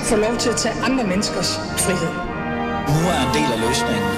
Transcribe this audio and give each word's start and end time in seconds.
ikke 0.00 0.08
få 0.08 0.16
lov 0.16 0.36
til 0.36 0.50
at 0.50 0.56
tage 0.56 0.74
andre 0.84 1.04
menneskers 1.06 1.56
frihed. 1.56 2.12
Nu 2.94 3.00
er 3.14 3.20
en 3.26 3.32
del 3.38 3.48
af 3.54 3.60
løsningen. 3.66 4.10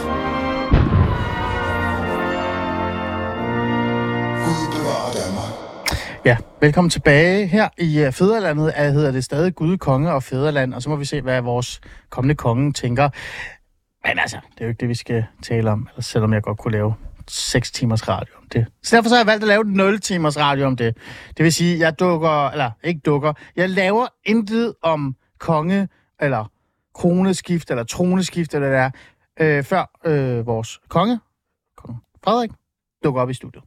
Ja, 6.25 6.37
velkommen 6.61 6.91
tilbage 6.91 7.47
her 7.47 7.69
i 7.79 8.07
uh, 8.07 8.13
Fæderlandet. 8.13 8.73
Jeg 8.77 8.93
hedder 8.93 9.13
det 9.13 9.25
stadig 9.25 9.55
Gud, 9.55 9.79
Konge 9.79 10.13
og 10.13 10.23
Fæderland, 10.23 10.75
og 10.75 10.83
så 10.83 10.91
må 10.91 10.97
vi 10.97 11.05
se, 11.05 11.21
hvad 11.21 11.41
vores 11.41 11.81
kommende 12.11 12.35
konge 12.35 12.73
tænker. 12.73 13.09
Men 14.07 14.19
altså, 14.19 14.37
det 14.55 14.61
er 14.61 14.65
jo 14.65 14.69
ikke 14.69 14.81
det, 14.81 14.89
vi 14.89 14.95
skal 14.95 15.25
tale 15.43 15.71
om, 15.71 15.89
eller 15.91 16.03
selvom 16.03 16.33
jeg 16.33 16.43
godt 16.43 16.59
kunne 16.59 16.73
lave 16.73 16.95
6 17.29 17.71
timers 17.71 18.09
radio 18.09 18.35
om 18.39 18.49
det. 18.53 18.67
Så 18.83 18.97
derfor 18.97 19.09
så 19.09 19.15
har 19.15 19.21
jeg 19.21 19.27
valgt 19.27 19.45
at 19.45 19.49
lave 19.49 19.65
0 19.65 20.01
timers 20.01 20.39
radio 20.39 20.67
om 20.67 20.77
det. 20.77 20.97
Det 21.37 21.45
vil 21.45 21.53
sige, 21.53 21.79
jeg 21.79 21.99
dukker, 21.99 22.51
eller 22.51 22.71
ikke 22.85 23.01
dukker, 23.01 23.33
jeg 23.57 23.71
laver 23.71 24.07
intet 24.25 24.75
om 24.83 25.17
konge, 25.43 25.89
eller 26.21 26.51
kroneskift, 26.95 27.71
eller 27.71 27.85
troneskift, 27.85 28.55
eller 28.55 28.69
det 28.69 28.77
der, 28.77 28.91
øh, 29.59 29.65
før 29.65 29.91
øh, 30.05 30.47
vores 30.47 30.81
konge, 30.89 31.21
kong 31.77 31.97
Frederik, 32.25 32.51
dukker 33.05 33.23
op 33.23 33.31
i 33.31 33.35
studiet. 33.35 33.65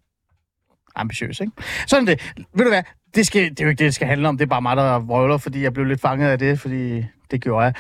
Ambitiøs, 0.95 1.39
ikke? 1.39 1.51
Sådan 1.87 2.07
det. 2.07 2.33
Ved 2.53 2.65
du 2.65 2.69
hvad? 2.69 2.83
Det, 3.15 3.27
skal, 3.27 3.49
det 3.49 3.59
er 3.59 3.63
jo 3.63 3.69
ikke 3.69 3.79
det, 3.79 3.85
det 3.85 3.95
skal 3.95 4.07
handle 4.07 4.27
om. 4.27 4.37
Det 4.37 4.45
er 4.45 4.49
bare 4.49 4.61
mig, 4.61 4.77
der 4.77 4.99
vrøvler, 4.99 5.37
fordi 5.37 5.63
jeg 5.63 5.73
blev 5.73 5.85
lidt 5.85 6.01
fanget 6.01 6.27
af 6.27 6.39
det, 6.39 6.59
fordi 6.59 7.05
det 7.31 7.41
gjorde 7.41 7.65
jeg. 7.65 7.73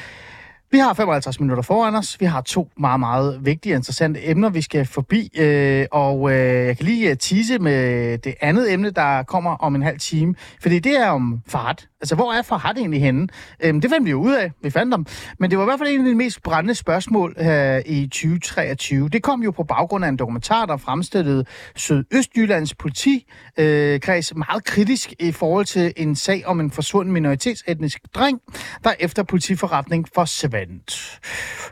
Vi 0.71 0.77
har 0.77 0.93
55 0.93 1.39
minutter 1.39 1.63
foran 1.63 1.95
os. 1.95 2.19
Vi 2.19 2.25
har 2.25 2.41
to 2.41 2.69
meget, 2.77 2.99
meget 2.99 3.45
vigtige 3.45 3.73
og 3.73 3.77
interessante 3.77 4.29
emner, 4.29 4.49
vi 4.49 4.61
skal 4.61 4.85
forbi. 4.85 5.29
Øh, 5.37 5.85
og 5.91 6.31
øh, 6.31 6.37
jeg 6.67 6.77
kan 6.77 6.85
lige 6.85 7.09
øh, 7.09 7.17
tease 7.17 7.59
med 7.59 8.17
det 8.17 8.35
andet 8.41 8.73
emne, 8.73 8.89
der 8.89 9.23
kommer 9.23 9.51
om 9.51 9.75
en 9.75 9.81
halv 9.81 9.99
time. 9.99 10.35
Fordi 10.61 10.79
det 10.79 10.99
er 10.99 11.09
om 11.09 11.41
Farhat. 11.47 11.87
Altså, 12.01 12.15
hvor 12.15 12.33
er 12.33 12.41
Farhat 12.41 12.77
egentlig 12.77 13.01
henne? 13.01 13.27
Øhm, 13.63 13.81
det 13.81 13.89
fandt 13.89 14.05
vi 14.05 14.11
jo 14.11 14.21
ud 14.21 14.33
af. 14.33 14.51
Vi 14.61 14.69
fandt 14.69 14.95
dem. 14.95 15.05
Men 15.39 15.49
det 15.49 15.57
var 15.57 15.63
i 15.63 15.67
hvert 15.67 15.79
fald 15.79 15.89
en 15.89 15.99
af 15.99 16.05
de 16.05 16.15
mest 16.15 16.43
brændende 16.43 16.75
spørgsmål 16.75 17.35
øh, 17.39 17.81
i 17.85 18.07
2023. 18.07 19.09
Det 19.09 19.23
kom 19.23 19.43
jo 19.43 19.51
på 19.51 19.63
baggrund 19.63 20.05
af 20.05 20.09
en 20.09 20.17
dokumentar, 20.17 20.65
der 20.65 20.77
fremstillede 20.77 21.45
Sydøstjyllands 21.75 22.75
politikreds 22.75 24.31
øh, 24.31 24.37
meget 24.37 24.65
kritisk 24.65 25.13
i 25.19 25.31
forhold 25.31 25.65
til 25.65 25.93
en 25.97 26.15
sag 26.15 26.43
om 26.45 26.59
en 26.59 26.71
forsvunden 26.71 27.13
minoritetsetnisk 27.13 27.99
dreng, 28.15 28.39
der 28.83 28.93
efter 28.99 29.23
politiforretning 29.23 30.07
for 30.15 30.25
forsvandt. 30.55 31.19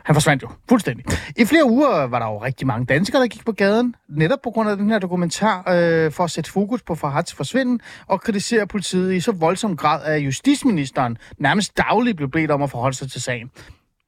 Han 0.04 0.14
forsvandt 0.14 0.42
jo 0.42 0.48
fuldstændig. 0.68 1.04
I 1.36 1.44
flere 1.44 1.70
uger 1.70 2.06
var 2.06 2.18
der 2.18 2.26
jo 2.26 2.38
rigtig 2.38 2.66
mange 2.66 2.86
danskere, 2.86 3.22
der 3.22 3.28
gik 3.28 3.44
på 3.44 3.52
gaden, 3.52 3.94
netop 4.08 4.38
på 4.44 4.50
grund 4.50 4.70
af 4.70 4.76
den 4.76 4.90
her 4.90 4.98
dokumentar, 4.98 5.58
øh, 5.58 6.12
for 6.12 6.24
at 6.24 6.30
sætte 6.30 6.50
fokus 6.50 6.82
på 6.82 6.94
Farhats 6.94 7.34
forsvinden 7.34 7.80
og 8.06 8.20
kritisere 8.20 8.66
politiet 8.66 9.14
i 9.14 9.20
så 9.20 9.32
voldsom 9.32 9.76
grad, 9.76 10.04
at 10.04 10.18
justitsministeren 10.18 11.18
nærmest 11.38 11.76
dagligt 11.76 12.16
blev 12.16 12.30
bedt 12.30 12.50
om 12.50 12.62
at 12.62 12.70
forholde 12.70 12.96
sig 12.96 13.10
til 13.10 13.22
sagen. 13.22 13.50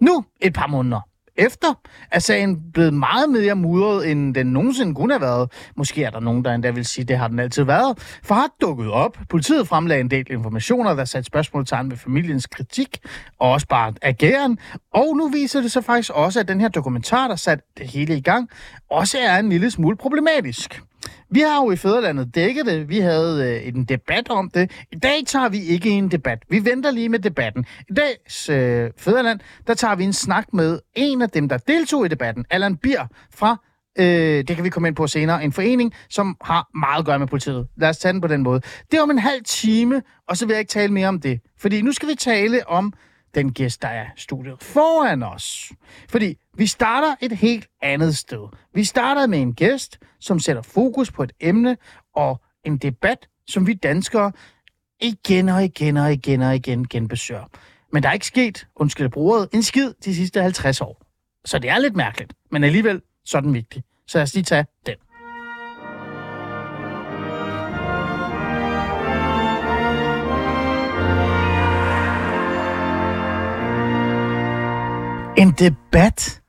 Nu, 0.00 0.24
et 0.40 0.52
par 0.52 0.66
måneder 0.66 1.00
efter, 1.38 1.74
er 2.10 2.18
sagen 2.18 2.58
blevet 2.72 2.94
meget 2.94 3.30
mere 3.30 3.54
mudret, 3.54 4.10
end 4.10 4.34
den 4.34 4.46
nogensinde 4.46 4.94
kunne 4.94 5.12
have 5.12 5.20
været. 5.20 5.52
Måske 5.76 6.04
er 6.04 6.10
der 6.10 6.20
nogen, 6.20 6.44
der 6.44 6.54
endda 6.54 6.70
vil 6.70 6.84
sige, 6.84 7.02
at 7.02 7.08
det 7.08 7.18
har 7.18 7.28
den 7.28 7.38
altid 7.38 7.62
været. 7.62 8.18
For 8.22 8.34
har 8.34 8.48
dukket 8.60 8.90
op. 8.90 9.18
Politiet 9.28 9.68
fremlagde 9.68 10.00
en 10.00 10.10
del 10.10 10.26
informationer, 10.30 10.94
der 10.94 11.04
satte 11.04 11.26
spørgsmålstegn 11.26 11.90
ved 11.90 11.96
familiens 11.96 12.46
kritik, 12.46 12.98
og 13.38 13.50
også 13.50 13.66
bare 13.66 13.92
ageren. 14.02 14.58
Og 14.94 15.16
nu 15.16 15.28
viser 15.28 15.60
det 15.60 15.72
sig 15.72 15.84
faktisk 15.84 16.10
også, 16.14 16.40
at 16.40 16.48
den 16.48 16.60
her 16.60 16.68
dokumentar, 16.68 17.28
der 17.28 17.36
satte 17.36 17.64
det 17.78 17.86
hele 17.86 18.16
i 18.16 18.20
gang, 18.20 18.48
også 18.90 19.18
er 19.18 19.38
en 19.38 19.48
lille 19.48 19.70
smule 19.70 19.96
problematisk. 19.96 20.82
Vi 21.30 21.40
har 21.40 21.64
jo 21.64 21.70
i 21.70 21.76
Fæderlandet 21.76 22.34
dækket 22.34 22.66
det. 22.66 22.88
Vi 22.88 22.98
havde 22.98 23.60
øh, 23.62 23.68
en 23.68 23.84
debat 23.84 24.30
om 24.30 24.50
det. 24.50 24.70
I 24.92 24.96
dag 24.96 25.22
tager 25.26 25.48
vi 25.48 25.58
ikke 25.58 25.90
en 25.90 26.10
debat. 26.10 26.38
Vi 26.50 26.64
venter 26.64 26.90
lige 26.90 27.08
med 27.08 27.18
debatten. 27.18 27.66
I 27.90 27.92
dags 27.94 28.48
øh, 28.48 28.90
Fæderland, 28.98 29.40
der 29.66 29.74
tager 29.74 29.94
vi 29.94 30.04
en 30.04 30.12
snak 30.12 30.46
med 30.52 30.78
en 30.94 31.22
af 31.22 31.30
dem, 31.30 31.48
der 31.48 31.56
deltog 31.56 32.06
i 32.06 32.08
debatten. 32.08 32.44
Allan 32.50 32.76
Bier 32.76 33.06
fra, 33.34 33.56
øh, 33.98 34.04
det 34.48 34.56
kan 34.56 34.64
vi 34.64 34.68
komme 34.68 34.88
ind 34.88 34.96
på 34.96 35.06
senere, 35.06 35.44
en 35.44 35.52
forening, 35.52 35.94
som 36.10 36.36
har 36.42 36.68
meget 36.78 36.98
at 36.98 37.06
gøre 37.06 37.18
med 37.18 37.26
politiet. 37.26 37.66
Lad 37.76 37.88
os 37.88 37.98
tage 37.98 38.12
den 38.12 38.20
på 38.20 38.28
den 38.28 38.42
måde. 38.42 38.60
Det 38.90 38.98
er 38.98 39.02
om 39.02 39.10
en 39.10 39.18
halv 39.18 39.44
time, 39.44 40.02
og 40.28 40.36
så 40.36 40.46
vil 40.46 40.52
jeg 40.52 40.60
ikke 40.60 40.70
tale 40.70 40.92
mere 40.92 41.08
om 41.08 41.20
det. 41.20 41.40
Fordi 41.60 41.82
nu 41.82 41.92
skal 41.92 42.08
vi 42.08 42.14
tale 42.14 42.68
om 42.68 42.92
den 43.36 43.52
gæst, 43.52 43.82
der 43.82 43.88
er 43.88 44.06
studiet 44.16 44.62
foran 44.62 45.22
os. 45.22 45.72
Fordi 46.08 46.38
vi 46.54 46.66
starter 46.66 47.14
et 47.20 47.32
helt 47.32 47.66
andet 47.82 48.16
sted. 48.16 48.48
Vi 48.74 48.84
starter 48.84 49.26
med 49.26 49.38
en 49.40 49.54
gæst, 49.54 49.98
som 50.20 50.38
sætter 50.38 50.62
fokus 50.62 51.12
på 51.12 51.22
et 51.22 51.32
emne 51.40 51.76
og 52.14 52.40
en 52.64 52.76
debat, 52.76 53.28
som 53.48 53.66
vi 53.66 53.74
danskere 53.74 54.32
igen 55.00 55.48
og 55.48 55.64
igen 55.64 55.96
og 55.96 56.12
igen 56.12 56.42
og 56.42 56.54
igen 56.54 56.88
genbesøger. 56.88 57.44
Men 57.92 58.02
der 58.02 58.08
er 58.08 58.12
ikke 58.12 58.26
sket, 58.26 58.66
undskyld 58.76 59.08
bruget, 59.08 59.48
en 59.52 59.62
skid 59.62 59.92
de 60.04 60.14
sidste 60.14 60.42
50 60.42 60.80
år. 60.80 61.02
Så 61.44 61.58
det 61.58 61.70
er 61.70 61.78
lidt 61.78 61.96
mærkeligt, 61.96 62.34
men 62.50 62.64
alligevel 62.64 63.02
så 63.24 63.36
er 63.36 63.40
den 63.40 63.54
vigtig. 63.54 63.84
Så 64.06 64.18
lad 64.18 64.22
os 64.22 64.34
lige 64.34 64.44
tage 64.44 64.66
den. 64.86 64.94
En 75.36 75.50
debat, 75.50 76.42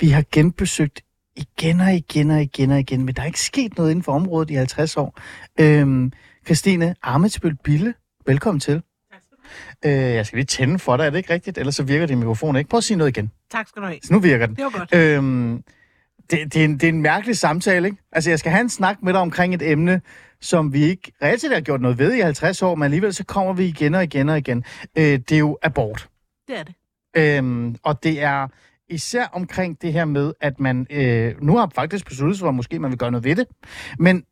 vi 0.00 0.08
har 0.08 0.24
genbesøgt 0.32 1.00
igen 1.36 1.80
og 1.80 1.94
igen 1.94 2.30
og 2.30 2.42
igen 2.42 2.70
og 2.70 2.78
igen, 2.78 3.04
men 3.04 3.14
der 3.14 3.22
er 3.22 3.26
ikke 3.26 3.40
sket 3.40 3.76
noget 3.76 3.90
inden 3.90 4.02
for 4.02 4.12
området 4.12 4.50
i 4.50 4.54
50 4.54 4.96
år. 4.96 5.20
Øhm, 5.60 6.12
Christine 6.44 6.94
Armetsbøl 7.02 7.56
Bille, 7.64 7.94
velkommen 8.26 8.60
til. 8.60 8.82
Øh, 9.84 9.92
jeg 9.92 10.26
skal 10.26 10.36
lige 10.36 10.46
tænde 10.46 10.78
for 10.78 10.96
dig, 10.96 11.06
er 11.06 11.10
det 11.10 11.18
ikke 11.18 11.32
rigtigt? 11.32 11.58
Ellers 11.58 11.76
så 11.76 11.82
virker 11.82 12.06
din 12.06 12.18
mikrofon 12.18 12.56
ikke. 12.56 12.70
Prøv 12.70 12.78
at 12.78 12.84
sige 12.84 12.96
noget 12.96 13.16
igen. 13.16 13.30
Tak 13.50 13.68
skal 13.68 13.82
du 13.82 13.86
have. 13.86 13.98
Så 14.02 14.12
nu 14.12 14.18
virker 14.18 14.46
den. 14.46 14.56
Det 14.56 14.64
var 14.64 14.78
godt. 14.78 14.94
Øhm, 14.94 15.62
det, 16.30 16.54
det, 16.54 16.60
er 16.60 16.64
en, 16.64 16.72
det 16.72 16.84
er 16.84 16.88
en 16.88 17.02
mærkelig 17.02 17.36
samtale, 17.36 17.88
ikke? 17.88 18.02
Altså, 18.12 18.30
jeg 18.30 18.38
skal 18.38 18.52
have 18.52 18.60
en 18.60 18.70
snak 18.70 19.02
med 19.02 19.12
dig 19.12 19.20
omkring 19.20 19.54
et 19.54 19.62
emne, 19.62 20.00
som 20.40 20.72
vi 20.72 20.82
ikke 20.82 21.12
reelt 21.22 21.40
set 21.40 21.52
har 21.52 21.60
gjort 21.60 21.80
noget 21.80 21.98
ved 21.98 22.14
i 22.14 22.20
50 22.20 22.62
år, 22.62 22.74
men 22.74 22.84
alligevel 22.84 23.14
så 23.14 23.24
kommer 23.24 23.52
vi 23.52 23.64
igen 23.64 23.94
og 23.94 24.04
igen 24.04 24.28
og 24.28 24.38
igen. 24.38 24.64
Øh, 24.98 25.04
det 25.04 25.32
er 25.32 25.38
jo 25.38 25.58
abort. 25.62 26.08
Det 26.48 26.58
er 26.58 26.62
det. 26.62 26.74
Øhm, 27.16 27.76
og 27.82 28.02
det 28.02 28.22
er 28.22 28.48
især 28.88 29.24
omkring 29.32 29.82
det 29.82 29.92
her 29.92 30.04
med, 30.04 30.32
at 30.40 30.60
man 30.60 30.86
øh, 30.90 31.34
nu 31.42 31.56
har 31.56 31.70
faktisk 31.74 32.06
besluttet 32.06 32.36
sig 32.36 32.44
for, 32.44 32.48
at 32.48 32.54
måske 32.54 32.78
man 32.78 32.90
vil 32.90 32.98
gøre 32.98 33.10
noget 33.10 33.24
ved 33.24 33.36
det. 33.36 33.46
Men 33.98 34.24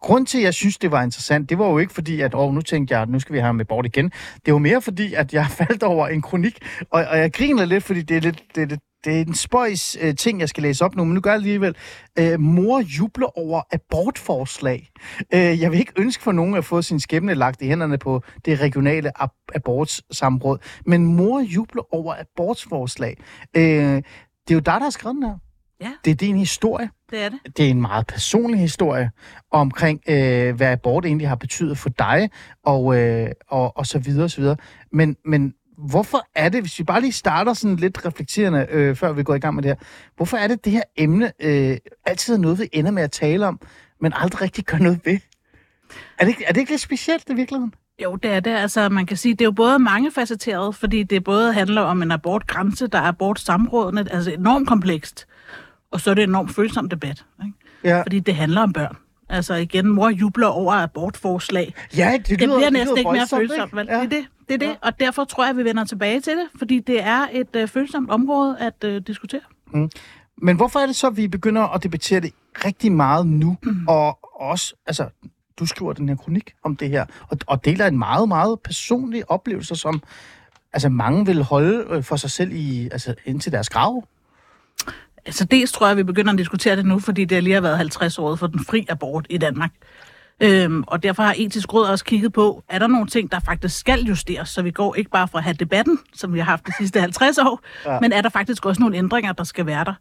grund 0.00 0.26
til, 0.26 0.38
at 0.38 0.44
jeg 0.44 0.54
synes, 0.54 0.78
det 0.78 0.90
var 0.90 1.02
interessant, 1.02 1.50
det 1.50 1.58
var 1.58 1.68
jo 1.68 1.78
ikke 1.78 1.92
fordi, 1.92 2.20
at 2.20 2.34
åh, 2.34 2.54
nu 2.54 2.60
tænkte 2.60 2.94
jeg, 2.94 3.02
at 3.02 3.08
nu 3.08 3.20
skal 3.20 3.32
vi 3.32 3.38
have 3.38 3.46
ham 3.46 3.54
med 3.54 3.64
bort 3.64 3.86
igen. 3.86 4.12
Det 4.46 4.52
var 4.52 4.58
mere 4.58 4.82
fordi, 4.82 5.14
at 5.14 5.32
jeg 5.32 5.46
faldt 5.58 5.82
over 5.82 6.08
en 6.08 6.22
kronik, 6.22 6.58
og, 6.90 7.04
og 7.10 7.18
jeg 7.18 7.32
griner 7.32 7.64
lidt, 7.64 7.84
fordi 7.84 8.02
det 8.02 8.16
er 8.16 8.20
lidt, 8.20 8.42
det 8.54 8.62
er 8.62 8.66
lidt 8.66 8.80
det 9.06 9.16
er 9.16 9.20
en 9.20 9.34
spøjs 9.34 9.96
øh, 10.00 10.14
ting, 10.14 10.40
jeg 10.40 10.48
skal 10.48 10.62
læse 10.62 10.84
op 10.84 10.96
nu, 10.96 11.04
men 11.04 11.14
nu 11.14 11.20
gør 11.20 11.30
jeg 11.30 11.36
alligevel. 11.36 11.76
Øh, 12.18 12.40
mor 12.40 12.80
jubler 12.80 13.38
over 13.38 13.62
abortforslag. 13.72 14.90
Øh, 15.34 15.60
jeg 15.60 15.70
vil 15.70 15.78
ikke 15.78 15.92
ønske 15.96 16.22
for 16.22 16.32
nogen 16.32 16.54
at 16.54 16.64
få 16.64 16.82
sin 16.82 17.00
skæbne 17.00 17.34
lagt 17.34 17.62
i 17.62 17.66
hænderne 17.66 17.98
på 17.98 18.22
det 18.44 18.60
regionale 18.60 19.22
ab- 19.22 19.46
abortsamråd, 19.54 20.58
men 20.86 21.06
mor 21.06 21.40
jubler 21.40 21.94
over 21.94 22.14
abortforslag. 22.20 23.16
Øh, 23.56 23.62
det 23.62 24.02
er 24.50 24.54
jo 24.54 24.58
dig, 24.58 24.64
der 24.64 24.82
har 24.82 24.90
skrevet 24.90 25.14
den 25.14 25.22
her. 25.22 25.36
Ja. 25.80 25.92
Det 26.04 26.10
er 26.10 26.14
din 26.14 26.36
historie. 26.36 26.90
Det 27.10 27.22
er 27.22 27.28
det. 27.28 27.56
Det 27.56 27.66
er 27.66 27.70
en 27.70 27.80
meget 27.80 28.06
personlig 28.06 28.60
historie 28.60 29.10
omkring, 29.50 30.00
øh, 30.08 30.54
hvad 30.56 30.66
abort 30.66 31.04
egentlig 31.04 31.28
har 31.28 31.36
betydet 31.36 31.78
for 31.78 31.88
dig, 31.88 32.30
og, 32.64 32.98
øh, 32.98 33.30
og, 33.48 33.76
og 33.76 33.86
så 33.86 33.98
videre, 33.98 34.24
og 34.24 34.30
så 34.30 34.40
videre. 34.40 34.56
Men, 34.92 35.16
men 35.24 35.54
hvorfor 35.78 36.26
er 36.34 36.48
det, 36.48 36.60
hvis 36.60 36.78
vi 36.78 36.84
bare 36.84 37.00
lige 37.00 37.12
starter 37.12 37.52
sådan 37.52 37.76
lidt 37.76 38.06
reflekterende, 38.06 38.66
øh, 38.70 38.96
før 38.96 39.12
vi 39.12 39.22
går 39.22 39.34
i 39.34 39.38
gang 39.38 39.54
med 39.54 39.62
det 39.62 39.68
her, 39.70 39.76
hvorfor 40.16 40.36
er 40.36 40.48
det, 40.48 40.64
det 40.64 40.72
her 40.72 40.82
emne 40.96 41.32
øh, 41.40 41.76
altid 42.06 42.34
er 42.34 42.38
noget, 42.38 42.58
vi 42.58 42.68
ender 42.72 42.90
med 42.90 43.02
at 43.02 43.10
tale 43.10 43.46
om, 43.46 43.60
men 44.00 44.12
aldrig 44.16 44.42
rigtig 44.42 44.64
gør 44.64 44.78
noget 44.78 45.00
ved? 45.04 45.18
Er 46.18 46.24
det, 46.24 46.28
ikke- 46.28 46.44
er 46.44 46.52
det 46.52 46.60
ikke 46.60 46.72
lidt 46.72 46.80
specielt 46.82 47.24
i 47.30 47.34
virkeligheden? 47.34 47.74
Jo, 48.02 48.16
det 48.16 48.30
er 48.30 48.40
det. 48.40 48.50
Altså, 48.50 48.88
man 48.88 49.06
kan 49.06 49.16
sige, 49.16 49.32
det 49.34 49.40
er 49.40 49.44
jo 49.44 49.52
både 49.52 49.78
mangefacetteret, 49.78 50.74
fordi 50.74 51.02
det 51.02 51.24
både 51.24 51.52
handler 51.52 51.80
om 51.82 52.02
en 52.02 52.10
abortgrænse, 52.10 52.86
der 52.86 52.98
er 52.98 53.02
abortsamrådene, 53.08 54.06
altså 54.12 54.30
enormt 54.30 54.68
komplekst, 54.68 55.26
og 55.90 56.00
så 56.00 56.10
er 56.10 56.14
det 56.14 56.22
en 56.22 56.28
enormt 56.30 56.54
følsom 56.54 56.88
debat, 56.88 57.24
ikke? 57.44 57.58
Ja, 57.84 58.02
fordi 58.02 58.20
det 58.20 58.34
handler 58.34 58.60
om 58.60 58.72
børn. 58.72 58.96
Altså 59.28 59.54
igen, 59.54 59.86
mor 59.88 60.08
jubler 60.08 60.46
over 60.46 60.72
abortforslag. 60.72 61.74
ja 61.96 62.12
det, 62.18 62.28
Det, 62.28 62.40
lyder, 62.40 62.46
det 62.48 62.56
bliver 62.56 62.64
det 62.64 62.72
næsten 62.72 62.88
lyder 62.88 62.96
ikke 62.98 63.10
mere 63.12 63.26
følsomt, 63.40 63.76
vel? 63.76 63.86
Ja. 63.90 63.94
Det 63.94 64.04
er 64.04 64.08
det. 64.08 64.26
Det 64.48 64.54
er 64.54 64.58
det, 64.58 64.66
Ja. 64.66 64.74
og 64.82 65.00
derfor 65.00 65.24
tror 65.24 65.44
jeg, 65.44 65.50
at 65.50 65.56
vi 65.56 65.64
vender 65.64 65.84
tilbage 65.84 66.20
til 66.20 66.32
det, 66.32 66.46
fordi 66.58 66.78
det 66.80 67.02
er 67.02 67.26
et 67.32 67.56
øh, 67.56 67.68
følsomt 67.68 68.10
område 68.10 68.56
at 68.58 68.84
øh, 68.84 69.02
diskutere. 69.06 69.40
Men 70.42 70.56
hvorfor 70.56 70.78
er 70.80 70.86
det 70.86 70.96
så, 70.96 71.06
at 71.06 71.16
vi 71.16 71.28
begynder 71.28 71.62
at 71.62 71.82
debattere 71.82 72.20
det 72.20 72.32
rigtig 72.64 72.92
meget 72.92 73.26
nu? 73.26 73.56
Mm. 73.62 73.88
Og 73.88 74.18
også, 74.40 74.74
altså, 74.86 75.08
du 75.58 75.66
skriver 75.66 75.92
den 75.92 76.08
her 76.08 76.16
kronik 76.16 76.52
om 76.64 76.76
det 76.76 76.88
her, 76.90 77.04
og, 77.28 77.38
og 77.46 77.64
deler 77.64 77.86
en 77.86 77.98
meget, 77.98 78.28
meget 78.28 78.60
personlig 78.60 79.30
oplevelse, 79.30 79.76
som 79.76 80.02
altså, 80.72 80.88
mange 80.88 81.26
vil 81.26 81.42
holde 81.42 81.84
øh, 81.90 82.02
for 82.02 82.16
sig 82.16 82.30
selv 82.30 82.52
i, 82.52 82.88
altså, 82.92 83.14
indtil 83.24 83.52
deres 83.52 83.68
grav. 83.68 84.04
Altså 85.26 85.44
dels 85.44 85.72
tror 85.72 85.86
jeg, 85.86 85.90
at 85.90 85.96
vi 85.96 86.02
begynder 86.02 86.32
at 86.32 86.38
diskutere 86.38 86.76
det 86.76 86.86
nu, 86.86 86.98
fordi 86.98 87.24
det 87.24 87.42
lige 87.42 87.54
har 87.54 87.60
været 87.60 87.76
50 87.76 88.18
år 88.18 88.36
for 88.36 88.46
den 88.46 88.64
fri 88.64 88.86
abort 88.88 89.26
i 89.30 89.38
Danmark. 89.38 89.70
Øhm, 90.40 90.84
og 90.86 91.02
derfor 91.02 91.22
har 91.22 91.34
etisk 91.38 91.74
råd 91.74 91.86
også 91.86 92.04
kigget 92.04 92.32
på, 92.32 92.64
er 92.68 92.78
der 92.78 92.86
nogle 92.86 93.06
ting, 93.06 93.32
der 93.32 93.40
faktisk 93.40 93.78
skal 93.78 94.00
justeres, 94.00 94.48
så 94.48 94.62
vi 94.62 94.70
går 94.70 94.94
ikke 94.94 95.10
bare 95.10 95.28
fra 95.28 95.38
at 95.38 95.44
have 95.44 95.54
debatten, 95.54 95.98
som 96.14 96.34
vi 96.34 96.38
har 96.38 96.44
haft 96.44 96.66
de 96.66 96.72
sidste 96.78 97.00
50 97.00 97.38
år, 97.38 97.60
ja. 97.86 98.00
men 98.00 98.12
er 98.12 98.22
der 98.22 98.28
faktisk 98.28 98.66
også 98.66 98.80
nogle 98.80 98.96
ændringer, 98.96 99.32
der 99.32 99.44
skal 99.44 99.66
være 99.66 99.84
der. 99.84 99.94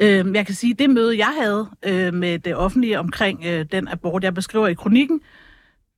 Øhm, 0.00 0.34
jeg 0.34 0.46
kan 0.46 0.54
sige, 0.54 0.72
at 0.72 0.78
det 0.78 0.90
møde, 0.90 1.18
jeg 1.18 1.34
havde 1.40 1.68
øh, 1.82 2.14
med 2.14 2.38
det 2.38 2.56
offentlige 2.56 2.98
omkring 2.98 3.44
øh, 3.46 3.66
den 3.72 3.88
abort, 3.88 4.24
jeg 4.24 4.34
beskriver 4.34 4.68
i 4.68 4.74
kronikken, 4.74 5.20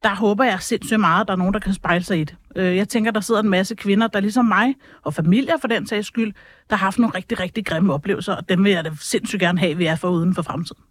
der 0.02 0.14
håber 0.14 0.44
jeg 0.44 0.60
sindssygt 0.60 1.00
meget, 1.00 1.20
at 1.20 1.28
der 1.28 1.32
er 1.32 1.38
nogen, 1.38 1.54
der 1.54 1.60
kan 1.60 1.74
spejle 1.74 2.04
sig 2.04 2.20
i 2.20 2.24
det. 2.24 2.36
Øh, 2.56 2.76
jeg 2.76 2.88
tænker, 2.88 3.10
der 3.10 3.20
sidder 3.20 3.40
en 3.40 3.48
masse 3.48 3.74
kvinder, 3.74 4.06
der 4.06 4.20
ligesom 4.20 4.44
mig, 4.44 4.74
og 5.02 5.14
familier 5.14 5.56
for 5.60 5.68
den 5.68 5.86
sags 5.86 6.06
skyld, 6.06 6.32
der 6.70 6.76
har 6.76 6.86
haft 6.86 6.98
nogle 6.98 7.14
rigtig, 7.14 7.40
rigtig 7.40 7.66
grimme 7.66 7.94
oplevelser, 7.94 8.34
og 8.34 8.48
dem 8.48 8.64
vil 8.64 8.72
jeg 8.72 8.84
da 8.84 8.90
sindssygt 9.00 9.40
gerne 9.40 9.58
have, 9.58 9.70
at 9.70 9.78
vi 9.78 9.86
er 9.86 9.96
for 9.96 10.08
uden 10.08 10.34
for 10.34 10.42
fremtiden. 10.42 10.82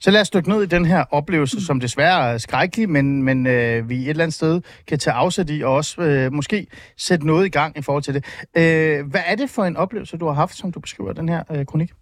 Så 0.00 0.10
lad 0.10 0.20
os 0.20 0.30
dykke 0.30 0.48
ned 0.48 0.62
i 0.62 0.66
den 0.66 0.84
her 0.84 1.04
oplevelse, 1.10 1.66
som 1.66 1.80
desværre 1.80 2.32
er 2.32 2.38
skrækkelig, 2.38 2.88
men, 2.90 3.22
men 3.22 3.46
øh, 3.46 3.88
vi 3.88 3.96
et 3.96 4.08
eller 4.08 4.24
andet 4.24 4.34
sted 4.34 4.60
kan 4.86 4.98
tage 4.98 5.14
afsæt 5.14 5.50
i, 5.50 5.62
og 5.62 5.74
også 5.74 6.02
øh, 6.02 6.32
måske 6.32 6.66
sætte 6.96 7.26
noget 7.26 7.46
i 7.46 7.48
gang 7.48 7.78
i 7.78 7.82
forhold 7.82 8.02
til 8.02 8.14
det. 8.14 8.24
Øh, 8.56 9.06
hvad 9.06 9.20
er 9.26 9.34
det 9.34 9.50
for 9.50 9.64
en 9.64 9.76
oplevelse, 9.76 10.16
du 10.16 10.26
har 10.26 10.32
haft, 10.32 10.56
som 10.56 10.72
du 10.72 10.80
beskriver 10.80 11.12
den 11.12 11.28
her 11.28 11.42
øh, 11.50 11.66
kronik? 11.66 11.92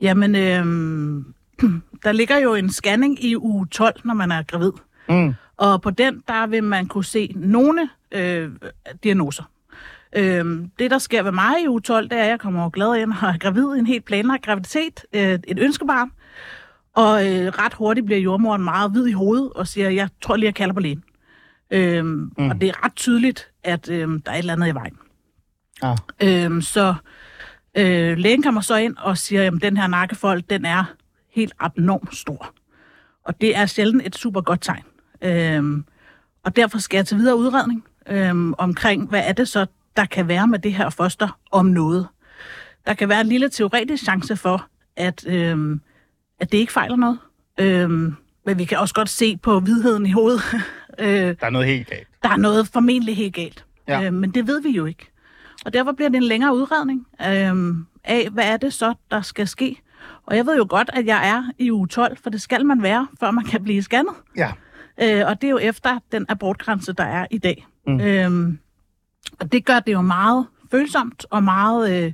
Jamen, 0.00 0.34
øh, 0.34 0.64
der 2.04 2.12
ligger 2.12 2.38
jo 2.38 2.54
en 2.54 2.70
scanning 2.70 3.24
i 3.24 3.36
uge 3.36 3.66
12, 3.66 4.00
når 4.04 4.14
man 4.14 4.32
er 4.32 4.42
gravid. 4.42 4.72
Mm. 5.08 5.34
Og 5.56 5.82
på 5.82 5.90
den, 5.90 6.22
der 6.28 6.46
vil 6.46 6.64
man 6.64 6.86
kunne 6.86 7.04
se 7.04 7.32
nogle 7.36 7.88
øh, 8.12 8.50
diagnoser. 9.02 9.44
Øh, 10.16 10.44
det, 10.78 10.90
der 10.90 10.98
sker 10.98 11.22
ved 11.22 11.32
mig 11.32 11.54
i 11.64 11.68
uge 11.68 11.80
12, 11.80 12.08
det 12.08 12.18
er, 12.18 12.22
at 12.22 12.28
jeg 12.28 12.40
kommer 12.40 12.70
glad 12.70 12.96
ind 12.96 13.12
og 13.22 13.28
er 13.28 13.38
gravid 13.38 13.76
i 13.76 13.78
en 13.78 13.86
helt 13.86 14.04
planlagt 14.04 14.44
graviditet, 14.44 15.04
øh, 15.12 15.38
et 15.48 15.58
ønskebarn. 15.58 16.10
Og 16.94 17.28
øh, 17.28 17.46
ret 17.46 17.74
hurtigt 17.74 18.06
bliver 18.06 18.20
jordmoren 18.20 18.64
meget 18.64 18.90
hvid 18.90 19.06
i 19.06 19.12
hovedet 19.12 19.52
og 19.52 19.68
siger, 19.68 19.90
jeg 19.90 20.08
tror 20.22 20.36
lige, 20.36 20.46
jeg 20.46 20.54
kalder 20.54 20.74
på 20.74 20.80
lægen. 20.80 21.04
Øh, 21.70 22.04
mm. 22.04 22.30
Og 22.50 22.60
det 22.60 22.68
er 22.68 22.84
ret 22.84 22.96
tydeligt, 22.96 23.50
at 23.64 23.90
øh, 23.90 24.08
der 24.26 24.30
er 24.30 24.34
et 24.34 24.38
eller 24.38 24.52
andet 24.52 24.68
i 24.68 24.74
vejen. 24.74 24.98
Ah. 25.82 25.98
Øh, 26.22 26.62
så 26.62 26.94
øh, 27.74 28.18
lægen 28.18 28.42
kommer 28.42 28.60
så 28.60 28.76
ind 28.76 28.96
og 28.96 29.18
siger, 29.18 29.46
at 29.46 29.52
den 29.62 29.76
her 29.76 29.86
nakkefold, 29.86 30.42
den 30.42 30.64
er 30.64 30.84
helt 31.32 31.52
abnormt 31.58 32.16
stor. 32.16 32.52
Og 33.24 33.40
det 33.40 33.56
er 33.56 33.66
sjældent 33.66 34.06
et 34.06 34.16
super 34.16 34.40
godt 34.40 34.62
tegn. 34.62 34.82
Øhm, 35.24 35.84
og 36.44 36.56
derfor 36.56 36.78
skal 36.78 36.98
jeg 36.98 37.06
til 37.06 37.16
videre 37.16 37.36
udredning 37.36 37.84
øhm, 38.08 38.54
omkring, 38.58 39.08
hvad 39.08 39.22
er 39.26 39.32
det 39.32 39.48
så, 39.48 39.66
der 39.96 40.04
kan 40.04 40.28
være 40.28 40.46
med 40.46 40.58
det 40.58 40.74
her 40.74 40.90
foster 40.90 41.38
om 41.52 41.66
noget. 41.66 42.08
Der 42.86 42.94
kan 42.94 43.08
være 43.08 43.20
en 43.20 43.26
lille 43.26 43.48
teoretisk 43.48 44.04
chance 44.04 44.36
for, 44.36 44.66
at, 44.96 45.26
øhm, 45.26 45.80
at 46.40 46.52
det 46.52 46.58
ikke 46.58 46.72
fejler 46.72 46.96
noget. 46.96 47.18
Øhm, 47.60 48.14
men 48.46 48.58
vi 48.58 48.64
kan 48.64 48.78
også 48.78 48.94
godt 48.94 49.08
se 49.08 49.36
på 49.36 49.60
vidheden 49.60 50.06
i 50.06 50.12
hovedet. 50.12 50.42
øh, 50.98 51.06
der 51.08 51.34
er 51.40 51.50
noget 51.50 51.68
helt 51.68 51.86
galt. 51.86 52.08
Der 52.22 52.28
er 52.28 52.36
noget 52.36 52.68
formentlig 52.68 53.16
helt 53.16 53.34
galt. 53.34 53.64
Ja. 53.88 54.04
Øh, 54.04 54.12
men 54.12 54.30
det 54.30 54.46
ved 54.46 54.62
vi 54.62 54.70
jo 54.70 54.84
ikke. 54.84 55.10
Og 55.64 55.72
derfor 55.72 55.92
bliver 55.92 56.08
det 56.08 56.16
en 56.16 56.22
længere 56.22 56.54
udredning 56.54 57.06
øh, 57.20 57.74
af, 58.04 58.28
hvad 58.32 58.44
er 58.44 58.56
det 58.56 58.72
så, 58.72 58.94
der 59.10 59.20
skal 59.20 59.48
ske. 59.48 59.80
Og 60.26 60.36
jeg 60.36 60.46
ved 60.46 60.56
jo 60.56 60.66
godt, 60.68 60.90
at 60.92 61.06
jeg 61.06 61.28
er 61.28 61.44
i 61.58 61.70
uge 61.70 61.88
12, 61.88 62.16
for 62.22 62.30
det 62.30 62.42
skal 62.42 62.66
man 62.66 62.82
være, 62.82 63.08
før 63.20 63.30
man 63.30 63.44
kan 63.44 63.64
blive 63.64 63.82
scannet. 63.82 64.14
Ja. 64.36 64.52
Øh, 65.02 65.22
og 65.26 65.40
det 65.40 65.46
er 65.46 65.50
jo 65.50 65.58
efter 65.58 65.98
den 66.12 66.26
abortgrænse, 66.28 66.92
der 66.92 67.04
er 67.04 67.26
i 67.30 67.38
dag. 67.38 67.66
Mm. 67.86 68.00
Øhm, 68.00 68.58
og 69.40 69.52
det 69.52 69.64
gør 69.64 69.80
det 69.80 69.92
jo 69.92 70.00
meget 70.00 70.46
følsomt 70.70 71.26
og 71.30 71.42
meget 71.42 72.04
øh, 72.04 72.12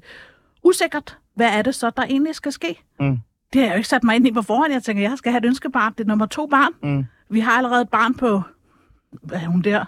usikkert. 0.63 1.19
Hvad 1.37 1.49
er 1.59 1.63
det 1.63 1.75
så, 1.75 1.91
der 1.97 2.03
egentlig 2.03 2.35
skal 2.35 2.53
ske? 2.53 2.81
Mm. 3.01 3.19
Det 3.53 3.61
har 3.61 3.67
jeg 3.67 3.73
jo 3.73 3.77
ikke 3.77 3.89
sat 3.89 4.05
mig 4.05 4.17
ind 4.17 4.27
i 4.27 4.33
på 4.33 4.43
forhånd. 4.43 4.73
Jeg 4.73 4.83
tænker, 4.83 5.03
jeg 5.03 5.19
skal 5.19 5.33
have 5.33 5.39
et 5.39 5.45
ønskebarn. 5.45 5.93
Det 5.93 6.01
er 6.01 6.09
nummer 6.09 6.27
to 6.27 6.47
barn. 6.47 6.73
Mm. 6.83 7.05
Vi 7.31 7.41
har 7.41 7.53
allerede 7.53 7.83
et 7.83 7.89
barn 7.89 8.15
på, 8.15 8.43
hvad 9.23 9.39
er 9.39 9.47
hun 9.47 9.63
der, 9.63 9.85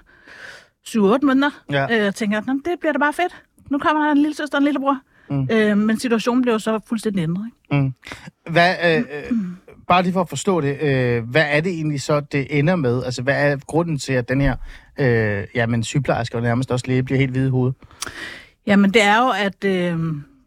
7-8 0.86 0.98
måneder. 1.22 1.50
Ja. 1.70 1.84
Øh, 1.90 1.98
jeg 1.98 2.14
tænker, 2.14 2.40
det 2.40 2.80
bliver 2.80 2.92
da 2.92 2.98
bare 2.98 3.12
fedt. 3.12 3.42
Nu 3.70 3.78
kommer 3.78 4.04
der 4.04 4.12
en 4.12 4.18
lille 4.18 4.34
søster 4.36 4.58
og 4.58 4.60
en 4.60 4.64
lillebror. 4.64 4.98
Mm. 5.30 5.48
Øh, 5.52 5.78
men 5.78 5.98
situationen 5.98 6.42
blev 6.42 6.60
så 6.60 6.80
fuldstændig 6.86 7.22
ændret. 7.22 7.46
Ikke? 7.46 7.82
Mm. 7.82 7.94
Hvad, 8.52 8.74
øh, 8.84 8.98
øh, 8.98 9.32
bare 9.92 10.02
lige 10.02 10.12
for 10.12 10.20
at 10.20 10.28
forstå 10.28 10.60
det, 10.60 10.82
øh, 10.82 11.30
hvad 11.30 11.44
er 11.48 11.60
det 11.60 11.72
egentlig 11.72 12.00
så, 12.00 12.20
det 12.20 12.58
ender 12.58 12.76
med? 12.76 13.04
Altså, 13.04 13.22
hvad 13.22 13.34
er 13.34 13.56
grunden 13.56 13.98
til, 13.98 14.12
at 14.12 14.28
den 14.28 14.40
her 14.40 14.56
øh, 14.98 15.44
jamen, 15.54 15.84
sygeplejerske 15.84 16.36
og 16.36 16.42
nærmest 16.42 16.70
også 16.70 16.86
læge 16.88 17.02
bliver 17.02 17.18
helt 17.18 17.30
hvide 17.30 17.46
i 17.46 17.50
hovedet? 17.50 17.74
Jamen, 18.66 18.94
det 18.94 19.02
er 19.02 19.16
jo, 19.16 19.28
at 19.28 19.64
øh, 19.64 19.98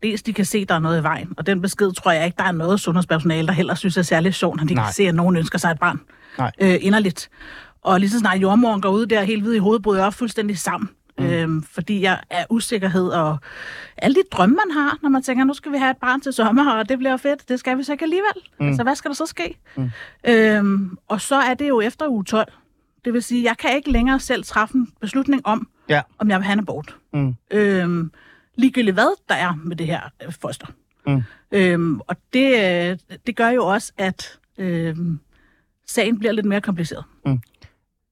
dels 0.04 0.24
de 0.24 0.34
kan 0.34 0.46
se, 0.46 0.58
at 0.58 0.70
der 0.70 0.76
er 0.76 0.80
noget 0.80 1.00
i 1.00 1.04
vejen, 1.04 1.34
og 1.38 1.46
den 1.46 1.62
besked 1.62 1.92
tror 1.92 2.12
jeg 2.12 2.26
ikke, 2.26 2.36
der 2.38 2.44
er 2.44 2.52
noget 2.52 2.80
sundhedspersonale, 2.80 3.48
der 3.48 3.54
heller 3.54 3.76
synes 3.76 3.98
er 3.98 4.02
særlig 4.02 4.34
sjovt, 4.34 4.58
når 4.58 4.66
de 4.66 4.74
Nej. 4.74 4.84
kan 4.84 4.94
se, 4.94 5.04
at 5.04 5.16
nogen 5.16 5.38
ønsker 5.38 5.60
sig 5.60 5.72
et 5.72 5.80
barn 5.80 6.00
Nej. 6.38 6.52
Øh, 6.62 6.76
inderligt. 6.82 7.30
Og 7.82 8.00
lige 8.00 8.10
så 8.10 8.20
snart 8.20 8.42
jordmoren 8.42 8.82
går 8.82 8.90
ud 8.90 9.06
der 9.06 9.24
helt 9.24 9.44
hvid 9.44 9.54
i 9.54 9.58
hovedet, 9.58 9.84
bryder 9.84 10.04
jeg 10.04 10.14
fuldstændig 10.14 10.58
sammen. 10.58 10.90
Mm. 11.18 11.26
Øhm, 11.26 11.64
fordi 11.64 12.02
jeg 12.02 12.20
er 12.30 12.46
usikkerhed 12.50 13.08
og 13.08 13.38
alle 13.98 14.16
de 14.16 14.22
drømme, 14.32 14.56
man 14.56 14.72
har, 14.72 14.98
når 15.02 15.10
man 15.10 15.24
tænker, 15.24 15.44
nu 15.44 15.54
skal 15.54 15.72
vi 15.72 15.78
have 15.78 15.92
et 15.92 15.98
barn 15.98 16.22
til 16.22 16.34
sommer, 16.34 16.72
og 16.72 16.90
det 16.90 16.98
bliver 16.98 17.18
fedt, 17.18 17.50
det 17.50 17.60
skal 17.60 17.78
vi 17.78 17.84
så 17.84 17.92
ikke 17.92 18.04
alligevel. 18.04 18.42
Mm. 18.60 18.68
Altså, 18.68 18.84
hvad 18.84 18.96
skal 18.96 19.10
der 19.10 19.16
så 19.16 19.26
ske? 19.26 19.58
Mm. 19.78 19.90
Øhm, 20.28 20.98
og 21.08 21.22
så 21.22 21.36
er 21.36 21.54
det 21.54 21.70
jo 21.70 21.82
efter 21.82 22.08
uge 22.08 22.24
12. 22.24 22.54
Det 23.06 23.14
vil 23.14 23.24
sige, 23.24 23.44
jeg 23.44 23.58
kan 23.58 23.76
ikke 23.76 23.92
længere 23.92 24.20
selv 24.20 24.44
træffe 24.44 24.76
en 24.76 24.88
beslutning 25.02 25.42
om, 25.46 25.68
ja. 25.90 26.02
om 26.18 26.30
jeg 26.30 26.40
vil 26.40 26.46
have 26.46 26.54
en 26.54 26.60
abort. 26.60 26.96
Mm. 27.14 27.36
Øhm, 27.52 28.12
ligegyldigt 28.56 28.94
hvad 28.94 29.18
der 29.30 29.36
er 29.36 29.54
med 29.64 29.76
det 29.76 29.88
her 29.88 30.02
øh, 30.26 30.34
foster. 30.42 30.68
Mm. 31.08 31.24
Øhm, 31.52 32.00
og 32.08 32.16
det, 32.34 32.48
øh, 32.92 33.18
det 33.28 33.36
gør 33.36 33.50
jo 33.50 33.66
også, 33.66 33.92
at 33.98 34.40
øhm, 34.58 35.20
sagen 35.88 36.20
bliver 36.20 36.32
lidt 36.32 36.46
mere 36.46 36.62
kompliceret. 36.62 37.04
Mm. 37.26 37.40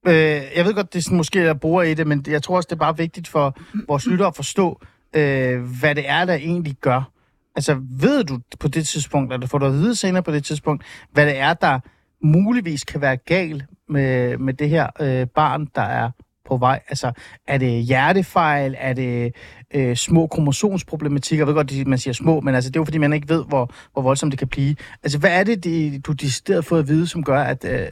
Øh, 0.08 0.42
jeg 0.56 0.66
ved 0.66 0.74
godt, 0.74 0.94
det 0.94 1.00
er 1.00 1.04
sådan, 1.04 1.18
måske 1.18 1.40
jeg 1.40 1.60
bruger 1.60 1.84
i 1.84 1.94
det, 1.94 2.08
men 2.08 2.26
jeg 2.28 2.44
tror 2.44 2.56
også, 2.56 2.68
det 2.68 2.76
er 2.76 2.80
bare 2.80 2.98
vigtigt 2.98 3.28
for 3.28 3.58
vores 3.88 4.08
lyttere 4.08 4.28
at 4.28 4.36
forstå, 4.36 4.82
øh, 5.16 5.62
hvad 5.80 5.96
det 5.96 6.10
er, 6.10 6.26
der 6.26 6.34
egentlig 6.34 6.76
gør. 6.82 7.10
Altså, 7.56 7.78
ved 8.00 8.24
du 8.24 8.40
på 8.60 8.68
det 8.68 8.88
tidspunkt, 8.88 9.34
eller 9.34 9.48
får 9.48 9.58
du 9.58 9.66
at 9.66 9.74
vide 9.74 9.96
senere 9.96 10.24
på 10.24 10.32
det 10.32 10.46
tidspunkt, 10.46 10.84
hvad 11.12 11.26
det 11.26 11.38
er, 11.38 11.54
der 11.54 11.80
muligvis 12.24 12.84
kan 12.84 13.02
være 13.02 13.18
galt 13.18 13.64
med, 13.90 14.38
med 14.38 14.54
det 14.54 14.70
her 14.70 14.88
øh, 15.00 15.28
barn, 15.28 15.68
der 15.76 15.82
er 15.82 16.12
på 16.46 16.58
vej? 16.58 16.80
Altså, 16.88 17.12
er 17.48 17.58
det 17.58 17.84
hjertefejl? 17.84 18.76
Er 18.78 18.94
det 18.94 19.36
øh, 19.74 19.96
små 19.96 20.28
kromosomsproblematikker? 20.28 21.42
Jeg 21.42 21.48
ved 21.48 21.56
godt, 21.56 21.72
at 21.72 21.88
man 21.88 21.98
siger 21.98 22.14
små, 22.14 22.40
men 22.40 22.56
altså, 22.56 22.70
det 22.70 22.76
er 22.76 22.80
jo 22.80 22.86
fordi, 22.86 22.98
man 22.98 23.14
ikke 23.14 23.30
ved, 23.30 23.46
hvor, 23.46 23.74
hvor 23.94 24.02
voldsomt 24.02 24.32
det 24.32 24.40
kan 24.40 24.48
blive. 24.48 24.76
Altså, 25.04 25.20
hvad 25.20 25.40
er 25.40 25.44
det, 25.44 25.64
de, 25.64 26.00
du 26.00 26.12
decideret 26.12 26.66
fået 26.66 26.80
at 26.80 26.88
vide, 26.88 27.08
som 27.08 27.24
gør, 27.24 27.44
at 27.44 27.66
øh, 27.66 27.88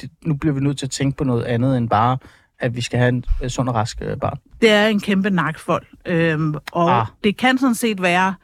det, 0.00 0.10
nu 0.24 0.34
bliver 0.34 0.54
vi 0.54 0.60
nødt 0.60 0.78
til 0.78 0.86
at 0.86 0.90
tænke 0.90 1.16
på 1.16 1.24
noget 1.24 1.44
andet 1.44 1.76
end 1.76 1.88
bare, 1.88 2.18
at 2.58 2.76
vi 2.76 2.80
skal 2.80 2.98
have 2.98 3.08
en 3.08 3.24
øh, 3.42 3.50
sund 3.50 3.68
og 3.68 3.74
rask 3.74 3.98
øh, 4.02 4.16
barn? 4.16 4.38
Det 4.60 4.70
er 4.70 4.86
en 4.86 5.00
kæmpe 5.00 5.30
nakfold, 5.30 5.86
øhm, 6.06 6.54
og 6.72 7.00
ah. 7.00 7.06
det 7.24 7.36
kan 7.36 7.58
sådan 7.58 7.74
set 7.74 8.02
være, 8.02 8.34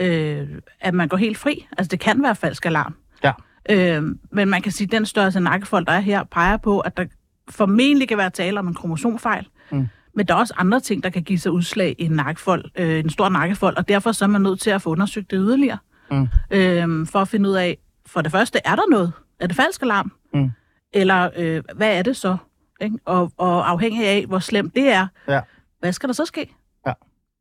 øh, 0.00 0.48
at 0.80 0.94
man 0.94 1.08
går 1.08 1.16
helt 1.16 1.38
fri. 1.38 1.66
Altså, 1.78 1.88
det 1.88 2.00
kan 2.00 2.22
være 2.22 2.34
falsk 2.36 2.66
alarm. 2.66 2.94
Ja. 3.24 3.32
Øhm, 3.70 4.18
men 4.32 4.48
man 4.48 4.62
kan 4.62 4.72
sige, 4.72 4.86
at 4.86 4.92
den 4.92 5.06
størrelse 5.06 5.40
nakkefold, 5.40 5.86
der 5.86 5.92
er 5.92 6.00
her, 6.00 6.24
peger 6.24 6.56
på, 6.56 6.80
at 6.80 6.96
der 6.96 7.04
formentlig 7.50 8.08
kan 8.08 8.18
være 8.18 8.30
tale 8.30 8.58
om 8.58 8.68
en 8.68 8.74
kromosomfejl. 8.74 9.46
Mm. 9.70 9.88
Men 10.14 10.26
der 10.26 10.34
er 10.34 10.38
også 10.38 10.54
andre 10.56 10.80
ting, 10.80 11.02
der 11.02 11.10
kan 11.10 11.22
give 11.22 11.38
sig 11.38 11.52
udslag 11.52 11.94
i 11.98 12.04
en 12.04 12.12
nakkefold, 12.12 12.64
øh, 12.76 12.98
en 12.98 13.10
stor 13.10 13.28
nakkefold, 13.28 13.76
og 13.76 13.88
derfor 13.88 14.12
så 14.12 14.24
er 14.24 14.28
man 14.28 14.40
nødt 14.40 14.60
til 14.60 14.70
at 14.70 14.82
få 14.82 14.90
undersøgt 14.90 15.30
det 15.30 15.36
yderligere. 15.42 15.78
Mm. 16.10 16.28
Øhm, 16.50 17.06
for 17.06 17.18
at 17.18 17.28
finde 17.28 17.48
ud 17.48 17.54
af, 17.54 17.78
for 18.06 18.20
det 18.20 18.32
første, 18.32 18.58
er 18.64 18.76
der 18.76 18.82
noget? 18.90 19.12
Er 19.40 19.46
det 19.46 19.56
falsk 19.56 19.82
alarm? 19.82 20.12
Mm. 20.34 20.50
Eller 20.92 21.30
øh, 21.36 21.62
hvad 21.74 21.98
er 21.98 22.02
det 22.02 22.16
så? 22.16 22.36
Ikke? 22.80 22.98
Og, 23.04 23.32
og 23.36 23.70
afhængig 23.70 24.06
af, 24.06 24.26
hvor 24.26 24.38
slemt 24.38 24.74
det 24.74 24.88
er, 24.88 25.06
ja. 25.28 25.40
hvad 25.80 25.92
skal 25.92 26.06
der 26.06 26.12
så 26.12 26.24
ske? 26.24 26.54
Ja, 26.86 26.92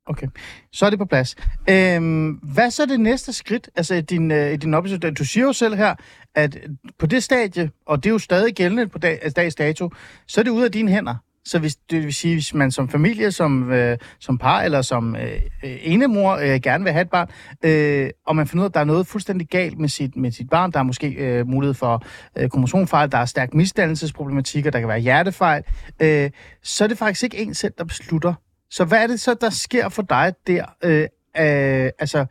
okay. 0.05 0.27
Så 0.71 0.85
er 0.85 0.89
det 0.89 0.99
på 0.99 1.05
plads. 1.05 1.35
Øhm, 1.69 2.29
hvad 2.29 2.71
så 2.71 2.83
er 2.83 2.87
det 2.87 2.99
næste 2.99 3.33
skridt? 3.33 3.69
Altså 3.75 3.95
i 3.95 4.01
din, 4.01 4.31
øh, 4.31 4.61
din 4.61 4.73
oplevelse, 4.73 5.11
du 5.11 5.25
siger 5.25 5.43
jo 5.43 5.53
selv 5.53 5.75
her, 5.75 5.95
at 6.35 6.57
på 6.99 7.05
det 7.05 7.23
stadie, 7.23 7.71
og 7.85 8.03
det 8.03 8.09
er 8.09 8.13
jo 8.13 8.19
stadig 8.19 8.55
gældende 8.55 8.87
på 8.87 8.97
dag, 8.97 9.31
dags 9.35 9.55
dato, 9.55 9.91
så 10.27 10.41
er 10.41 10.43
det 10.43 10.51
ud 10.51 10.63
af 10.63 10.71
dine 10.71 10.91
hænder. 10.91 11.15
Så 11.47 11.59
hvis, 11.59 11.75
det 11.75 12.03
vil 12.03 12.13
sige, 12.13 12.35
hvis 12.35 12.53
man 12.53 12.71
som 12.71 12.89
familie, 12.89 13.31
som, 13.31 13.71
øh, 13.71 13.97
som 14.19 14.37
par 14.37 14.61
eller 14.61 14.81
som 14.81 15.15
øh, 15.15 15.41
enemor 15.63 16.35
øh, 16.35 16.59
gerne 16.63 16.83
vil 16.83 16.93
have 16.93 17.01
et 17.01 17.09
barn, 17.09 17.29
øh, 17.63 18.09
og 18.25 18.35
man 18.35 18.47
finder 18.47 18.63
ud 18.63 18.65
af, 18.65 18.69
at 18.69 18.73
der 18.73 18.79
er 18.79 18.85
noget 18.85 19.07
fuldstændig 19.07 19.47
galt 19.47 19.79
med 19.79 19.89
sit, 19.89 20.15
med 20.15 20.31
sit 20.31 20.49
barn, 20.49 20.71
der 20.71 20.79
er 20.79 20.83
måske 20.83 21.07
øh, 21.07 21.47
mulighed 21.47 21.73
for 21.73 22.03
øh, 22.37 22.49
kromosomfejl, 22.49 23.11
der 23.11 23.17
er 23.17 23.25
stærk 23.25 23.53
misdannelsesproblematikker, 23.53 24.71
der 24.71 24.79
kan 24.79 24.89
være 24.89 24.99
hjertefejl, 24.99 25.63
øh, 26.01 26.29
så 26.63 26.83
er 26.83 26.87
det 26.87 26.97
faktisk 26.97 27.23
ikke 27.23 27.37
en 27.37 27.53
selv, 27.53 27.73
der 27.77 27.83
beslutter. 27.83 28.33
Så 28.71 28.85
hvad 28.85 29.03
er 29.03 29.07
det 29.07 29.19
så, 29.19 29.33
der 29.41 29.49
sker 29.49 29.89
for 29.89 30.01
dig 30.01 30.33
der? 30.47 30.65
Øh, 30.83 31.01
øh, 31.01 31.91
altså, 31.99 32.25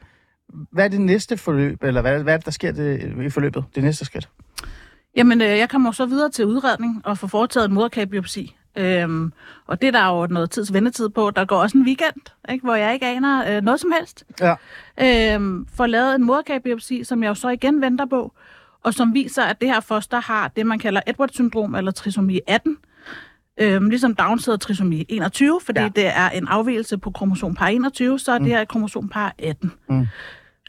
hvad 0.72 0.84
er 0.84 0.88
det 0.88 1.00
næste 1.00 1.36
forløb, 1.36 1.82
eller 1.82 2.00
hvad, 2.00 2.22
hvad 2.22 2.32
er 2.32 2.36
det, 2.36 2.46
der 2.46 2.52
sker 2.52 2.72
det, 2.72 3.14
i 3.26 3.30
forløbet, 3.30 3.64
det 3.74 3.84
næste 3.84 4.04
skridt? 4.04 4.28
Jamen, 5.16 5.40
øh, 5.40 5.48
jeg 5.48 5.68
kommer 5.68 5.92
så 5.92 6.06
videre 6.06 6.30
til 6.30 6.46
udredning 6.46 7.06
og 7.06 7.18
får 7.18 7.26
foretaget 7.26 7.68
en 7.68 7.74
moderkagebiopsi. 7.74 8.55
Øhm, 8.76 9.32
og 9.66 9.80
det 9.80 9.86
er 9.86 9.90
der 9.92 10.06
jo 10.20 10.26
noget 10.26 10.50
tids 10.50 10.72
ventetid 10.72 11.08
på. 11.08 11.30
Der 11.36 11.44
går 11.44 11.56
også 11.56 11.78
en 11.78 11.84
weekend, 11.84 12.20
ikke, 12.50 12.64
hvor 12.64 12.74
jeg 12.74 12.94
ikke 12.94 13.06
aner 13.06 13.56
øh, 13.56 13.62
noget 13.62 13.80
som 13.80 13.92
helst. 13.98 14.24
Ja. 14.40 14.54
Øhm, 15.34 15.66
får 15.76 15.86
lavet 15.86 16.14
en 16.14 16.24
moderkagebiopsi, 16.24 17.04
som 17.04 17.22
jeg 17.22 17.28
jo 17.28 17.34
så 17.34 17.48
igen 17.48 17.80
venter 17.80 18.06
på. 18.06 18.32
og 18.82 18.94
som 18.94 19.14
viser, 19.14 19.42
at 19.42 19.60
det 19.60 19.68
her 19.68 19.80
foster 19.80 20.20
har 20.20 20.48
det, 20.56 20.66
man 20.66 20.78
kalder 20.78 21.00
Edwards-syndrom 21.06 21.74
eller 21.74 21.90
trisomi 21.90 22.40
18, 22.46 22.76
Øhm, 23.60 23.90
ligesom 23.90 24.14
Downs 24.14 24.44
hedder 24.46 24.58
trisomi 24.58 25.04
21, 25.08 25.60
fordi 25.64 25.80
Ja. 25.80 25.88
det 25.96 26.06
er 26.06 26.28
en 26.30 26.48
afvielse 26.48 26.98
på 26.98 27.10
kromosom 27.10 27.54
par 27.54 27.66
21, 27.66 28.18
så 28.18 28.32
er 28.32 28.38
det 28.38 28.46
her 28.46 28.60
et 28.60 28.68
kromosom 28.68 29.08
par 29.08 29.34
18. 29.38 29.72
Mm. 29.88 30.06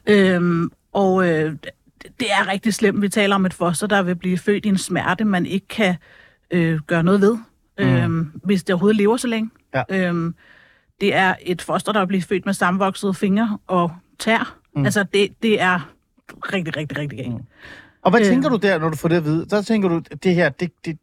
Øhm, 0.08 0.72
og 0.94 1.28
øh, 1.30 1.52
det- 1.52 1.70
det 2.20 2.28
er 2.32 2.48
rigtig 2.52 2.74
slemt. 2.74 3.02
Vi 3.02 3.10
taler 3.10 3.36
om 3.36 3.46
et 3.46 3.54
foster, 3.54 3.88
der 3.88 4.02
vil 4.04 4.16
blive 4.16 4.38
født 4.38 4.66
i 4.66 4.68
en 4.70 4.78
smerte, 4.78 5.26
man 5.26 5.46
ikke 5.46 5.68
kan 5.68 5.96
øh, 6.52 6.80
gøre 6.88 7.04
noget 7.04 7.22
ved, 7.22 7.38
mm. 7.80 7.86
øhm, 7.86 8.32
hvis 8.44 8.64
det 8.64 8.74
overhovedet 8.74 8.98
lever 8.98 9.18
så 9.18 9.28
længe. 9.28 9.50
Ja. 9.74 9.84
Øhm, 9.90 10.36
det 11.02 11.16
er 11.16 11.36
et 11.42 11.62
foster, 11.62 11.92
der 11.92 12.00
er 12.02 12.06
blevet 12.06 12.24
født 12.24 12.46
med 12.46 12.54
sammenvoksede 12.54 13.14
fingre 13.14 13.58
og 13.68 13.92
tær. 14.20 14.58
Mm. 14.76 14.86
Altså, 14.86 15.04
det, 15.14 15.30
det 15.44 15.62
er 15.62 15.94
rigtig, 16.54 16.78
rigtig, 16.78 16.98
rigtig 16.98 17.20
galt. 17.20 17.34
Mm. 17.34 17.46
Og 18.02 18.12
hvad 18.12 18.20
Øh. 18.20 18.26
tænker 18.26 18.50
du 18.50 18.56
der, 18.56 18.80
når 18.80 18.90
du 18.90 18.98
får 18.98 19.10
det 19.10 19.16
at 19.16 19.24
vide? 19.24 19.50
Så 19.50 19.64
tænker 19.64 19.90
du, 19.90 20.02
det 20.24 20.36
her, 20.36 20.50
det, 20.50 20.72
det, 20.86 20.98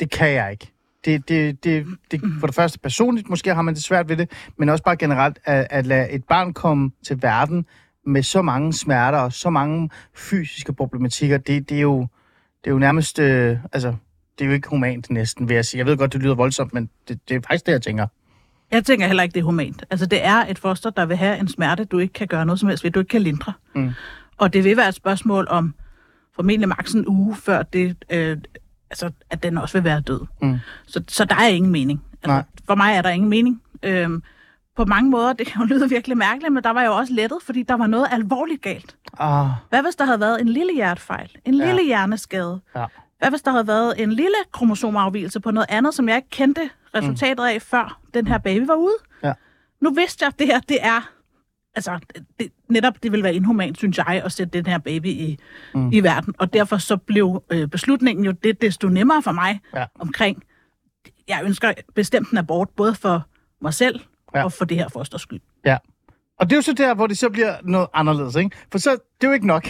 det 0.00 0.10
kan 0.10 0.30
jeg 0.30 0.50
ikke. 0.52 0.70
Det, 1.04 1.28
det, 1.28 1.64
det, 1.64 1.86
det, 2.10 2.20
for 2.40 2.46
det 2.46 2.56
første 2.56 2.78
personligt, 2.78 3.30
måske 3.30 3.54
har 3.54 3.62
man 3.62 3.74
det 3.74 3.82
svært 3.82 4.08
ved 4.08 4.16
det, 4.16 4.30
men 4.58 4.68
også 4.68 4.84
bare 4.84 4.96
generelt 4.96 5.38
at, 5.44 5.66
at 5.70 5.86
lade 5.86 6.10
et 6.10 6.24
barn 6.24 6.52
komme 6.52 6.90
til 7.06 7.22
verden 7.22 7.66
med 8.06 8.22
så 8.22 8.42
mange 8.42 8.72
smerter 8.72 9.18
og 9.18 9.32
så 9.32 9.50
mange 9.50 9.90
fysiske 10.14 10.72
problematikker, 10.72 11.38
det, 11.38 11.68
det, 11.68 11.76
er, 11.76 11.80
jo, 11.80 12.00
det 12.64 12.70
er 12.70 12.70
jo 12.70 12.78
nærmest, 12.78 13.18
øh, 13.18 13.58
altså, 13.72 13.94
det 14.38 14.44
er 14.44 14.48
jo 14.48 14.54
ikke 14.54 14.68
humant 14.68 15.10
næsten, 15.10 15.48
vil 15.48 15.54
jeg 15.54 15.64
sige. 15.64 15.78
Jeg 15.78 15.86
ved 15.86 15.96
godt, 15.96 16.12
det 16.12 16.22
lyder 16.22 16.34
voldsomt, 16.34 16.74
men 16.74 16.90
det, 17.08 17.28
det 17.28 17.36
er 17.36 17.40
faktisk 17.40 17.66
det, 17.66 17.72
jeg 17.72 17.82
tænker. 17.82 18.06
Jeg 18.70 18.84
tænker 18.84 19.06
heller 19.06 19.22
ikke, 19.22 19.34
det 19.34 19.40
er 19.40 19.44
humant. 19.44 19.84
Altså, 19.90 20.06
det 20.06 20.24
er 20.26 20.46
et 20.46 20.58
foster, 20.58 20.90
der 20.90 21.06
vil 21.06 21.16
have 21.16 21.38
en 21.38 21.48
smerte, 21.48 21.84
du 21.84 21.98
ikke 21.98 22.12
kan 22.12 22.26
gøre 22.26 22.46
noget 22.46 22.60
som 22.60 22.68
helst 22.68 22.84
ved, 22.84 22.90
du 22.90 22.98
ikke 23.00 23.08
kan 23.10 23.22
lindre. 23.22 23.52
Mm. 23.74 23.90
Og 24.38 24.52
det 24.52 24.64
vil 24.64 24.76
være 24.76 24.88
et 24.88 24.94
spørgsmål 24.94 25.46
om 25.50 25.74
formentlig 26.34 26.68
maks 26.68 26.92
en 26.92 27.04
uge, 27.08 27.36
før 27.36 27.62
det, 27.62 27.96
øh, 28.10 28.36
altså, 28.90 29.10
at 29.30 29.42
den 29.42 29.58
også 29.58 29.78
vil 29.78 29.84
være 29.84 30.00
død. 30.00 30.20
Mm. 30.42 30.58
Så, 30.86 31.02
så 31.08 31.24
der 31.24 31.34
er 31.36 31.48
ingen 31.48 31.72
mening. 31.72 32.04
Altså, 32.12 32.28
Nej. 32.28 32.42
For 32.66 32.74
mig 32.74 32.94
er 32.96 33.02
der 33.02 33.10
ingen 33.10 33.30
mening. 33.30 33.62
Øhm, 33.82 34.22
på 34.76 34.84
mange 34.84 35.10
måder, 35.10 35.32
det 35.32 35.46
kan 35.46 35.60
jo 35.62 35.66
lyde 35.66 35.88
virkelig 35.88 36.16
mærkeligt, 36.18 36.52
men 36.52 36.62
der 36.64 36.70
var 36.70 36.82
jo 36.82 36.96
også 36.96 37.12
lettet, 37.12 37.38
fordi 37.46 37.62
der 37.62 37.74
var 37.74 37.86
noget 37.86 38.06
alvorligt 38.10 38.62
galt. 38.62 38.96
Ah, 39.18 39.46
Hvad 39.68 39.82
hvis 39.82 39.94
der 39.96 40.04
havde 40.04 40.20
været 40.20 40.40
en 40.40 40.48
lille 40.48 40.74
hjertefejl, 40.74 41.30
en 41.44 41.54
Ja. 41.54 41.66
lille 41.66 41.86
hjerneskade? 41.86 42.60
ja. 42.76 42.84
Hvad 43.24 43.30
hvis 43.30 43.42
der 43.42 43.50
havde 43.50 43.66
været 43.66 44.02
en 44.02 44.12
lille 44.12 44.36
kromosomafvielse 44.52 45.40
på 45.40 45.50
noget 45.50 45.66
andet, 45.68 45.94
som 45.94 46.08
jeg 46.08 46.16
ikke 46.16 46.30
kendte 46.30 46.70
resultatet 46.94 47.44
af, 47.44 47.62
før 47.62 48.00
den 48.14 48.26
her 48.26 48.38
baby 48.38 48.66
var 48.66 48.74
ude? 48.74 48.94
Ja. 49.22 49.32
Nu 49.80 49.90
vidste 49.94 50.22
jeg, 50.22 50.28
at 50.28 50.38
det 50.38 50.46
her, 50.46 50.60
det 50.60 50.78
er... 50.80 51.10
Altså, 51.76 51.98
det, 52.40 52.52
netop 52.68 52.94
det 53.02 53.12
vil 53.12 53.22
være 53.22 53.34
inhumant, 53.34 53.78
synes 53.78 53.98
jeg, 53.98 54.22
at 54.24 54.32
sætte 54.32 54.58
den 54.58 54.66
her 54.66 54.78
baby 54.78 55.06
i, 55.06 55.38
mm. 55.74 55.92
i 55.92 56.00
verden. 56.00 56.34
Og 56.38 56.52
derfor 56.52 56.76
så 56.76 56.96
blev 56.96 57.42
øh, 57.50 57.68
beslutningen 57.68 58.24
jo 58.24 58.32
det 58.32 58.60
desto 58.62 58.88
nemmere 58.88 59.22
for 59.22 59.32
mig 59.32 59.60
Ja. 59.76 59.84
omkring, 59.98 60.42
jeg 61.28 61.40
ønsker 61.44 61.72
bestemt 61.94 62.30
en 62.30 62.38
abort, 62.38 62.68
både 62.76 62.94
for 62.94 63.26
mig 63.62 63.74
selv 63.74 64.00
ja. 64.34 64.44
og 64.44 64.52
for 64.52 64.64
det 64.64 64.76
her 64.76 64.88
fosters 64.88 65.20
skyld. 65.22 65.40
ja. 65.64 65.76
Og 66.40 66.46
det 66.50 66.52
er 66.52 66.56
jo 66.56 66.62
så 66.62 66.72
der, 66.72 66.94
hvor 66.94 67.06
det 67.06 67.18
så 67.18 67.30
bliver 67.30 67.54
noget 67.62 67.88
anderledes, 67.94 68.36
ikke? 68.36 68.56
For 68.72 68.78
så, 68.78 68.90
det 68.90 69.26
er 69.26 69.28
jo 69.28 69.32
ikke 69.32 69.46
nok. 69.46 69.68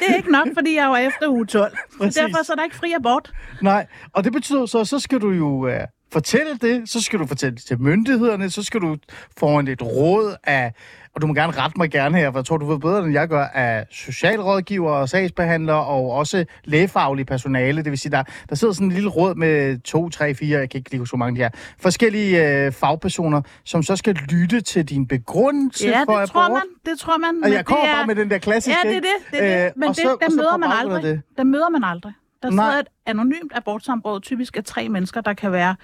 Det 0.00 0.10
er 0.10 0.16
ikke 0.16 0.32
nok, 0.32 0.48
fordi 0.54 0.74
jeg 0.76 0.88
var 0.90 0.98
efter 0.98 1.28
uge 1.28 1.46
12. 1.46 1.76
Præcis. 1.98 2.14
Derfor 2.14 2.42
så 2.44 2.52
er 2.52 2.56
der 2.56 2.64
ikke 2.64 2.76
fri 2.76 2.92
abort. 2.92 3.32
Nej, 3.62 3.86
og 4.12 4.24
det 4.24 4.32
betyder 4.32 4.66
så, 4.66 4.84
så 4.84 4.98
skal 4.98 5.20
du 5.20 5.30
jo 5.30 5.46
uh, 5.66 5.72
fortælle 6.12 6.58
det, 6.62 6.88
så 6.90 7.02
skal 7.02 7.18
du 7.18 7.26
fortælle 7.26 7.56
det 7.56 7.64
til 7.64 7.80
myndighederne, 7.82 8.50
så 8.50 8.62
skal 8.62 8.80
du 8.80 8.96
få 9.38 9.58
en 9.58 9.68
et 9.68 9.82
råd 9.82 10.36
af, 10.44 10.72
og 11.14 11.22
du 11.22 11.26
må 11.26 11.34
gerne 11.34 11.52
rette 11.52 11.74
mig 11.78 11.90
gerne 11.90 12.16
her, 12.18 12.30
for 12.32 12.38
jeg 12.38 12.44
tror, 12.44 12.56
du 12.56 12.66
ved 12.66 12.78
bedre, 12.78 13.04
end 13.04 13.12
jeg 13.12 13.28
gør, 13.28 13.44
af 13.44 13.86
socialrådgiver 13.90 14.90
og 14.90 15.08
sagsbehandlere 15.08 15.84
og 15.84 16.10
også 16.10 16.44
lægefaglige 16.64 17.24
personale. 17.26 17.82
Det 17.84 17.90
vil 17.90 17.98
sige, 17.98 18.12
der, 18.12 18.22
der 18.48 18.54
sidder 18.54 18.74
sådan 18.74 18.86
en 18.86 18.92
lille 18.92 19.08
råd 19.08 19.34
med 19.34 19.78
to, 19.82 20.08
tre, 20.08 20.34
fire, 20.34 20.58
jeg 20.58 20.70
kan 20.70 20.78
ikke 20.78 20.90
lige 20.90 20.98
huske, 20.98 21.10
hvor 21.16 21.18
mange 21.26 21.38
de 21.40 21.44
er, 21.44 21.48
forskellige 21.80 22.66
uh, 22.66 22.72
fagpersoner, 22.72 23.42
som 23.64 23.82
så 23.82 23.96
skal 23.96 24.14
lytte 24.14 24.60
til 24.60 24.84
din 24.84 25.06
begrundelse 25.06 25.88
Ja, 25.88 26.02
for 26.02 26.18
det 26.18 26.30
tror 26.30 26.40
abort. 26.40 26.52
man. 26.84 26.92
Det 26.92 26.98
tror 27.00 27.18
man. 27.18 27.44
Og 27.44 27.52
jeg 27.52 27.64
kommer 27.64 27.86
er- 27.86 27.94
bare 27.94 28.06
med 28.06 28.14
den 28.14 28.30
der 28.30 28.38
klassiske. 28.38 28.78
Ja, 28.84 28.88
det 28.90 28.96
er 28.96 29.00
det. 29.00 29.08
det, 29.40 29.42
er 29.52 29.58
det. 29.62 29.66
Øh, 29.66 29.72
Men 29.76 29.88
og 29.88 29.94
det, 29.96 30.02
så- 30.02 30.12
og 30.12 30.18
der 30.30 30.36
møder 30.36 30.56
man 30.56 30.70
aldrig. 30.72 31.02
det- 31.02 31.22
Der 31.36 31.44
møder 31.44 31.68
man 31.68 31.84
aldrig. 31.84 32.12
Der 32.42 32.50
Nej. 32.50 32.64
sidder 32.66 32.80
et 32.80 32.86
anonymt 33.06 33.52
abortsamråd, 33.54 34.20
typisk 34.20 34.56
af 34.56 34.64
tre 34.64 34.88
mennesker, 34.88 35.20
der 35.20 35.32
kan 35.34 35.52
være 35.52 35.76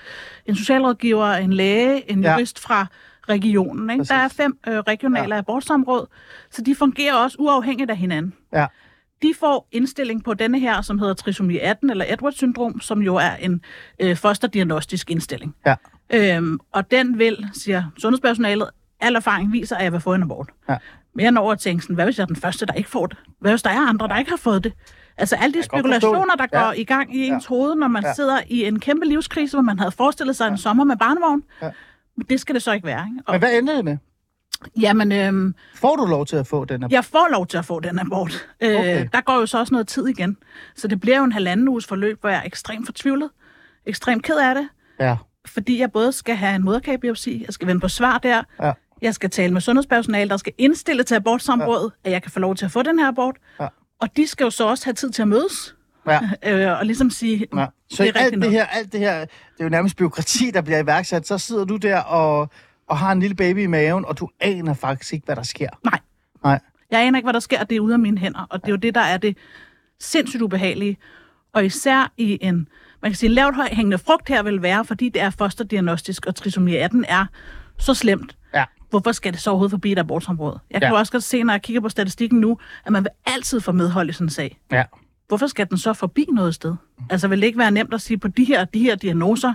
en 0.46 0.56
socialrådgiver, 0.56 1.32
en 1.32 1.52
læge, 1.52 2.10
en 2.10 2.22
Ja. 2.22 2.32
jurist 2.32 2.58
fra 2.58 2.86
regionen. 3.28 3.90
Ikke? 3.90 4.04
Der 4.04 4.14
er 4.14 4.28
fem 4.28 4.58
øh, 4.68 4.78
regionale 4.78 5.34
ja. 5.34 5.38
abortsamråd, 5.38 6.06
så 6.50 6.62
de 6.62 6.75
fungerer 6.75 7.14
også 7.14 7.36
uafhængigt 7.40 7.90
af 7.90 7.96
hinanden. 7.96 8.32
Ja. 8.52 8.66
De 9.22 9.32
får 9.40 9.68
indstilling 9.72 10.25
på 10.25 10.34
denne 10.34 10.58
her, 10.58 10.82
som 10.82 10.98
hedder 10.98 11.14
trisomi 11.14 11.58
18 11.58 11.90
eller 11.90 12.04
Edwards-syndrom, 12.08 12.80
som 12.80 13.02
jo 13.02 13.14
er 13.14 13.30
en 13.40 13.60
øh, 14.00 14.16
fosterdiagnostisk 14.16 15.10
indstilling. 15.10 15.54
Ja. 15.66 15.75
Øhm, 16.10 16.58
og 16.72 16.90
den 16.90 17.18
vil, 17.18 17.46
siger 17.52 17.82
sundhedspersonalet, 17.98 18.70
al 19.00 19.14
erfaring 19.16 19.52
viser, 19.52 19.76
at 19.76 19.84
jeg 19.84 19.92
vil 19.92 20.00
få 20.00 20.14
en 20.14 20.22
abort. 20.22 20.48
Ja. 20.68 20.76
Mere 21.14 21.28
end 21.28 21.38
over 21.38 21.52
at 21.52 21.58
tænke 21.58 21.82
sådan, 21.82 21.94
hvad 21.94 22.04
hvis 22.04 22.18
jeg 22.18 22.22
er 22.22 22.26
den 22.26 22.36
første, 22.36 22.66
der 22.66 22.72
ikke 22.72 22.88
får 22.90 23.06
det? 23.06 23.18
Hvad 23.40 23.52
hvis 23.52 23.62
der 23.62 23.70
er 23.70 23.88
andre, 23.88 24.08
der 24.08 24.18
ikke 24.18 24.30
har 24.30 24.38
fået 24.38 24.64
det? 24.64 24.72
Altså 25.18 25.37
alle 25.37 25.54
de 25.54 25.62
spekulationer, 25.62 26.35
der 26.37 26.46
det. 26.46 26.52
Ja. 26.52 26.64
går 26.64 26.73
i 26.73 26.85
gang 26.85 27.16
i 27.16 27.26
ens 27.26 27.44
Ja. 27.44 27.49
hoved, 27.54 27.75
når 27.75 27.88
man 27.88 28.02
Ja. 28.04 28.14
sidder 28.14 28.40
i 28.49 28.64
en 28.64 28.80
kæmpe 28.80 29.06
livskrise, 29.06 29.56
hvor 29.56 29.62
man 29.62 29.78
havde 29.78 29.90
forestillet 29.92 30.37
sig 30.37 30.49
en 30.49 30.58
sommer 30.58 30.85
med 30.85 30.96
barnevogn. 30.96 31.42
Ja. 31.62 31.70
Men 32.16 32.26
det 32.28 32.40
skal 32.40 32.54
det 32.54 32.62
så 32.62 32.73
ikke 32.73 32.87
være. 32.87 33.06
Ikke? 33.11 33.23
Og, 33.26 33.32
Men 33.35 33.38
hvad 33.40 33.58
ender 33.58 33.75
det 33.76 33.85
med? 33.85 33.96
jamen, 34.80 35.12
øhm, 35.12 35.54
Får 35.75 35.96
du 35.96 36.04
lov 36.06 36.26
til 36.26 36.37
at 36.37 36.46
få 36.46 36.64
den 36.64 36.82
her? 36.82 36.88
jeg 36.90 37.04
får 37.04 37.28
lov 37.32 37.46
til 37.46 37.58
at 37.58 37.64
få 37.64 37.80
den 37.80 37.99
abort. 37.99 38.46
Okay. 38.62 39.00
Øh, 39.02 39.08
der 39.12 39.20
går 39.20 39.35
jo 39.35 39.46
så 39.46 39.58
også 39.58 39.75
noget 39.75 39.88
tid 39.88 40.06
igen. 40.08 40.37
Så 40.76 40.88
det 40.88 41.00
bliver 41.00 41.18
jo 41.18 41.25
en 41.25 41.32
halvanden 41.32 41.68
uges 41.68 41.87
forløb, 41.87 42.20
hvor 42.20 42.30
jeg 42.30 42.38
er 42.38 42.42
ekstremt 42.42 42.87
fortvivlet, 42.87 43.30
ekstremt 43.87 44.23
ked 44.23 44.37
af 44.38 44.54
det, 44.54 44.68
Ja. 45.00 45.16
fordi 45.46 45.80
jeg 45.80 45.92
både 45.92 46.12
skal 46.12 46.37
have 46.37 46.56
en 46.56 46.64
moderkagebiopsi, 46.64 47.44
jeg 47.46 47.54
skal 47.54 47.68
vende 47.68 47.80
på 47.80 47.88
svar 47.88 48.18
der, 48.18 48.42
Ja. 48.62 48.73
jeg 49.02 49.14
skal 49.14 49.30
tale 49.30 49.52
med 49.52 49.61
sundhedspersonale, 49.61 50.30
der 50.30 50.37
skal 50.37 50.52
indstille 50.58 51.02
til 51.02 51.14
abortsamrådet, 51.14 51.92
ja. 52.04 52.08
at 52.08 52.12
jeg 52.12 52.23
kan 52.23 52.30
få 52.32 52.40
lov 52.40 52.54
til 52.54 52.64
at 52.64 52.70
få 52.70 52.82
den 52.82 52.99
her 52.99 53.08
abort. 53.08 53.37
Ja. 53.61 53.68
Og 54.00 54.17
de 54.17 54.26
skal 54.26 54.45
jo 54.45 54.50
så 54.50 54.67
også 54.67 54.85
have 54.85 54.95
tid 54.95 55.11
til 55.11 55.23
at 55.23 55.29
mødes, 55.29 55.75
Ja. 56.07 56.21
øh, 56.73 56.79
og 56.79 56.87
ligesom 56.87 57.11
sige, 57.11 57.47
Ja. 57.57 57.67
Så 57.91 58.03
det 58.03 58.17
er 58.17 58.21
alt 58.21 58.31
det 58.31 58.38
nok. 58.41 58.50
her, 58.50 58.67
alt 58.67 58.93
det 58.93 59.00
her, 59.00 59.19
det 59.21 59.31
er 59.61 59.65
jo 59.65 59.69
nærmest 59.69 59.97
byråkrati, 59.97 60.50
der 60.50 60.61
bliver 60.61 60.79
iværksat. 60.83 61.26
Så 61.26 61.38
sidder 61.38 61.65
du 61.65 61.76
der 61.76 62.00
og, 62.00 62.50
og 62.88 62.99
har 62.99 63.12
en 63.12 63.21
lille 63.21 63.37
baby 63.37 63.59
i 63.59 63.67
maven, 63.67 64.05
og 64.05 64.19
du 64.19 64.29
aner 64.41 64.75
faktisk 64.75 65.12
ikke, 65.12 65.25
hvad 65.25 65.37
der 65.37 65.43
sker. 65.43 65.69
Nej. 65.85 65.99
Nej. 66.45 66.61
Jeg 66.91 67.00
aner 67.07 67.19
ikke, 67.19 67.26
hvad 67.26 67.33
der 67.33 67.41
sker, 67.41 67.65
det 67.65 67.76
er 67.76 67.81
ude 67.81 67.93
af 67.93 67.99
mine 67.99 68.19
hænder, 68.19 68.47
og 68.50 68.61
det 68.61 68.67
er 68.69 68.73
jo 68.73 68.76
det, 68.76 68.95
der 68.95 69.00
er 69.00 69.17
det 69.17 69.37
sindssygt 70.00 70.43
ubehagelige. 70.43 70.97
Og 71.53 71.65
især 71.67 72.12
i 72.17 72.38
en, 72.43 72.69
man 73.03 73.11
kan 73.11 73.15
sige, 73.17 73.31
lavt 73.31 73.57
høj 73.57 73.69
hængende 73.73 73.99
frugt 73.99 74.29
her 74.29 74.43
vil 74.43 74.62
være, 74.62 74.85
fordi 74.85 75.09
det 75.09 75.23
er 75.23 75.31
fosterdiagnostisk, 75.31 76.26
og 76.26 76.35
trisomi 76.35 76.76
18 76.76 77.05
er 77.09 77.26
så 77.79 77.95
slemt. 77.95 78.37
Hvorfor 78.90 79.12
skal 79.12 79.33
det 79.33 79.40
så 79.40 79.50
overhovedet 79.50 79.71
forbi 79.71 79.93
et 79.93 79.99
abortområde? 79.99 80.59
Jeg 80.71 80.81
kan 80.81 80.90
Ja. 80.93 80.99
også 80.99 81.12
godt 81.12 81.23
se, 81.23 81.43
når 81.43 81.52
jeg 81.52 81.62
kigger 81.62 81.81
på 81.81 81.88
statistikken 81.88 82.40
nu, 82.40 82.59
at 82.87 82.93
man 82.93 83.02
vil 83.05 83.11
altid 83.26 83.61
få 83.61 83.73
medhold 83.73 84.09
i 84.11 84.12
sådan 84.12 84.25
en 84.26 84.31
sag. 84.31 84.59
Ja. 84.73 84.85
Hvorfor 85.28 85.47
skal 85.47 85.69
den 85.71 85.78
så 85.78 85.93
forbi 85.93 86.26
noget 86.33 86.55
sted? 86.55 86.75
Altså 87.11 87.28
vil 87.28 87.40
det 87.40 87.47
ikke 87.47 87.59
være 87.59 87.71
nemt 87.71 87.95
at 87.95 88.00
sige, 88.00 88.19
på 88.19 88.28
de 88.28 88.45
her, 88.45 88.64
de 88.64 88.78
her 88.78 88.95
diagnoser, 88.95 89.55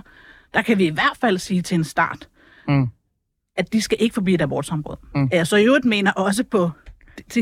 der 0.54 0.62
kan 0.62 0.78
vi 0.78 0.86
i 0.86 0.90
hvert 0.90 1.16
fald 1.20 1.38
sige 1.38 1.62
til 1.62 1.74
en 1.74 1.84
start, 1.84 2.28
Mm. 2.68 2.86
at 3.56 3.72
de 3.72 3.82
skal 3.82 3.98
ikke 4.00 4.14
forbi 4.14 4.34
et 4.34 4.40
abortområde. 4.42 4.98
Mm. 5.14 5.28
Jeg 5.32 5.46
så 5.46 5.56
i 5.56 5.64
øvrigt 5.64 5.84
mener 5.84 6.12
også 6.12 6.44
på 6.44 6.70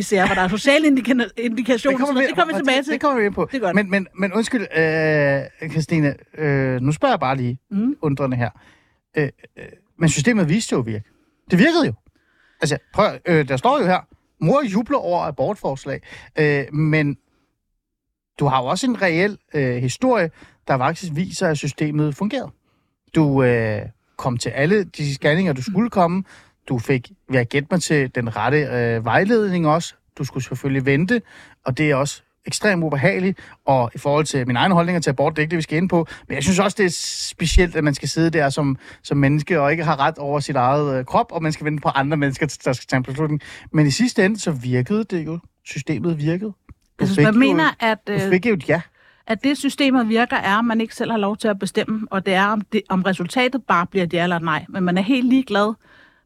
sager, 0.02 0.26
hvor 0.26 0.34
der 0.34 0.42
er 0.42 0.48
sociale 0.48 0.86
indika- 0.88 1.28
indikationer. 1.38 1.96
Det 1.98 2.06
kommer 2.06 2.20
vi, 2.20 2.26
det 2.26 2.34
kommer 2.36 2.54
vi 2.54 2.58
tilbage 2.60 2.82
til. 2.82 2.92
Det 2.92 3.00
kommer 3.00 3.20
vi 3.20 3.26
ind 3.26 3.34
på. 3.34 3.48
Det. 3.52 3.74
Men, 3.74 3.90
men, 3.90 4.06
men 4.18 4.32
undskyld, 4.32 4.66
øh, 5.62 5.70
Christine, 5.70 6.14
øh, 6.38 6.80
nu 6.80 6.92
spørger 6.92 7.12
jeg 7.12 7.20
bare 7.20 7.36
lige 7.36 7.58
Mm. 7.70 7.94
undrende 8.02 8.36
her. 8.36 8.50
Øh, 9.16 9.28
øh, 9.58 9.64
men 9.98 10.08
systemet 10.08 10.48
viste 10.48 10.72
jo 10.72 10.80
virke. 10.80 11.04
Det 11.50 11.58
virkede 11.58 11.86
jo. 11.86 11.92
Altså, 12.60 12.78
prøv, 12.94 13.18
øh, 13.26 13.48
der 13.48 13.56
står 13.56 13.78
jo 13.78 13.86
her, 13.86 14.00
mor 14.40 14.62
jubler 14.62 14.98
over 14.98 15.22
abortforslag, 15.22 16.00
øh, 16.38 16.74
men 16.74 17.16
du 18.38 18.46
har 18.46 18.62
jo 18.62 18.66
også 18.66 18.86
en 18.86 19.02
reel 19.02 19.38
øh, 19.54 19.76
historie, 19.76 20.30
der 20.68 20.78
faktisk 20.78 21.12
viser, 21.14 21.48
at 21.48 21.58
systemet 21.58 22.16
fungerede. 22.16 22.50
Du 23.14 23.42
øh, 23.42 23.82
kom 24.16 24.36
til 24.36 24.50
alle 24.50 24.84
de 24.84 25.14
scanninger, 25.14 25.52
du 25.52 25.62
skulle 25.62 25.90
komme. 25.90 26.24
Du 26.68 26.78
fik, 26.78 27.10
vil 27.28 27.36
jeg 27.36 27.46
gætte 27.46 27.68
mig 27.70 27.82
til, 27.82 28.14
den 28.14 28.36
rette 28.36 28.58
øh, 28.58 29.04
vejledning 29.04 29.66
også. 29.66 29.94
Du 30.18 30.24
skulle 30.24 30.44
selvfølgelig 30.44 30.86
vente, 30.86 31.22
og 31.64 31.78
det 31.78 31.90
er 31.90 31.94
også 31.94 32.22
ekstremt 32.46 32.84
ubehageligt. 32.84 33.38
Og 33.66 33.90
i 33.94 33.98
forhold 33.98 34.24
til 34.24 34.46
mine 34.46 34.58
egne 34.58 34.74
holdninger 34.74 35.00
til 35.00 35.10
abort, 35.10 35.32
det 35.32 35.38
er 35.38 35.42
ikke 35.42 35.50
det, 35.50 35.56
vi 35.56 35.62
skal 35.62 35.76
ind 35.78 35.88
på. 35.88 36.06
Men 36.28 36.34
jeg 36.34 36.42
synes 36.42 36.58
også, 36.58 36.74
det 36.78 36.86
er 36.86 36.90
specielt, 37.34 37.76
at 37.76 37.84
man 37.84 37.94
skal 37.94 38.08
sidde 38.08 38.30
der 38.30 38.50
som, 38.50 38.76
som 39.02 39.16
menneske 39.18 39.60
og 39.60 39.70
ikke 39.70 39.84
har 39.84 40.00
ret 40.00 40.18
over 40.18 40.40
sit 40.40 40.56
eget 40.56 40.98
øh, 40.98 41.04
krop, 41.04 41.32
og 41.32 41.42
man 41.42 41.52
skal 41.52 41.64
vente 41.64 41.80
på 41.82 41.88
andre 41.88 42.16
mennesker, 42.16 42.56
der 42.64 42.72
skal 42.72 42.86
tage 42.86 42.96
en 42.98 43.02
beslutning. 43.02 43.40
Men 43.72 43.86
i 43.86 43.90
sidste 43.90 44.24
ende, 44.24 44.40
så 44.40 44.50
virkede 44.50 45.04
det 45.04 45.26
jo. 45.26 45.38
Systemet 45.64 46.18
virkede. 46.18 46.50
Du 46.50 46.54
Altså, 47.00 47.14
fik 47.14 47.24
man 47.24 47.34
jo- 47.34 47.40
mener, 47.40 47.64
at, 47.80 47.98
Du 48.06 48.12
øh, 48.12 48.20
fik 48.20 48.46
jo 48.46 48.52
et 48.54 48.68
ja. 48.68 48.80
at 49.26 49.44
det 49.44 49.58
systemet 49.58 50.08
virker, 50.08 50.36
er, 50.36 50.58
at 50.58 50.64
man 50.64 50.80
ikke 50.80 50.94
selv 50.94 51.10
har 51.10 51.18
lov 51.18 51.36
til 51.36 51.48
at 51.48 51.58
bestemme, 51.58 52.06
og 52.10 52.26
det 52.26 52.34
er, 52.34 52.46
om, 52.46 52.60
det, 52.60 52.82
om 52.88 53.02
resultatet 53.02 53.62
bare 53.68 53.86
bliver 53.86 54.04
et 54.04 54.12
ja 54.12 54.22
eller 54.22 54.38
nej. 54.38 54.64
Men 54.68 54.82
man 54.84 54.98
er 54.98 55.02
helt 55.02 55.28
ligeglad 55.28 55.74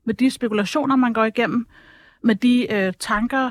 med 0.07 0.15
de 0.15 0.31
spekulationer, 0.31 0.97
man 0.97 1.13
går 1.13 1.25
igennem, 1.25 1.67
med 2.23 2.35
de 2.35 2.73
øh, 2.73 2.93
tanker, 3.01 3.51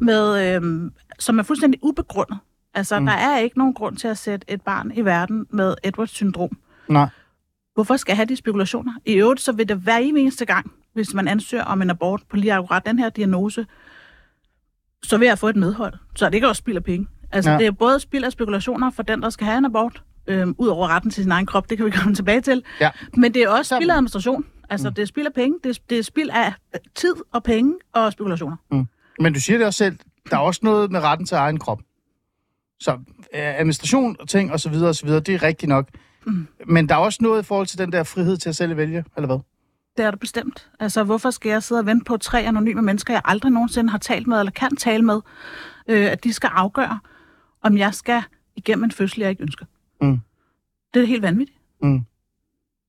med, 0.00 0.54
øh, 0.56 0.90
som 1.22 1.38
er 1.38 1.42
fuldstændig 1.42 1.80
ubegrundet. 1.82 2.38
Altså, 2.74 3.00
mm. 3.00 3.06
der 3.06 3.12
er 3.12 3.38
ikke 3.38 3.58
nogen 3.58 3.74
grund 3.74 3.96
til 3.96 4.08
at 4.08 4.18
sætte 4.18 4.50
et 4.50 4.62
barn 4.62 4.92
i 4.94 5.00
verden 5.04 5.46
med 5.50 5.74
Edwards 5.84 6.10
syndrom. 6.10 6.58
Nej. 6.88 7.08
Hvorfor 7.74 7.96
skal 7.96 8.12
jeg 8.12 8.16
have 8.16 8.26
de 8.26 8.36
spekulationer? 8.36 8.92
I 9.06 9.12
øvrigt, 9.12 9.40
så 9.40 9.52
vil 9.52 9.68
det 9.68 9.76
hver 9.76 9.96
eneste 9.98 10.44
gang, 10.44 10.72
hvis 10.94 11.14
man 11.14 11.28
ansøger 11.28 11.64
om 11.64 11.82
en 11.82 11.90
abort 11.90 12.22
på 12.30 12.36
lige 12.36 12.52
akkurat 12.54 12.86
den 12.86 12.98
her 12.98 13.08
diagnose, 13.08 13.66
så 15.02 15.18
vil 15.18 15.26
jeg 15.26 15.38
få 15.38 15.48
et 15.48 15.56
medhold. 15.56 15.94
Så 16.16 16.24
er 16.24 16.28
det 16.28 16.34
ikke 16.34 16.48
også 16.48 16.58
spild 16.60 16.76
af 16.76 16.84
penge. 16.84 17.06
Altså, 17.32 17.50
Ja. 17.50 17.58
det 17.58 17.66
er 17.66 17.70
både 17.70 18.00
spild 18.00 18.24
af 18.24 18.32
spekulationer 18.32 18.90
for 18.90 19.02
den, 19.02 19.22
der 19.22 19.30
skal 19.30 19.44
have 19.46 19.58
en 19.58 19.64
abort, 19.64 20.02
øhm, 20.26 20.54
ud 20.58 20.68
over 20.68 20.88
retten 20.88 21.10
til 21.10 21.22
sin 21.24 21.32
egen 21.32 21.46
krop, 21.46 21.70
det 21.70 21.76
kan 21.78 21.86
vi 21.86 21.90
komme 22.00 22.14
tilbage 22.14 22.40
til. 22.40 22.62
Ja. 22.80 22.90
Men 23.16 23.34
det 23.34 23.42
er 23.42 23.48
også 23.48 23.68
Så- 23.68 23.76
spild 23.76 23.90
af 23.90 23.94
administration. 23.94 24.44
Altså, 24.70 24.88
mm. 24.88 24.94
det 24.94 25.02
er 25.02 25.06
spild 25.06 25.26
af 25.26 25.32
penge, 25.32 25.58
det 25.64 25.76
er, 25.76 25.80
det 25.90 25.98
er 25.98 26.02
spild 26.02 26.30
af 26.32 26.52
tid 26.94 27.14
og 27.32 27.42
penge 27.42 27.74
og 27.92 28.12
spekulationer. 28.12 28.56
Men 29.20 29.32
du 29.34 29.40
siger 29.40 29.58
det 29.58 29.66
også 29.66 29.78
selv, 29.78 29.98
der 30.30 30.36
er 30.36 30.40
også 30.40 30.60
noget 30.62 30.90
med 30.90 31.00
retten 31.00 31.26
til 31.26 31.34
egen 31.34 31.58
krop. 31.58 31.80
Så 32.80 32.92
øh, 32.92 32.98
administration 33.32 34.16
og 34.20 34.28
ting 34.28 34.52
og 34.52 34.60
så 34.60 34.70
videre 34.70 34.88
og 34.88 34.94
så 34.94 35.06
videre, 35.06 35.20
det 35.20 35.34
er 35.34 35.42
rigtigt 35.42 35.68
nok. 35.68 35.88
Mm. 36.26 36.46
Men 36.66 36.88
der 36.88 36.94
er 36.94 36.98
også 36.98 37.18
noget 37.22 37.42
i 37.42 37.46
forhold 37.46 37.66
til 37.66 37.78
den 37.78 37.92
der 37.92 38.02
frihed 38.02 38.36
til 38.36 38.48
at 38.48 38.56
selv 38.56 38.76
vælge, 38.76 39.04
eller 39.16 39.26
hvad? 39.26 39.38
Det 39.96 40.04
er 40.04 40.10
det 40.10 40.20
bestemt. 40.20 40.70
Altså, 40.80 41.04
hvorfor 41.04 41.30
skal 41.30 41.50
jeg 41.50 41.62
sidde 41.62 41.78
og 41.78 41.86
vente 41.86 42.04
på 42.04 42.16
tre 42.16 42.42
anonyme 42.42 42.82
mennesker, 42.82 43.14
jeg 43.14 43.22
aldrig 43.24 43.52
nogensinde 43.52 43.90
har 43.90 43.98
talt 43.98 44.26
med, 44.26 44.38
eller 44.38 44.52
kan 44.52 44.76
tale 44.76 45.02
med, 45.02 45.20
øh, 45.88 46.06
at 46.06 46.24
de 46.24 46.32
skal 46.32 46.50
afgøre, 46.52 47.00
om 47.62 47.78
jeg 47.78 47.94
skal 47.94 48.22
igennem 48.56 48.84
en 48.84 48.92
fødsel, 48.92 49.20
jeg 49.20 49.30
ikke 49.30 49.42
ønsker. 49.42 49.66
Mm. 50.00 50.20
Det 50.94 51.02
er 51.02 51.06
helt 51.06 51.22
vanvittigt. 51.22 51.58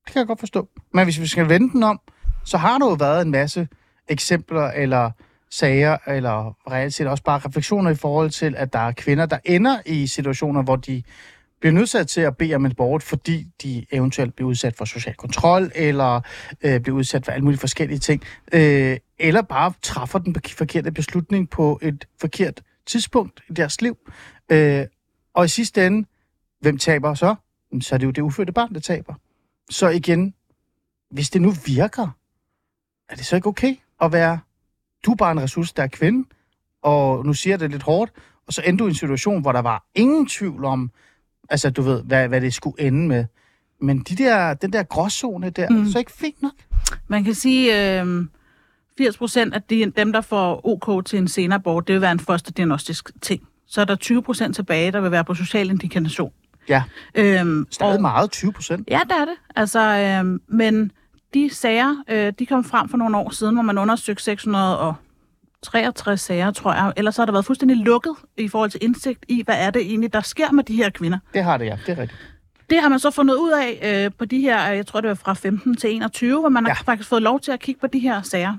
Det 0.06 0.14
kan 0.14 0.20
jeg 0.20 0.28
godt 0.28 0.40
forstå. 0.40 0.70
Men 0.94 1.04
hvis 1.04 1.20
vi 1.20 1.28
skal 1.28 1.50
vende 1.50 1.72
den 1.72 1.84
om, 1.84 2.00
så 2.46 2.58
har 2.58 2.78
der 2.78 2.86
jo 2.86 2.94
været 2.94 3.22
en 3.22 3.32
masse 3.32 3.68
eksempler 4.08 4.72
eller 4.72 5.12
sager, 5.54 5.98
eller 6.08 6.58
reelt 6.72 6.94
set 6.94 7.08
også 7.08 7.24
bare 7.24 7.40
refleksioner 7.40 7.92
i 7.92 7.96
forhold 7.96 8.30
til, 8.30 8.56
at 8.58 8.74
der 8.74 8.80
er 8.80 8.92
kvinder, 8.92 9.26
der 9.26 9.38
ender 9.46 9.82
i 9.86 10.08
situationer, 10.08 10.64
hvor 10.64 10.76
de 10.76 11.04
bliver 11.60 11.74
nødsat 11.74 12.08
til 12.08 12.22
at 12.22 12.38
bede 12.38 12.56
om 12.56 12.66
en 12.66 12.72
abort, 12.72 13.04
fordi 13.04 13.48
de 13.64 13.86
eventuelt 13.92 14.36
bliver 14.36 14.50
udsat 14.50 14.76
for 14.76 14.86
social 14.86 15.16
kontrol, 15.16 15.72
eller 15.76 16.22
øh, 16.62 16.80
bliver 16.82 16.98
udsat 16.98 17.26
for 17.26 17.32
alle 17.32 17.44
mulige 17.44 17.60
forskellige 17.60 18.00
ting, 18.00 18.24
øh, 18.54 18.98
eller 19.20 19.42
bare 19.42 19.74
træffer 19.82 20.20
den 20.20 20.36
forkerte 20.58 20.92
beslutning 20.92 21.50
på 21.50 21.80
et 21.82 22.06
forkert 22.22 22.62
tidspunkt 22.86 23.42
i 23.50 23.54
deres 23.54 23.82
liv. 23.82 23.98
Øh, 24.52 24.86
og 25.34 25.46
i 25.46 25.48
sidste 25.48 25.88
ende, 25.88 26.08
hvem 26.62 26.78
taber 26.78 27.14
så? 27.14 27.36
Jamen, 27.72 27.82
Så 27.82 27.96
er 27.96 28.00
det 28.00 28.06
jo 28.06 28.12
det 28.12 28.22
ufødte 28.22 28.54
barn, 28.54 28.74
der 28.74 28.80
taber. 28.80 29.14
Så 29.70 29.90
igen, 29.90 30.34
hvis 31.12 31.30
det 31.30 31.42
nu 31.42 31.54
virker, 31.66 32.18
er 33.10 33.16
det 33.16 33.26
så 33.26 33.36
ikke 33.36 33.48
okay 33.48 33.76
at 34.02 34.12
være, 34.12 34.40
du 35.06 35.12
er 35.12 35.16
bare 35.16 35.32
en 35.32 35.42
ressourcestærk 35.42 35.90
kvinde, 35.94 36.30
og 36.82 37.26
nu 37.26 37.34
siger 37.34 37.52
jeg 37.52 37.60
det 37.60 37.72
lidt 37.72 37.84
hårdt, 37.84 38.12
og 38.48 38.54
så 38.54 38.62
endte 38.66 38.84
du 38.84 38.88
i 38.88 38.90
en 38.90 38.96
situation, 38.96 39.42
hvor 39.42 39.52
der 39.52 39.62
var 39.62 39.86
ingen 39.96 40.28
tvivl 40.28 40.66
om, 40.66 40.92
altså 41.50 41.70
du 41.70 41.82
ved, 41.82 42.04
hvad, 42.04 42.28
hvad 42.28 42.42
det 42.42 42.54
skulle 42.54 42.82
ende 42.82 43.08
med. 43.08 43.26
Men 43.82 44.00
de 44.00 44.16
der, 44.16 44.54
den 44.54 44.74
der 44.74 44.84
gråzone 44.84 45.50
der, 45.50 45.70
mm. 45.70 45.84
er 45.84 45.92
så 45.92 46.00
ikke 46.00 46.12
fint 46.12 46.42
nok? 46.42 46.54
Man 47.08 47.24
kan 47.24 47.34
sige, 47.34 48.02
øh, 48.02 48.26
80 48.98 49.18
procent 49.18 49.54
af 49.54 49.62
de, 49.62 49.92
dem, 49.98 50.14
der 50.14 50.22
får 50.22 50.62
OK 50.68 51.06
til 51.06 51.20
en 51.20 51.28
senere 51.28 51.56
abort, 51.56 51.88
det 51.88 51.94
vil 51.94 52.02
være 52.02 52.12
en 52.12 52.20
fosterdiagnostisk 52.20 53.12
ting. 53.22 53.48
Så 53.68 53.82
er 53.82 53.86
der 53.86 53.96
20 53.96 54.24
procent 54.24 54.56
tilbage, 54.56 54.92
der 54.92 55.02
vil 55.02 55.12
være 55.12 55.24
på 55.24 55.34
social 55.34 55.70
indikation. 55.70 56.32
Ja, 56.70 56.84
Øhm, 57.16 57.68
stadig 57.72 58.02
meget, 58.02 58.32
20 58.32 58.54
procent. 58.54 58.88
Ja, 58.92 59.00
det 59.04 59.12
er 59.12 59.26
det. 59.26 59.36
Altså, 59.56 59.80
øh, 59.80 60.40
men 60.58 60.92
de 61.34 61.50
sager, 61.54 62.04
øh, 62.10 62.34
de 62.40 62.46
kom 62.46 62.64
frem 62.64 62.90
for 62.90 62.98
nogle 62.98 63.18
år 63.18 63.30
siden, 63.30 63.56
hvor 63.56 63.64
man 63.64 63.78
undersøgte 63.78 64.24
663 64.24 66.22
sager, 66.22 66.52
tror 66.52 66.74
jeg. 66.74 66.94
Ellers 66.98 67.18
har 67.18 67.26
der 67.26 67.32
været 67.32 67.46
fuldstændig 67.46 67.78
lukket 67.78 68.16
i 68.38 68.48
forhold 68.48 68.70
til 68.70 68.84
indsigt 68.84 69.26
i, 69.28 69.44
hvad 69.46 69.56
er 69.58 69.70
det 69.72 69.82
egentlig, 69.82 70.14
der 70.14 70.22
sker 70.22 70.52
med 70.52 70.64
de 70.64 70.76
her 70.76 70.90
kvinder. 70.90 71.18
Det 71.34 71.44
har 71.44 71.58
det, 71.58 71.66
ja. 71.66 71.78
Det 71.86 71.98
er 71.98 72.02
rigtigt. 72.02 72.20
Det 72.70 72.82
har 72.82 72.90
man 72.90 73.00
så 73.00 73.12
fundet 73.12 73.36
ud 73.36 73.52
af 73.52 74.04
øh, 74.06 74.12
på 74.20 74.26
de 74.26 74.40
her, 74.40 74.68
jeg 74.68 74.86
tror 74.86 75.02
det 75.02 75.08
var 75.08 75.14
fra 75.16 75.34
15 75.34 75.76
til 75.76 75.96
21, 75.96 76.40
hvor 76.40 76.50
man. 76.50 76.68
Ja. 76.68 76.74
har 76.74 76.84
faktisk 76.84 77.10
fået 77.10 77.22
lov 77.22 77.40
til 77.40 77.52
at 77.52 77.60
kigge 77.60 77.82
på 77.82 77.88
de 77.88 78.00
her 78.00 78.22
sager. 78.22 78.56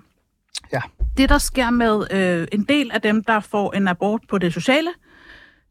Ja. 0.72 0.80
Det, 1.16 1.28
der 1.28 1.38
sker 1.38 1.70
med 1.70 2.06
øh, 2.10 2.48
en 2.52 2.64
del 2.64 2.90
af 2.94 3.02
dem, 3.02 3.24
der 3.24 3.40
får 3.40 3.72
en 3.72 3.88
abort 3.88 4.20
på 4.28 4.38
det 4.38 4.54
sociale, 4.54 4.88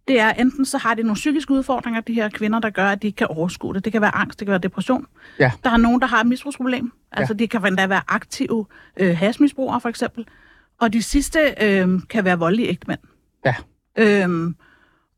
det 0.07 0.19
er 0.19 0.29
enten 0.33 0.65
så 0.65 0.77
har 0.77 0.93
de 0.93 1.01
nogle 1.03 1.13
psykiske 1.15 1.51
udfordringer, 1.53 2.01
de 2.01 2.13
her 2.13 2.29
kvinder, 2.29 2.59
der 2.59 2.69
gør, 2.69 2.87
at 2.87 3.01
de 3.01 3.07
ikke 3.07 3.17
kan 3.17 3.27
overskue 3.27 3.73
det. 3.73 3.85
Det 3.85 3.91
kan 3.91 4.01
være 4.01 4.15
angst, 4.15 4.39
det 4.39 4.45
kan 4.45 4.51
være 4.51 4.59
depression. 4.61 5.05
Ja. 5.39 5.51
Der 5.63 5.69
er 5.69 5.77
nogen, 5.77 6.01
der 6.01 6.07
har 6.07 6.21
et 6.21 6.27
misbrugsproblem. 6.27 6.91
Altså, 7.11 7.33
de 7.33 7.47
kan 7.47 7.65
endda 7.65 7.87
være 7.87 8.01
aktive 8.07 8.65
øh, 8.97 9.17
hasmisbrugere, 9.17 9.81
for 9.81 9.89
eksempel. 9.89 10.27
Og 10.81 10.93
de 10.93 11.01
sidste 11.03 11.39
øh, 11.61 11.99
kan 12.09 12.25
være 12.25 12.39
voldelige 12.39 12.67
ægtemænd. 12.69 12.99
Ja. 13.45 13.55
Øhm, 13.97 14.55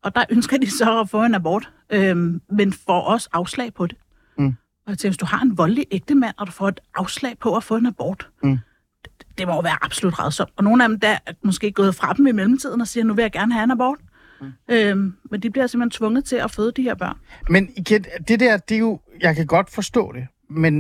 og 0.04 0.15
der 0.15 0.24
ønsker 0.30 0.58
de 0.58 0.71
så 0.71 1.00
at 1.00 1.10
få 1.10 1.24
en 1.24 1.36
abort, 1.36 1.71
øhm, 1.89 2.41
men 2.50 2.74
får 2.74 3.02
også 3.02 3.30
afslag 3.34 3.74
på 3.74 3.88
det. 3.88 3.98
Mm. 4.38 4.56
Og 4.88 4.98
tænker, 4.98 5.10
hvis 5.10 5.17
du 5.17 5.26
har 5.26 5.41
en 5.41 5.58
voldelig 5.58 5.86
ægtemand, 5.91 6.34
og 6.38 6.48
du 6.48 6.52
får 6.52 6.67
et 6.67 6.80
afslag 6.95 7.38
på 7.39 7.56
at 7.56 7.63
få 7.63 7.76
en 7.76 7.86
abort, 7.86 8.30
Mm. 8.43 8.58
det, 9.04 9.12
det 9.38 9.48
må 9.48 9.54
jo 9.54 9.60
være 9.60 9.78
absolut 9.82 10.19
rædsomt. 10.19 10.50
Og 10.56 10.63
nogle 10.63 10.84
af 10.84 10.89
dem, 10.89 11.00
der 11.00 11.17
er 11.26 11.32
måske 11.43 11.71
gået 11.71 11.95
fra 11.95 12.13
dem 12.13 12.28
i 12.28 12.32
mellemtiden 12.32 12.82
og 12.82 12.88
siger, 12.88 13.04
nu 13.04 13.13
vil 13.13 13.21
jeg 13.21 13.32
gerne 13.32 13.54
have 13.54 13.63
en 13.63 13.71
abort. 13.71 13.98
Mm. 14.41 14.52
Øhm, 14.69 15.15
men 15.32 15.39
de 15.39 15.50
bliver 15.50 15.67
simpelthen 15.67 15.98
tvunget 16.00 16.26
til 16.26 16.36
at 16.36 16.52
føde 16.52 16.71
de 16.71 16.82
her 16.82 16.95
børn. 16.95 17.17
Men 17.50 17.69
igen, 17.78 18.06
det 18.28 18.39
der, 18.39 18.58
det 18.58 18.76
er 18.76 18.80
jo, 18.80 19.00
jeg 19.21 19.36
kan 19.36 19.45
godt 19.48 19.69
forstå 19.69 20.12
det, 20.12 20.28
men 20.50 20.78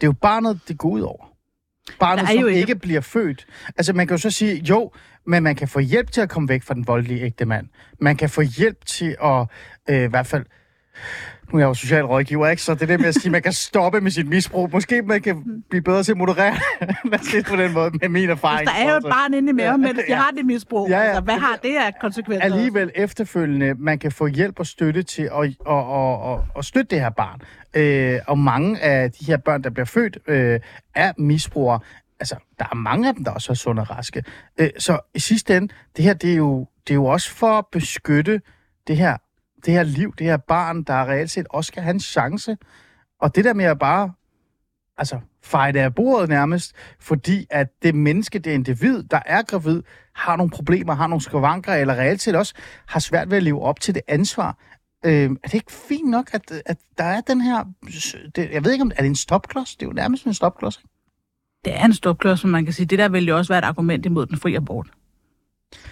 det 0.00 0.02
er 0.02 0.06
jo 0.06 0.12
barnet, 0.12 0.60
det 0.68 0.78
går 0.78 0.88
ud 0.88 1.00
over. 1.00 1.32
Barnet, 2.00 2.22
er 2.22 2.26
som 2.26 2.36
jo 2.40 2.46
ikke... 2.46 2.60
ikke- 2.60 2.70
ikke 2.70 2.80
bliver 2.80 3.00
født. 3.00 3.46
Altså, 3.76 3.92
man 3.92 4.06
kan 4.06 4.16
jo 4.16 4.20
så 4.20 4.30
sige, 4.30 4.54
jo, 4.62 4.92
men 5.26 5.42
man 5.42 5.56
kan 5.56 5.68
få 5.68 5.78
hjælp 5.80 6.10
til 6.10 6.20
at 6.20 6.28
komme 6.28 6.48
væk 6.48 6.62
fra 6.62 6.74
den 6.74 6.86
voldelige 6.86 7.20
ægte 7.22 7.44
mand. 7.44 7.68
Man 8.00 8.16
kan 8.16 8.30
få 8.30 8.40
hjælp 8.42 8.84
til 8.86 9.16
at, 9.22 9.46
øh, 9.90 10.02
i 10.02 10.06
hvert 10.08 10.26
fald, 10.26 10.44
nu 11.52 11.58
er 11.58 11.62
jeg 11.62 11.68
jo 11.68 11.74
socialrådgiver, 11.74 12.48
ikke? 12.48 12.62
Så 12.62 12.74
det 12.74 12.82
er 12.82 12.86
det 12.86 13.00
med 13.00 13.08
at 13.08 13.14
sige, 13.14 13.26
at 13.26 13.32
man 13.32 13.42
kan 13.42 13.52
stoppe 13.52 14.00
med 14.00 14.10
sit 14.10 14.28
misbrug. 14.28 14.70
Måske 14.72 15.02
man 15.02 15.22
kan 15.22 15.62
blive 15.70 15.82
bedre 15.82 16.02
til 16.02 16.12
at 16.12 16.18
moderere, 16.18 16.56
det 17.32 17.46
på 17.46 17.56
den 17.56 17.72
måde, 17.72 17.90
med 18.00 18.08
min 18.08 18.30
erfaring. 18.30 18.68
Der 18.68 18.74
er 18.74 18.90
jo 18.90 18.96
et 18.96 19.04
barn 19.04 19.34
inde 19.34 19.50
i 19.50 19.52
maven, 19.52 19.82
de 19.96 20.02
ja. 20.08 20.16
har 20.16 20.30
det 20.36 20.46
misbrug. 20.46 20.88
Ja, 20.88 20.98
ja. 20.98 21.04
Altså, 21.04 21.20
hvad 21.20 21.34
har 21.34 21.58
det 21.62 21.76
af 21.76 21.94
konsekvenser? 22.00 22.44
alligevel 22.44 22.90
efterfølgende, 22.94 23.74
man 23.78 23.98
kan 23.98 24.12
få 24.12 24.26
hjælp 24.26 24.60
og 24.60 24.66
støtte 24.66 25.02
til 25.02 25.22
at, 25.22 25.44
at, 25.44 25.50
at, 25.68 26.32
at, 26.32 26.38
at 26.58 26.64
støtte 26.64 26.90
det 26.90 27.00
her 27.00 27.10
barn. 27.10 27.40
Øh, 27.74 28.20
og 28.26 28.38
mange 28.38 28.80
af 28.80 29.12
de 29.12 29.24
her 29.24 29.36
børn, 29.36 29.62
der 29.62 29.70
bliver 29.70 29.86
født, 29.86 30.18
øh, 30.26 30.60
er 30.94 31.12
misbrugere. 31.18 31.80
Altså, 32.20 32.36
der 32.58 32.64
er 32.72 32.74
mange 32.74 33.08
af 33.08 33.14
dem, 33.14 33.24
der 33.24 33.30
også 33.30 33.52
er 33.52 33.54
sunde 33.54 33.82
og 33.82 33.90
raske. 33.90 34.24
Øh, 34.58 34.70
så 34.78 34.98
i 35.14 35.18
sidste 35.18 35.56
ende, 35.56 35.74
det 35.96 36.04
her, 36.04 36.14
det 36.14 36.32
er, 36.32 36.36
jo, 36.36 36.66
det 36.86 36.90
er 36.90 36.94
jo 36.94 37.04
også 37.04 37.30
for 37.30 37.58
at 37.58 37.64
beskytte 37.72 38.40
det 38.86 38.96
her, 38.96 39.16
det 39.64 39.74
her 39.74 39.82
liv, 39.82 40.14
det 40.18 40.26
her 40.26 40.36
barn, 40.36 40.82
der 40.82 41.08
reelt 41.08 41.30
set 41.30 41.46
også 41.50 41.68
skal 41.68 41.82
have 41.82 41.94
en 41.94 42.00
chance. 42.00 42.56
Og 43.20 43.36
det 43.36 43.44
der 43.44 43.54
med 43.54 43.64
at 43.64 43.78
bare 43.78 44.12
altså, 44.96 45.20
feje 45.42 45.72
det 45.72 45.78
af 45.78 45.94
bordet 45.94 46.28
nærmest, 46.28 46.74
fordi 47.00 47.46
at 47.50 47.68
det 47.82 47.94
menneske, 47.94 48.38
det 48.38 48.50
individ, 48.50 49.02
der 49.02 49.20
er 49.26 49.42
gravid, 49.42 49.82
har 50.14 50.36
nogle 50.36 50.50
problemer, 50.50 50.94
har 50.94 51.06
nogle 51.06 51.20
skavanker, 51.20 51.74
eller 51.74 51.94
reelt 51.94 52.22
set 52.22 52.36
også 52.36 52.54
har 52.86 53.00
svært 53.00 53.30
ved 53.30 53.36
at 53.36 53.42
leve 53.42 53.62
op 53.62 53.80
til 53.80 53.94
det 53.94 54.02
ansvar. 54.08 54.58
Øh, 55.04 55.12
er 55.12 55.28
det 55.28 55.54
ikke 55.54 55.72
fint 55.72 56.10
nok, 56.10 56.30
at, 56.32 56.62
at 56.66 56.78
der 56.98 57.04
er 57.04 57.20
den 57.20 57.40
her... 57.40 57.64
Det, 58.36 58.50
jeg 58.52 58.64
ved 58.64 58.72
ikke, 58.72 58.82
om 58.82 58.90
er 58.96 59.02
det 59.02 59.08
en 59.08 59.16
stopklods? 59.16 59.76
Det 59.76 59.82
er 59.82 59.86
jo 59.86 59.92
nærmest 59.92 60.24
en 60.24 60.34
stopklods. 60.34 60.78
ikke? 60.78 60.88
Det 61.64 61.76
er 61.76 61.84
en 61.84 61.94
stopklods, 61.94 62.40
som 62.40 62.50
man 62.50 62.64
kan 62.64 62.74
sige, 62.74 62.86
det 62.86 62.98
der 62.98 63.08
vil 63.08 63.26
jo 63.26 63.36
også 63.36 63.52
være 63.52 63.58
et 63.58 63.64
argument 63.64 64.06
imod 64.06 64.26
den 64.26 64.38
frie 64.38 64.56
abort. 64.56 64.90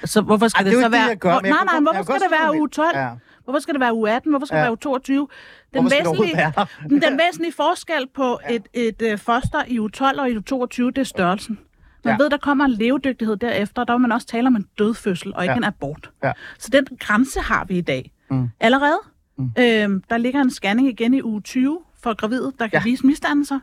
Så 0.04 0.20
hvorfor 0.20 0.48
skal 0.48 0.58
Ej, 0.58 0.64
det, 0.64 0.72
det 0.72 0.78
så 0.80 0.84
det, 0.84 0.92
være... 0.92 1.02
jeg 1.08 1.16
gør, 1.18 1.30
Hvor- 1.32 1.40
nej, 1.40 1.64
nej, 1.64 1.80
hvorfor 1.80 2.02
skal 2.02 2.20
det 2.20 2.30
være 2.42 2.56
uge 2.58 2.68
12? 2.68 2.96
Ja. 2.98 3.10
Hvorfor 3.44 3.58
skal 3.60 3.74
det 3.74 3.80
være 3.80 3.94
uge 3.94 4.10
18? 4.10 4.30
Hvorfor 4.32 4.46
skal 4.46 4.56
det 4.56 4.62
være 4.62 4.70
uge 4.70 4.76
22? 4.76 5.28
Den 5.74 5.84
det 5.84 5.92
væsentlige, 5.92 6.52
den, 7.10 7.18
væsentlige 7.18 7.52
forskel 7.52 8.06
på 8.14 8.38
ja. 8.50 8.54
et, 8.54 8.62
et 8.74 9.02
øh, 9.02 9.18
foster 9.18 9.62
i 9.66 9.80
uge 9.80 9.90
12 9.90 10.20
og 10.20 10.30
i 10.30 10.32
uge 10.34 10.42
22, 10.42 10.90
det 10.90 10.98
er 10.98 11.02
størrelsen. 11.04 11.58
Man 12.04 12.14
Ja. 12.18 12.22
ved, 12.22 12.30
der 12.30 12.36
kommer 12.36 12.64
en 12.64 12.70
levedygtighed 12.70 13.36
derefter, 13.36 13.82
og 13.82 13.88
der 13.88 13.94
vil 13.94 14.00
man 14.00 14.12
også 14.12 14.26
tale 14.26 14.46
om 14.46 14.56
en 14.56 14.66
dødfødsel, 14.78 15.34
og 15.34 15.42
ikke 15.44 15.52
Ja. 15.52 15.56
en 15.56 15.64
abort. 15.64 16.10
Ja. 16.24 16.32
Så 16.58 16.68
den 16.72 16.86
grænse 17.00 17.40
har 17.40 17.64
vi 17.64 17.78
i 17.78 17.80
dag. 17.80 18.12
Mm. 18.30 18.48
Allerede. 18.60 18.98
Mm. 19.38 19.50
Øhm, 19.58 20.02
der 20.10 20.16
ligger 20.16 20.40
en 20.40 20.50
scanning 20.50 20.88
igen 20.88 21.14
i 21.14 21.22
uge 21.22 21.40
20 21.40 21.78
for 22.02 22.14
gravide, 22.14 22.52
der 22.58 22.66
kan 22.66 22.78
ja. 22.78 22.84
vise 22.84 23.06
misdannelser. 23.06 23.60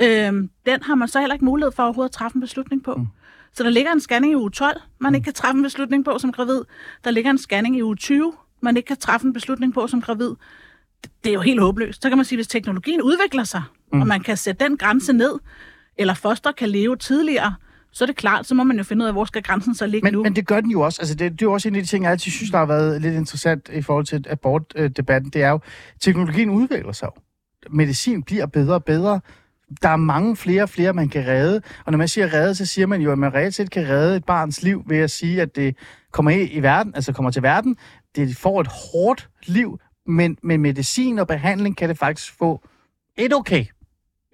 Øhm, 0.00 0.50
den 0.66 0.82
har 0.82 0.94
man 0.94 1.08
så 1.08 1.20
heller 1.20 1.34
ikke 1.34 1.44
mulighed 1.44 1.72
for 1.72 1.82
overhovedet 1.82 2.08
at 2.08 2.14
træffe 2.14 2.34
en 2.36 2.40
beslutning 2.40 2.84
på. 2.84 2.94
Mm. 2.94 3.06
Så 3.54 3.62
der 3.62 3.70
ligger 3.70 3.92
en 3.92 4.00
scanning 4.00 4.32
i 4.32 4.36
uge 4.36 4.50
12, 4.50 4.80
man 5.00 5.14
ikke 5.14 5.24
kan 5.24 5.32
træffe 5.32 5.56
en 5.56 5.62
beslutning 5.62 6.04
på 6.04 6.18
som 6.18 6.32
gravid. 6.32 6.60
Der 7.04 7.10
ligger 7.10 7.30
en 7.30 7.38
scanning 7.38 7.76
i 7.76 7.82
uge 7.82 7.96
20, 7.96 8.32
man 8.60 8.76
ikke 8.76 8.86
kan 8.86 8.96
træffe 8.96 9.26
en 9.26 9.32
beslutning 9.32 9.74
på 9.74 9.86
som 9.86 10.00
gravid. 10.00 10.30
Det, 11.04 11.10
det 11.24 11.30
er 11.30 11.34
jo 11.34 11.40
helt 11.40 11.60
håbløst. 11.60 12.02
Så 12.02 12.08
kan 12.08 12.18
man 12.18 12.24
sige, 12.24 12.36
hvis 12.36 12.48
teknologien 12.48 13.02
udvikler 13.02 13.44
sig, 13.44 13.62
mm. 13.92 14.00
og 14.00 14.06
man 14.06 14.20
kan 14.20 14.36
sætte 14.36 14.64
den 14.64 14.76
grænse 14.76 15.12
ned, 15.12 15.38
eller 15.98 16.14
foster 16.14 16.52
kan 16.52 16.68
leve 16.68 16.96
tidligere, 16.96 17.54
så 17.92 18.04
er 18.04 18.06
det 18.06 18.16
klart, 18.16 18.46
så 18.46 18.54
må 18.54 18.64
man 18.64 18.76
jo 18.76 18.82
finde 18.82 19.02
ud 19.02 19.06
af, 19.06 19.14
hvor 19.14 19.24
skal 19.24 19.42
grænsen 19.42 19.74
så 19.74 19.86
ligge 19.86 20.04
Men, 20.04 20.12
nu. 20.12 20.22
men 20.22 20.36
det 20.36 20.46
gør 20.46 20.60
den 20.60 20.70
jo 20.70 20.80
også. 20.80 21.02
Altså, 21.02 21.14
det, 21.14 21.32
det 21.32 21.42
er 21.42 21.46
jo 21.46 21.52
også 21.52 21.68
en 21.68 21.74
af 21.74 21.82
de 21.82 21.88
ting, 21.88 22.04
jeg 22.04 22.10
altid 22.12 22.30
synes, 22.30 22.50
der 22.50 22.58
har 22.58 22.66
været 22.66 23.02
lidt 23.02 23.14
interessant 23.14 23.70
i 23.72 23.82
forhold 23.82 24.06
til 24.06 24.26
abortdebatten. 24.28 25.30
Det 25.30 25.42
er 25.42 25.48
jo, 25.48 25.60
teknologien 26.00 26.50
udvikler 26.50 26.92
sig 26.92 27.06
jo. 27.16 27.22
Medicin 27.70 28.22
bliver 28.22 28.46
bedre 28.46 28.74
og 28.74 28.84
bedre. 28.84 29.20
Der 29.82 29.88
er 29.88 29.96
mange 29.96 30.36
flere 30.36 30.62
og 30.62 30.68
flere, 30.68 30.92
man 30.92 31.08
kan 31.08 31.26
redde. 31.26 31.62
Og 31.84 31.92
når 31.92 31.98
man 31.98 32.08
siger 32.08 32.32
redde, 32.32 32.54
så 32.54 32.66
siger 32.66 32.86
man 32.86 33.00
jo, 33.00 33.12
at 33.12 33.18
man 33.18 33.34
reelt 33.34 33.54
set 33.54 33.70
kan 33.70 33.88
redde 33.88 34.16
et 34.16 34.24
barns 34.24 34.62
liv 34.62 34.82
ved 34.86 34.98
at 34.98 35.10
sige, 35.10 35.42
at 35.42 35.56
det 35.56 35.76
kommer 36.12 36.30
i, 36.30 36.42
i 36.42 36.62
verden, 36.62 36.94
altså 36.94 37.12
kommer 37.12 37.30
til 37.30 37.42
verden. 37.42 37.76
Det 38.16 38.36
får 38.36 38.60
et 38.60 38.66
hårdt 38.66 39.28
liv, 39.46 39.80
men 40.06 40.38
med 40.42 40.58
medicin 40.58 41.18
og 41.18 41.26
behandling 41.26 41.76
kan 41.76 41.88
det 41.88 41.98
faktisk 41.98 42.38
få 42.38 42.64
et 43.16 43.34
okay. 43.34 43.64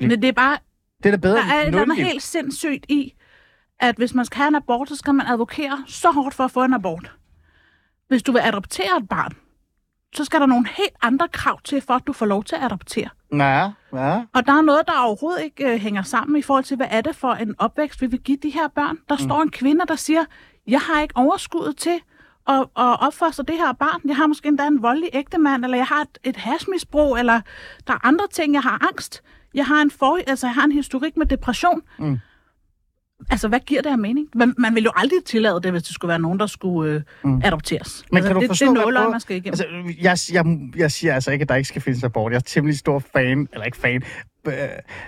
Men 0.01 0.11
det 0.11 0.24
er 0.24 0.33
bare, 0.33 0.59
Det 1.03 1.07
er 1.07 1.11
da 1.11 1.16
bedre 1.16 1.37
der 1.37 1.42
er 1.42 1.61
end 1.61 1.77
andet 1.77 1.88
nul 1.88 1.96
liv. 1.96 2.05
helt 2.05 2.22
sindssygt 2.22 2.87
i, 2.88 3.14
at 3.81 3.96
hvis 3.96 4.14
man 4.14 4.24
skal 4.24 4.37
have 4.37 4.48
en 4.48 4.55
abort, 4.55 4.88
så 4.88 4.96
skal 4.96 5.14
man 5.14 5.27
advokere 5.27 5.85
så 5.87 6.11
hårdt 6.11 6.35
for 6.35 6.44
at 6.44 6.51
få 6.51 6.64
en 6.64 6.74
abort. 6.74 7.12
Hvis 8.09 8.22
du 8.22 8.33
vil 8.33 8.40
adoptere 8.44 8.96
et 9.01 9.09
barn, 9.09 9.33
så 10.14 10.24
skal 10.24 10.40
der 10.40 10.46
nogle 10.46 10.68
helt 10.77 10.94
andre 11.03 11.29
krav 11.29 11.61
til, 11.64 11.81
for 11.81 11.94
at 11.94 12.03
du 12.07 12.12
får 12.12 12.27
lov 12.27 12.44
til 12.44 12.57
at 12.57 12.62
adoptere. 12.62 13.09
Ja, 13.33 13.70
ja. 13.92 14.22
Og 14.35 14.46
der 14.46 14.53
er 14.53 14.62
noget, 14.62 14.87
der 14.87 14.92
overhovedet 15.07 15.42
ikke 15.42 15.72
øh, 15.72 15.81
hænger 15.81 16.03
sammen 16.03 16.38
i 16.38 16.42
forhold 16.42 16.64
til, 16.64 16.77
hvad 16.77 16.87
er 16.90 17.01
det 17.01 17.16
for 17.16 17.33
en 17.33 17.55
opvækst, 17.59 18.01
vi 18.01 18.07
vil 18.07 18.20
give 18.20 18.38
de 18.42 18.51
her 18.51 18.68
børn. 18.68 18.98
Der 19.09 19.14
mm. 19.14 19.29
står 19.29 19.42
en 19.42 19.51
kvinde, 19.51 19.85
der 19.88 19.96
siger, 19.96 20.24
jeg 20.66 20.81
har 20.81 21.01
ikke 21.03 21.16
overskuddet 21.16 21.77
til 21.77 22.01
at, 22.48 22.61
at 22.61 23.01
opfostre 23.01 23.44
det 23.48 23.57
her 23.57 23.72
barn. 23.72 24.01
Jeg 24.05 24.16
har 24.16 24.27
måske 24.27 24.48
endda 24.48 24.66
en 24.66 24.83
voldelig 24.83 25.11
ægtemand, 25.12 25.64
eller 25.64 25.77
jeg 25.77 25.87
har 25.87 26.01
et, 26.01 26.18
et 26.24 26.37
hashmisbrug, 26.37 27.16
eller 27.16 27.40
der 27.87 27.92
er 27.92 28.07
andre 28.07 28.27
ting. 28.33 28.55
Jeg 28.55 28.62
har 28.62 28.88
angst. 28.88 29.22
Jeg 29.55 29.66
har 29.66 29.83
en, 29.83 29.90
for, 29.90 30.18
altså, 30.27 30.46
jeg 30.46 30.55
har 30.55 30.64
en 30.64 30.72
historik 30.72 31.16
med 31.16 31.27
depression. 31.27 31.83
Mm. 31.98 32.18
Altså, 33.31 33.48
hvad 33.48 33.61
giver 33.61 33.83
det 33.83 33.92
her 33.92 33.96
mening? 33.96 34.28
Man, 34.35 34.54
man 34.59 34.74
vil 34.74 34.85
jo 34.85 34.90
aldrig 34.96 35.24
tillade 35.24 35.61
det, 35.62 35.70
hvis 35.70 35.83
det 35.83 35.94
skulle 35.94 36.09
være 36.09 36.18
nogen, 36.18 36.38
der 36.40 36.46
skulle 36.46 36.92
øh, 36.94 37.02
mm. 37.24 37.40
adopteres. 37.44 38.04
Men 38.12 38.16
altså, 38.16 38.28
kan 38.28 38.35
du 38.35 38.40
det, 38.40 38.48
forstå, 38.50 38.66
det 38.66 38.70
er 38.81 38.85
nåløje, 38.85 39.07
på- 39.07 39.11
man 39.11 39.20
skal 39.20 39.37
igennem. 39.37 39.52
Altså, 39.52 39.66
jeg, 40.02 40.16
jeg, 40.46 40.59
jeg 40.76 40.92
siger 40.92 41.14
altså 41.14 41.31
ikke, 41.31 41.42
at 41.42 41.48
der 41.48 41.54
ikke 41.54 41.68
skal 41.68 41.83
findes 41.83 42.04
abort. 42.04 42.33
Jeg 42.33 42.37
er 42.37 42.40
temmelig 42.42 42.78
stor 42.78 42.98
fan, 43.12 43.48
eller 43.52 43.64
ikke 43.64 43.76
fan. 43.76 44.02
Øh, 44.46 44.52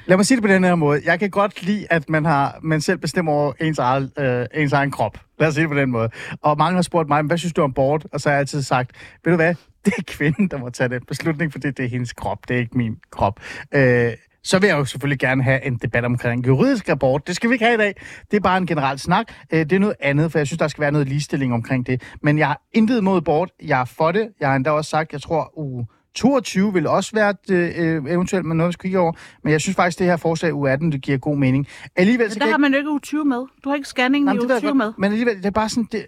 Lad 0.07 0.17
mig 0.17 0.27
sige 0.27 0.37
det 0.37 0.43
på 0.43 0.49
den 0.49 0.65
her 0.65 0.75
måde. 0.75 1.01
Jeg 1.05 1.19
kan 1.19 1.31
godt 1.31 1.63
lide, 1.63 1.87
at 1.91 2.09
man, 2.09 2.25
har, 2.25 2.59
man 2.63 2.81
selv 2.81 2.99
bestemmer 2.99 3.33
over 3.33 3.53
ens, 3.61 3.79
eget, 3.79 4.11
øh, 4.19 4.47
ens 4.63 4.73
egen 4.73 4.91
krop. 4.91 5.19
Lad 5.39 5.49
os 5.49 5.55
sige 5.55 5.63
det 5.63 5.71
på 5.71 5.79
den 5.79 5.91
måde. 5.91 6.09
Og 6.43 6.59
mange 6.59 6.75
har 6.75 6.83
spurgt 6.83 7.09
mig, 7.09 7.23
hvad 7.23 7.39
synes 7.39 7.53
du 7.53 7.63
om 7.63 7.71
abort? 7.71 8.07
Og 8.13 8.21
så 8.21 8.29
har 8.29 8.35
jeg 8.35 8.41
altid 8.41 8.63
sagt, 8.63 8.91
ved 9.25 9.33
du 9.33 9.37
hvad, 9.37 9.55
det 9.85 9.93
er 9.99 10.03
kvinden, 10.07 10.49
der 10.49 10.59
må 10.59 10.71
tage 10.71 10.89
den 10.89 11.01
beslutning, 11.09 11.53
fordi 11.53 11.71
det 11.71 11.85
er 11.85 11.89
hendes 11.89 12.13
krop, 12.13 12.49
det 12.49 12.57
er 12.57 12.61
ikke 12.61 12.77
min 12.79 12.97
krop. 13.11 13.41
Øh, 13.75 14.13
så 14.43 14.59
vil 14.59 14.67
jeg 14.69 14.79
jo 14.79 14.85
selvfølgelig 14.85 15.19
gerne 15.19 15.43
have 15.43 15.65
en 15.67 15.77
debat 15.77 16.05
omkring 16.05 16.47
juridisk 16.47 16.89
abort. 16.89 17.27
Det 17.27 17.37
skal 17.37 17.51
vi 17.51 17.55
ikke 17.55 17.65
have 17.65 17.75
i 17.75 17.79
dag. 17.79 17.95
Det 18.31 18.37
er 18.37 18.41
bare 18.41 18.59
en 18.59 18.67
generel 18.67 18.99
snak. 18.99 19.33
Øh, 19.53 19.59
Det 19.61 19.73
er 19.73 19.79
noget 19.79 19.97
andet, 20.01 20.33
for 20.33 20.39
jeg 20.39 20.47
synes, 20.47 20.59
der 20.59 20.69
skal 20.69 20.83
være 20.83 20.93
noget 20.93 21.09
ligestilling 21.09 21.55
omkring 21.55 21.87
det. 21.87 22.03
Men 22.23 22.39
jeg 22.39 22.47
har 22.47 22.61
intet 22.73 22.99
imod 22.99 23.17
abort. 23.17 23.51
Jeg 23.63 23.81
er 23.81 23.85
for 23.85 24.13
det. 24.13 24.29
Jeg 24.41 24.49
har 24.49 24.57
endda 24.57 24.71
også 24.71 24.91
sagt, 24.91 25.13
jeg 25.13 25.23
tror, 25.23 25.59
uge 25.59 25.87
22 26.15 26.73
vil 26.73 26.87
også 26.87 27.11
være 27.15 27.31
et, 27.31 27.51
øh, 27.51 28.05
eventuelt 28.09 28.47
med 28.47 28.57
noget, 28.57 28.69
vi 28.69 28.73
skal 28.73 28.83
kigge 28.83 28.99
over. 28.99 29.13
Men 29.45 29.53
jeg 29.53 29.61
synes 29.61 29.77
faktisk, 29.77 29.99
det 29.99 30.07
her 30.07 30.17
forslag 30.17 30.55
uge 30.55 30.71
18, 30.71 30.93
det 30.93 31.03
giver 31.03 31.19
god 31.19 31.37
mening. 31.37 31.67
Alligevel, 31.97 32.31
så 32.31 32.39
Men 32.39 32.47
der 32.47 32.51
har 32.51 32.59
man 32.59 32.73
jo 32.73 32.79
ikke 32.79 32.91
uge 32.91 33.01
20 33.01 33.25
med. 33.25 33.37
Du 33.65 33.69
har 33.69 33.75
ikke 33.75 33.89
scanningen 33.89 34.29
i 34.29 34.33
det 34.33 34.39
ved 34.39 34.45
uge 34.47 34.53
jeg 34.55 34.61
20 34.61 34.69
godt, 34.69 34.77
med. 34.77 34.93
Men 34.99 35.05
alligevel, 35.13 35.37
det 35.37 35.47
er 35.47 35.51
bare 35.51 35.69
sådan, 35.69 35.89
det, 35.93 36.07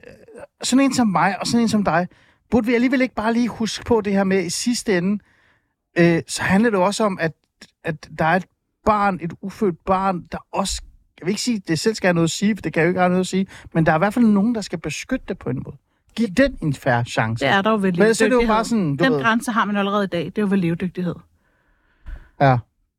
sådan 0.62 0.84
en 0.84 0.94
som 0.94 1.08
mig 1.08 1.36
og 1.40 1.46
sådan 1.46 1.60
en 1.62 1.68
som 1.68 1.84
dig, 1.84 2.08
burde 2.50 2.66
vi 2.66 2.74
alligevel 2.74 3.00
ikke 3.00 3.14
bare 3.14 3.32
lige 3.32 3.48
huske 3.48 3.84
på 3.84 4.00
det 4.00 4.12
her 4.12 4.24
med 4.24 4.44
i 4.44 4.50
sidste 4.50 4.98
ende, 4.98 5.22
øh, 5.98 6.22
så 6.28 6.42
handler 6.42 6.70
det 6.70 6.78
også 6.78 7.04
om, 7.04 7.18
at, 7.20 7.32
at 7.84 8.08
der 8.18 8.24
er 8.24 8.36
et 8.36 8.44
barn, 8.86 9.18
et 9.22 9.32
ufødt 9.40 9.84
barn, 9.84 10.26
der 10.32 10.38
også, 10.52 10.82
jeg 11.20 11.26
vil 11.26 11.30
ikke 11.32 11.42
sige, 11.42 11.56
at 11.56 11.68
det 11.68 11.78
selv 11.78 11.94
skal 11.94 12.08
have 12.08 12.14
noget 12.14 12.26
at 12.26 12.30
sige, 12.30 12.56
for 12.56 12.62
det 12.62 12.72
kan 12.72 12.80
jeg 12.80 12.86
jo 12.86 12.90
ikke 12.90 13.00
have 13.00 13.08
noget 13.08 13.20
at 13.20 13.26
sige, 13.26 13.46
men 13.74 13.86
der 13.86 13.92
er 13.92 13.96
i 13.96 13.98
hvert 13.98 14.14
fald 14.14 14.24
nogen, 14.24 14.54
der 14.54 14.60
skal 14.60 14.78
beskytte 14.78 15.24
det 15.28 15.38
på 15.38 15.50
en 15.50 15.62
måde. 15.64 15.76
Giv 16.16 16.28
den 16.28 16.58
en 16.62 16.74
færre 16.74 17.04
chance. 17.04 17.44
Det 17.44 17.52
er 17.52 17.62
der 17.62 17.70
jo 17.70 17.76
ved 17.76 17.92
Men 17.92 18.14
så 18.14 18.24
er 18.24 18.28
det 18.28 18.42
jo 18.42 18.46
bare 18.46 18.64
sådan, 18.64 18.96
du 18.96 19.04
Den 19.04 19.12
ved, 19.12 19.22
grænse 19.22 19.52
har 19.52 19.64
man 19.64 19.76
allerede 19.76 20.04
i 20.04 20.06
dag. 20.06 20.24
Det 20.24 20.38
er 20.38 20.42
jo 20.42 20.48
ved 20.50 20.58
levedygtighed. 20.58 21.14
ja. 22.40 22.58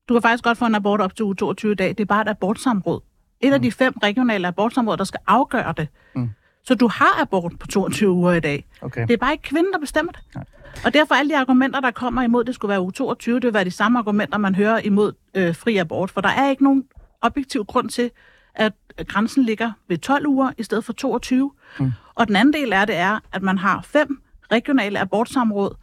Du 0.09 0.13
kan 0.13 0.21
faktisk 0.21 0.43
godt 0.43 0.57
få 0.57 0.65
en 0.65 0.75
abort 0.75 1.01
op 1.01 1.15
til 1.15 1.25
uge 1.25 1.35
22 1.35 1.71
i 1.71 1.75
dag. 1.75 1.89
Det 1.89 1.99
er 1.99 2.05
bare 2.05 2.21
et 2.21 2.27
abortsamråd. 2.27 3.01
Et 3.39 3.53
af 3.53 3.61
de 3.61 3.71
fem 3.71 3.93
regionale 4.03 4.47
abortsamråd, 4.47 4.97
der 4.97 5.03
skal 5.03 5.19
afgøre 5.27 5.73
det. 5.77 5.87
Mm. 6.15 6.29
Så 6.63 6.75
du 6.75 6.87
har 6.87 7.21
abort 7.21 7.53
på 7.59 7.67
22 7.67 8.11
uger 8.11 8.33
i 8.33 8.39
dag. 8.39 8.65
Okay. 8.81 9.07
Det 9.07 9.13
er 9.13 9.17
bare 9.17 9.31
ikke 9.31 9.43
kvinden, 9.43 9.73
der 9.73 9.79
bestemmer 9.79 10.11
det. 10.11 10.21
Nej. 10.35 10.43
Og 10.85 10.93
derfor 10.93 11.15
alle 11.15 11.29
de 11.29 11.37
argumenter, 11.37 11.79
der 11.79 11.91
kommer 11.91 12.21
imod, 12.21 12.43
det 12.43 12.55
skulle 12.55 12.69
være 12.69 12.81
uge 12.81 12.91
22, 12.91 13.35
det 13.35 13.43
vil 13.43 13.53
være 13.53 13.63
de 13.63 13.71
samme 13.71 13.99
argumenter, 13.99 14.37
man 14.37 14.55
hører 14.55 14.79
imod 14.79 15.13
øh, 15.33 15.55
fri 15.55 15.77
abort. 15.77 16.11
For 16.11 16.21
der 16.21 16.29
er 16.29 16.49
ikke 16.49 16.63
nogen 16.63 16.83
objektiv 17.21 17.65
grund 17.65 17.89
til, 17.89 18.11
at 18.55 18.73
grænsen 19.07 19.43
ligger 19.43 19.71
ved 19.87 19.97
12 19.97 20.27
uger 20.27 20.51
i 20.57 20.63
stedet 20.63 20.85
for 20.85 20.93
22. 20.93 21.51
Mm. 21.79 21.91
Og 22.15 22.27
den 22.27 22.35
anden 22.35 22.53
del 22.53 22.73
af 22.73 22.87
det 22.87 22.95
er, 22.95 23.19
at 23.31 23.41
man 23.41 23.57
har 23.57 23.81
fem 23.81 24.21
regionale 24.51 24.99
abortsamråd, 24.99 25.75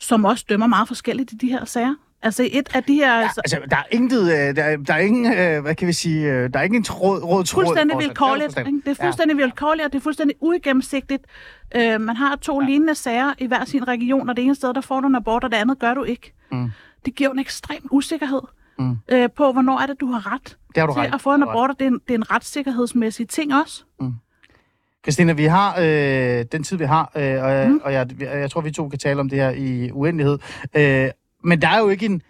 som 0.00 0.24
også 0.24 0.44
dømmer 0.48 0.66
meget 0.66 0.88
forskelligt 0.88 1.32
i 1.32 1.36
de 1.36 1.48
her 1.48 1.64
sager. 1.64 1.94
Altså 2.22 2.48
et 2.52 2.68
af 2.74 2.84
de 2.84 2.94
her... 2.94 3.18
Ja, 3.20 3.22
altså, 3.36 3.60
der 3.70 3.76
er 3.76 3.82
intet, 3.90 4.22
øh, 4.22 4.56
der, 4.56 4.62
er, 4.64 4.76
der 4.76 4.94
er 4.94 4.98
ingen, 4.98 5.32
øh, 5.38 5.62
hvad 5.62 5.74
kan 5.74 5.88
vi 5.88 5.92
sige, 5.92 6.32
øh, 6.32 6.50
der 6.52 6.58
er 6.58 6.62
ikke 6.62 6.76
en 6.76 6.84
tråd, 6.84 7.22
råd 7.22 7.44
tråd. 7.44 7.64
fuldstændig 7.64 7.98
vilkårligt. 7.98 8.48
Det 8.50 8.56
er 8.58 8.66
ikke? 8.66 8.80
Det 8.86 8.98
er 9.00 9.04
fuldstændig 9.04 9.36
ja. 9.38 9.42
vilkårligt, 9.44 9.86
og 9.86 9.92
det 9.92 9.98
er 9.98 10.02
fuldstændig 10.02 10.36
uigennemsigtigt. 10.40 11.22
Øh, 11.76 12.00
man 12.00 12.16
har 12.16 12.36
to 12.36 12.60
ja. 12.60 12.66
lignende 12.66 12.94
sager 12.94 13.32
i 13.38 13.46
hver 13.46 13.64
sin 13.64 13.88
region, 13.88 14.28
og 14.30 14.36
det 14.36 14.44
ene 14.44 14.54
sted, 14.54 14.74
der 14.74 14.80
får 14.80 15.00
du 15.00 15.06
en 15.08 15.14
abort, 15.14 15.44
og 15.44 15.50
det 15.50 15.56
andet 15.56 15.78
gør 15.78 15.94
du 15.94 16.02
ikke. 16.04 16.32
Mm. 16.52 16.70
Det 17.04 17.14
giver 17.14 17.30
en 17.30 17.38
ekstrem 17.38 17.82
usikkerhed 17.90 18.40
Mm. 18.78 18.96
øh, 19.08 19.28
på, 19.36 19.52
hvornår 19.52 19.78
er 19.80 19.86
det, 19.86 20.00
du 20.00 20.06
har 20.06 20.32
ret 20.34 20.56
Det 20.74 20.76
har 20.76 20.86
du 20.86 20.92
til 20.92 21.00
ret. 21.02 21.14
at 21.14 21.20
få 21.20 21.34
en 21.34 21.42
abort, 21.42 21.70
og 21.70 21.76
det 21.78 21.84
er 21.84 21.88
en, 21.90 22.00
det 22.08 22.14
er 22.14 22.18
en 22.18 22.30
retssikkerhedsmæssig 22.30 23.28
ting 23.28 23.54
også. 23.54 23.84
Christina, 25.04 25.32
vi 25.32 25.44
har 25.44 25.74
øh, 25.80 26.44
den 26.52 26.62
tid, 26.62 26.76
vi 26.76 26.84
har, 26.84 27.12
øh, 27.16 27.42
og, 27.44 27.66
Mm. 27.68 27.72
mm. 27.72 27.80
og 27.84 27.92
jeg, 27.92 28.06
jeg 28.20 28.50
tror, 28.50 28.60
vi 28.60 28.70
to 28.70 28.88
kan 28.88 28.98
tale 28.98 29.20
om 29.20 29.28
det 29.28 29.38
her 29.38 29.50
i 29.50 29.90
uendelighed. 29.92 30.38
Øh, 30.76 31.08
men 31.44 31.62
der 31.62 31.68
er 31.68 31.78
jo 31.78 31.88
ikke 31.88 32.06
en, 32.06 32.22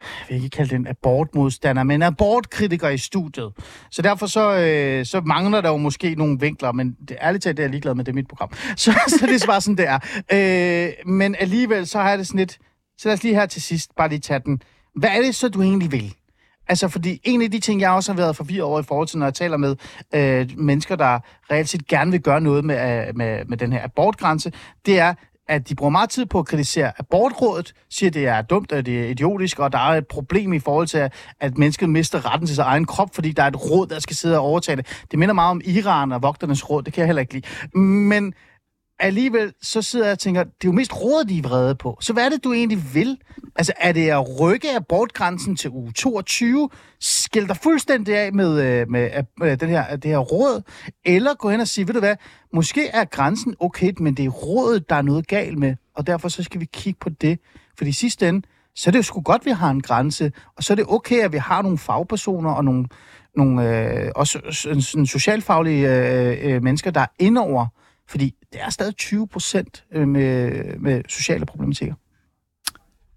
jeg 0.00 0.36
vil 0.36 0.44
ikke 0.44 0.56
kalde 0.56 0.70
det 0.70 0.76
en 0.76 0.86
abortmodstander, 0.86 1.82
men 1.82 2.02
abortkritiker 2.02 2.88
i 2.88 2.98
studiet. 2.98 3.52
Så 3.90 4.02
derfor 4.02 4.26
så, 4.26 4.56
øh, 4.56 5.06
så 5.06 5.20
mangler 5.20 5.60
der 5.60 5.68
jo 5.68 5.76
måske 5.76 6.14
nogle 6.14 6.40
vinkler, 6.40 6.72
men 6.72 6.96
det, 7.08 7.16
ærligt 7.20 7.44
talt, 7.44 7.56
det 7.56 7.62
er 7.62 7.66
jeg 7.66 7.70
ligeglad 7.70 7.94
med, 7.94 8.04
det 8.04 8.12
er 8.12 8.14
mit 8.14 8.28
program. 8.28 8.52
Så, 8.76 8.92
så 9.08 9.26
det 9.26 9.42
er 9.42 9.46
bare 9.46 9.60
sådan, 9.60 9.76
det 9.76 9.88
er. 9.88 9.98
Øh, 10.32 11.12
men 11.12 11.34
alligevel, 11.38 11.86
så 11.86 11.98
har 11.98 12.08
jeg 12.08 12.18
det 12.18 12.26
sådan 12.26 12.38
lidt, 12.38 12.58
så 12.98 13.08
lad 13.08 13.14
os 13.14 13.22
lige 13.22 13.34
her 13.34 13.46
til 13.46 13.62
sidst 13.62 13.90
bare 13.96 14.08
lige 14.08 14.20
tage 14.20 14.40
den. 14.44 14.62
Hvad 14.94 15.10
er 15.10 15.22
det 15.22 15.34
så, 15.34 15.48
du 15.48 15.62
egentlig 15.62 15.92
vil? 15.92 16.14
Altså, 16.68 16.88
fordi 16.88 17.20
en 17.24 17.42
af 17.42 17.50
de 17.50 17.60
ting, 17.60 17.80
jeg 17.80 17.90
også 17.90 18.12
har 18.12 18.16
været 18.16 18.36
forvirret 18.36 18.62
over 18.62 18.80
i 18.80 18.82
forhold 18.82 19.08
til, 19.08 19.18
når 19.18 19.26
jeg 19.26 19.34
taler 19.34 19.56
med 19.56 19.76
øh, 20.14 20.50
mennesker, 20.56 20.96
der 20.96 21.20
reelt 21.50 21.68
set 21.68 21.86
gerne 21.86 22.10
vil 22.10 22.20
gøre 22.20 22.40
noget 22.40 22.64
med, 22.64 23.06
øh, 23.08 23.16
med, 23.16 23.44
med 23.44 23.58
den 23.58 23.72
her 23.72 23.84
abortgrænse, 23.84 24.52
det 24.86 24.98
er, 24.98 25.14
at 25.48 25.68
de 25.68 25.74
bruger 25.74 25.90
meget 25.90 26.10
tid 26.10 26.26
på 26.26 26.38
at 26.38 26.46
kritisere 26.46 26.92
abortrådet, 26.98 27.72
siger, 27.90 28.10
at 28.10 28.14
det 28.14 28.26
er 28.26 28.42
dumt, 28.42 28.72
at 28.72 28.86
det 28.86 29.00
er 29.04 29.08
idiotisk, 29.08 29.58
og 29.58 29.72
der 29.72 29.78
er 29.78 29.98
et 29.98 30.06
problem 30.06 30.52
i 30.52 30.58
forhold 30.58 30.86
til, 30.86 31.10
at 31.40 31.58
mennesket 31.58 31.88
mister 31.88 32.32
retten 32.32 32.46
til 32.46 32.56
sin 32.56 32.64
egen 32.64 32.84
krop, 32.84 33.14
fordi 33.14 33.32
der 33.32 33.42
er 33.42 33.46
et 33.46 33.70
råd, 33.70 33.86
der 33.86 33.98
skal 33.98 34.16
sidde 34.16 34.38
og 34.38 34.44
overtage 34.44 34.76
det. 34.76 35.04
Det 35.10 35.18
minder 35.18 35.34
meget 35.34 35.50
om 35.50 35.60
Iran 35.64 36.12
og 36.12 36.22
vogternes 36.22 36.70
råd, 36.70 36.82
det 36.82 36.92
kan 36.92 37.00
jeg 37.00 37.08
heller 37.08 37.20
ikke 37.20 37.34
lide. 37.34 37.78
Men 37.78 38.34
alligevel, 39.04 39.52
så 39.62 39.82
sidder 39.82 40.06
jeg 40.06 40.12
og 40.12 40.18
tænker, 40.18 40.42
det 40.44 40.50
er 40.50 40.68
jo 40.68 40.72
mest 40.72 41.02
rådet, 41.02 41.28
de 41.28 41.38
er 41.38 41.42
vrede 41.42 41.74
på. 41.74 41.98
Så 42.00 42.12
hvad 42.12 42.24
er 42.24 42.28
det, 42.28 42.44
du 42.44 42.52
egentlig 42.52 42.94
vil? 42.94 43.18
Altså, 43.56 43.72
er 43.76 43.92
det 43.92 44.08
at 44.08 44.40
rykke 44.40 44.76
abortgrænsen 44.76 45.56
til 45.56 45.70
uge 45.70 45.92
22, 45.92 46.70
skille 47.00 47.48
dig 47.48 47.56
fuldstændig 47.56 48.16
af 48.16 48.32
med, 48.32 48.62
øh, 48.62 48.90
med, 48.90 49.10
øh, 49.16 49.24
med 49.38 49.56
den 49.56 49.68
her, 49.68 49.96
det 49.96 50.10
her 50.10 50.18
råd, 50.18 50.62
eller 51.04 51.34
gå 51.34 51.50
hen 51.50 51.60
og 51.60 51.68
sige, 51.68 51.86
ved 51.86 51.94
du 51.94 52.00
hvad, 52.00 52.16
måske 52.52 52.88
er 52.88 53.04
grænsen 53.04 53.54
okay, 53.60 53.92
men 53.98 54.14
det 54.14 54.24
er 54.24 54.30
rådet, 54.30 54.88
der 54.88 54.96
er 54.96 55.02
noget 55.02 55.26
galt 55.26 55.58
med, 55.58 55.76
og 55.96 56.06
derfor 56.06 56.28
så 56.28 56.42
skal 56.42 56.60
vi 56.60 56.68
kigge 56.72 56.98
på 57.00 57.08
det. 57.08 57.38
For 57.78 57.84
i 57.84 57.92
sidste 57.92 58.28
ende, 58.28 58.46
så 58.74 58.90
er 58.90 58.92
det 58.92 58.98
jo 58.98 59.02
sgu 59.02 59.20
godt, 59.20 59.42
at 59.42 59.46
vi 59.46 59.50
har 59.50 59.70
en 59.70 59.82
grænse, 59.82 60.32
og 60.56 60.64
så 60.64 60.72
er 60.72 60.74
det 60.74 60.84
okay, 60.88 61.20
at 61.20 61.32
vi 61.32 61.38
har 61.38 61.62
nogle 61.62 61.78
fagpersoner 61.78 62.50
og 62.50 62.64
nogle, 62.64 62.86
nogle 63.36 63.78
øh, 63.78 64.10
også 64.16 64.40
sådan, 64.80 65.06
socialfaglige 65.06 65.88
øh, 65.88 66.54
øh, 66.54 66.62
mennesker, 66.62 66.90
der 66.90 67.00
er 67.00 67.06
indover, 67.18 67.66
fordi 68.08 68.34
det 68.52 68.62
er 68.62 68.70
stadig 68.70 68.96
20 68.96 69.28
procent 69.28 69.84
øh, 69.92 70.08
med, 70.08 70.62
med 70.78 71.02
sociale 71.08 71.46
problematikker. 71.46 71.94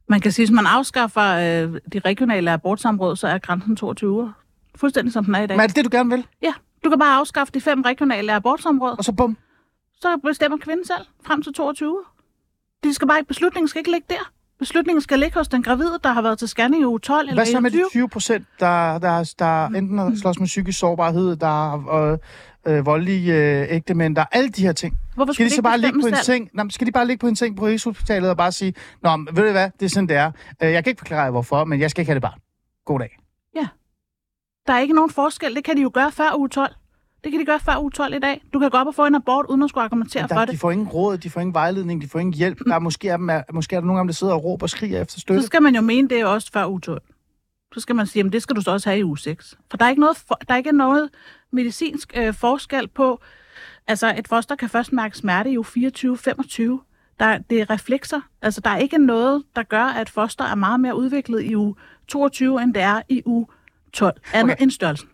Man 0.10 0.22
kan 0.22 0.32
sige, 0.32 0.44
at 0.44 0.50
hvis 0.50 0.56
man 0.56 0.66
afskaffer 0.66 1.22
øh, 1.24 1.80
de 1.94 2.00
regionale 2.00 2.52
abortsamråd, 2.52 3.16
så 3.16 3.28
er 3.28 3.38
grænsen 3.38 3.76
22 3.76 4.12
uger. 4.12 4.32
Fuldstændig 4.76 5.14
som 5.14 5.26
den 5.26 5.36
er 5.36 5.42
i 5.42 5.48
dag. 5.48 5.58
Men 5.58 5.64
er 5.64 5.68
det 5.68 5.76
det, 5.76 5.86
du 5.86 5.90
gerne 5.92 6.10
vil? 6.10 6.28
Ja, 6.42 6.54
du 6.84 6.90
kan 6.90 7.00
bare 7.00 7.16
afskaffe 7.16 7.54
de 7.54 7.62
fem 7.62 7.82
regionale 7.82 8.34
abortsamråd, 8.34 8.96
Og 8.98 9.04
så 9.04 9.12
bum. 9.12 9.38
så 10.02 10.18
bestemmer 10.24 10.58
kvinden 10.58 10.86
selv 10.86 11.06
frem 11.26 11.42
til 11.44 11.54
22 11.54 11.90
uger. 11.92 12.14
De 12.84 12.94
skal 12.94 13.08
bare 13.08 13.18
ikke, 13.20 13.28
beslutningen 13.28 13.68
skal 13.68 13.80
ikke 13.80 13.92
ligge 13.92 14.06
der. 14.10 14.32
Beslutningen 14.60 15.02
skal 15.02 15.20
ligge 15.20 15.38
hos 15.38 15.48
den 15.48 15.64
gravide, 15.64 16.00
der 16.04 16.14
har 16.14 16.22
været 16.22 16.40
til 16.40 16.48
scanning 16.48 16.82
i 16.82 16.86
uge 16.86 17.00
12 17.00 17.20
eller 17.20 17.34
Hvad 17.34 17.46
så 17.46 17.60
med 17.60 17.72
de 17.72 17.78
21. 17.78 17.90
20 17.90 18.10
procent, 18.10 18.48
der, 18.60 19.00
der, 19.00 19.34
der 19.40 19.66
enten 19.66 19.98
har 19.98 20.16
slås 20.22 20.40
med 20.40 20.48
psykisk 20.48 20.80
sårbarhed, 20.80 21.36
der 21.36 21.88
øh, 22.12 22.18
øh, 22.68 22.86
voldelige 22.86 23.36
øh, 23.62 23.68
ægtemænd, 23.70 24.16
der 24.16 24.26
alle 24.32 24.50
de 24.50 24.62
her 24.62 24.72
ting? 24.74 24.98
Hvorfor 25.16 25.34
Skal 25.34 25.46
de 25.46 25.50
skulle 25.50 25.56
så 25.56 25.62
bare 25.62 25.78
ligge 25.78 26.02
på 26.02 26.08
en 26.08 26.16
selv? 26.16 26.24
seng? 26.24 26.50
Men 26.54 26.70
skal 26.72 26.88
de 26.88 26.92
bare 26.92 27.08
ligge 27.08 27.20
på 27.20 27.28
en 27.28 27.36
seng 27.36 27.58
på 27.58 27.66
Rigshospitalet 27.66 28.30
og 28.30 28.38
bare 28.38 28.52
sige, 28.52 28.74
Nå, 29.04 29.16
men 29.16 29.28
ved 29.36 29.44
du 29.46 29.52
hvad, 29.52 29.70
det 29.80 29.86
er 29.86 29.90
sådan, 29.90 30.10
det 30.10 30.16
er. 30.16 30.32
Øh, 30.64 30.72
Jeg 30.72 30.84
kan 30.84 30.92
ikke 30.92 31.00
forklare 31.00 31.22
jer, 31.22 31.32
hvorfor, 31.32 31.64
men 31.66 31.80
jeg 31.80 31.92
skal 31.92 32.02
ikke 32.02 32.10
have 32.10 32.16
det 32.16 32.22
barn. 32.22 32.40
God 32.86 33.00
dag. 33.00 33.18
Der 34.68 34.74
er 34.74 34.80
ikke 34.80 34.94
nogen 34.94 35.10
forskel. 35.12 35.56
Det 35.56 35.64
kan 35.64 35.78
de 35.78 35.82
jo 35.82 35.92
gøre 35.94 36.12
før 36.12 36.38
uge 36.38 36.50
12. 36.50 36.76
Det 37.24 37.32
kan 37.32 37.40
de 37.42 37.46
gøre 37.46 37.60
før 37.60 37.80
uge 37.82 37.92
12 37.92 38.14
i 38.16 38.20
dag. 38.20 38.42
Du 38.54 38.60
kan 38.60 38.70
gå 38.70 38.78
op 38.78 38.88
og 38.88 38.96
få 38.96 39.06
en 39.06 39.16
abort, 39.16 39.46
uden 39.50 39.64
at 39.64 39.70
skulle 39.70 39.84
argumentere 39.84 40.28
Der, 40.28 40.36
for 40.36 40.46
de 40.46 40.52
det. 40.52 40.60
får 40.60 40.72
ingen 40.72 40.88
råd, 40.88 41.18
de 41.18 41.30
får 41.30 41.42
ingen 41.42 41.54
vejledning, 41.54 42.02
de 42.02 42.08
får 42.08 42.20
ingen 42.20 42.34
hjælp. 42.34 42.60
Der 42.68 42.76
er 42.76 42.80
måske, 42.80 43.10
er, 43.10 43.18
dem, 43.18 43.30
er, 43.30 43.42
måske 43.54 43.76
er 43.76 43.80
der 43.80 43.88
nogle 43.88 44.00
af 44.00 44.04
dem, 44.04 44.08
der 44.08 44.14
sidder 44.14 44.34
og 44.34 44.44
råber 44.44 44.64
og 44.66 44.70
skriger 44.70 45.02
efter 45.02 45.20
støtte. 45.20 45.42
Så 45.42 45.46
skal 45.48 45.62
man 45.64 45.76
jo 45.76 45.82
mene, 45.82 46.10
det 46.10 46.20
er 46.20 46.26
også 46.26 46.50
før 46.54 46.68
uge 46.68 46.82
12. 46.82 47.02
så 47.74 47.80
skal 47.80 47.96
man 47.96 48.08
sige, 48.08 48.26
at 48.26 48.34
det 48.34 48.42
skal 48.44 48.56
du 48.56 48.62
så 48.62 48.72
også 48.72 48.90
have 48.90 49.00
i 49.00 49.04
uge 49.04 49.18
6. 49.18 49.56
For 49.70 49.78
der 49.78 49.86
er 49.86 49.90
ikke 49.90 50.00
noget, 50.02 50.18
for, 50.18 50.40
der 50.48 50.54
er 50.54 50.58
ikke 50.58 50.72
noget 50.72 51.10
medicinsk 51.52 52.14
øh, 52.18 52.34
forskel 52.34 52.88
på, 52.88 53.22
altså 53.88 54.16
et 54.18 54.28
foster 54.28 54.56
kan 54.56 54.70
først 54.70 54.94
mærke 54.94 55.18
smerte 55.18 55.52
i 55.52 55.58
uge 55.58 55.66
24-25. 55.66 56.84
Der, 57.20 57.38
det 57.50 57.62
er 57.62 57.70
reflekser. 57.70 58.22
Altså, 58.42 58.62
der 58.62 58.70
er 58.70 58.78
ikke 58.78 58.98
noget, 58.98 59.44
der 59.56 59.64
gør, 59.64 59.84
at 59.84 60.10
foster 60.10 60.46
er 60.46 60.56
meget 60.56 60.80
mere 60.80 60.96
udviklet 60.96 61.44
i 61.44 61.56
uge 61.56 61.76
22, 62.08 62.62
end 62.62 62.74
det 62.74 62.84
er 62.84 63.02
i 63.10 63.22
uge 63.26 63.46
12. 63.94 64.22
Andet 64.34 64.54
Okay. 64.54 64.64
end 64.64 64.72
størrelsen. 64.72 65.10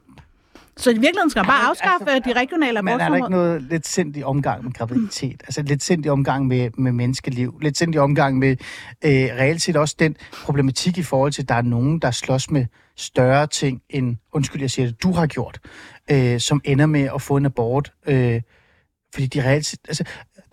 Så 0.77 0.89
i 0.89 0.93
virkeligheden 0.93 1.29
skal 1.29 1.39
man 1.39 1.47
bare 1.47 1.61
Men 1.61 1.69
afskaffe 1.69 2.09
altså, 2.09 2.29
de 2.29 2.39
regionale 2.39 2.81
Men 2.81 2.93
er 2.93 3.09
der 3.09 3.15
ikke 3.15 3.29
noget 3.29 3.61
lidt 3.61 3.87
sindig 3.87 4.25
omgang 4.25 4.63
med 4.63 4.73
graviditet? 4.73 5.41
Altså 5.43 5.61
lidt 5.61 5.83
sindig 5.83 6.11
omgang 6.11 6.47
med, 6.47 6.69
med 6.77 6.91
menneskeliv? 6.91 7.59
Lidt 7.61 7.77
sindig 7.77 8.01
omgang 8.01 8.37
med 8.37 8.51
øh, 9.05 9.11
reelt 9.11 9.61
set 9.61 9.75
også 9.75 9.95
den 9.99 10.15
problematik 10.43 10.97
i 10.97 11.03
forhold 11.03 11.31
til, 11.31 11.41
at 11.41 11.49
der 11.49 11.55
er 11.55 11.61
nogen, 11.61 11.99
der 11.99 12.11
slås 12.11 12.51
med 12.51 12.65
større 12.97 13.47
ting 13.47 13.81
end, 13.89 14.17
undskyld, 14.33 14.61
jeg 14.61 14.71
siger 14.71 14.85
det, 14.87 15.03
du 15.03 15.11
har 15.11 15.27
gjort, 15.27 15.59
øh, 16.11 16.39
som 16.39 16.61
ender 16.63 16.85
med 16.85 17.09
at 17.15 17.21
få 17.21 17.37
en 17.37 17.45
abort. 17.45 17.93
Øh, 18.07 18.41
fordi 19.13 19.25
de 19.27 19.43
reelt. 19.49 19.75
Altså, 19.87 20.03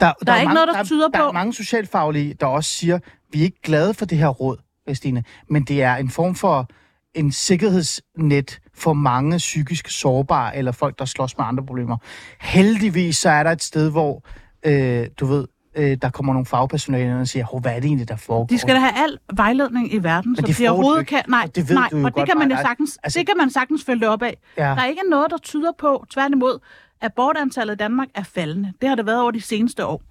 der, 0.01 0.13
der, 0.27 0.37
ikke 0.37 0.45
mange, 0.47 0.55
noget, 0.55 0.69
der 0.69 0.75
der, 0.75 0.85
tyder 0.85 1.09
der 1.09 1.19
på- 1.19 1.29
er 1.29 1.33
mange 1.33 1.55
socialfaglige, 1.55 2.35
der 2.35 2.47
også 2.47 2.71
siger, 2.71 2.99
vi 3.33 3.39
er 3.41 3.45
ikke 3.45 3.61
glade 3.63 3.95
for 3.95 4.05
det 4.05 4.19
her 4.19 4.29
råd, 4.29 4.57
Stine, 4.93 5.25
men 5.49 5.63
det 5.65 5.83
er 5.83 5.97
en 5.97 6.11
form 6.11 6.35
for 6.35 6.69
en 7.15 7.33
sikkerhedsnet 7.33 8.61
for 8.75 8.93
mange 8.93 9.37
psykisk 9.39 9.89
sårbare 9.91 10.57
eller 10.57 10.73
folk, 10.73 10.99
der 10.99 11.05
slås 11.05 11.39
med 11.39 11.47
andre 11.47 11.67
problemer. 11.67 11.97
Heldigvis 12.41 13.19
så 13.19 13.31
er 13.31 13.43
der 13.43 13.51
et 13.51 13.63
sted, 13.63 13.91
hvor, 13.91 14.25
øh, 14.67 15.07
du 15.21 15.27
ved, 15.27 15.47
øh, 15.75 15.97
der 16.03 16.11
kommer 16.11 16.33
nogle 16.33 16.47
fagpersonale 16.47 17.05
ind 17.11 17.21
og 17.21 17.29
siger, 17.29 17.45
"Hov, 17.45 17.61
hvad 17.61 17.73
er 17.73 17.77
det 17.77 17.85
egentlig, 17.85 18.09
der 18.09 18.17
foregår? 18.17 18.47
De 18.47 18.59
skal 18.59 18.75
da 18.75 18.81
have 18.81 19.05
al 19.05 19.19
vejledning 19.37 19.95
i 19.95 19.99
verden, 19.99 20.37
så 20.37 20.43
de 20.43 20.53
du 20.67 20.73
overhovedet 20.73 21.07
kan... 21.07 21.23
Nej, 21.29 21.43
og 21.49 21.55
det 21.57 21.69
ved 21.69 21.75
nej, 21.77 21.89
du 21.91 21.97
og 21.97 22.05
det 22.05 22.15
godt, 22.15 22.29
kan 22.29 22.39
man 22.39 22.51
sagtens, 22.63 22.99
Altså- 23.03 23.19
det 23.19 23.27
kan 23.27 23.37
man 23.37 23.51
sagtens 23.51 23.85
følge 23.85 24.09
op 24.09 24.23
af. 24.23 24.37
Ja. 24.57 24.63
Der 24.63 24.69
er 24.77 24.87
ikke 24.87 25.03
noget, 25.11 25.31
der 25.31 25.39
tyder 25.39 25.73
på, 25.79 26.05
tværtimod, 26.11 26.59
at 27.01 27.07
abortantallet 27.07 27.75
i 27.75 27.77
Danmark 27.77 28.09
er 28.15 28.23
faldende. 28.23 28.73
Det 28.81 28.89
har 28.89 28.97
det 28.97 29.07
været 29.07 29.21
over 29.21 29.31
de 29.31 29.41
seneste 29.41 29.87
år. 29.87 30.03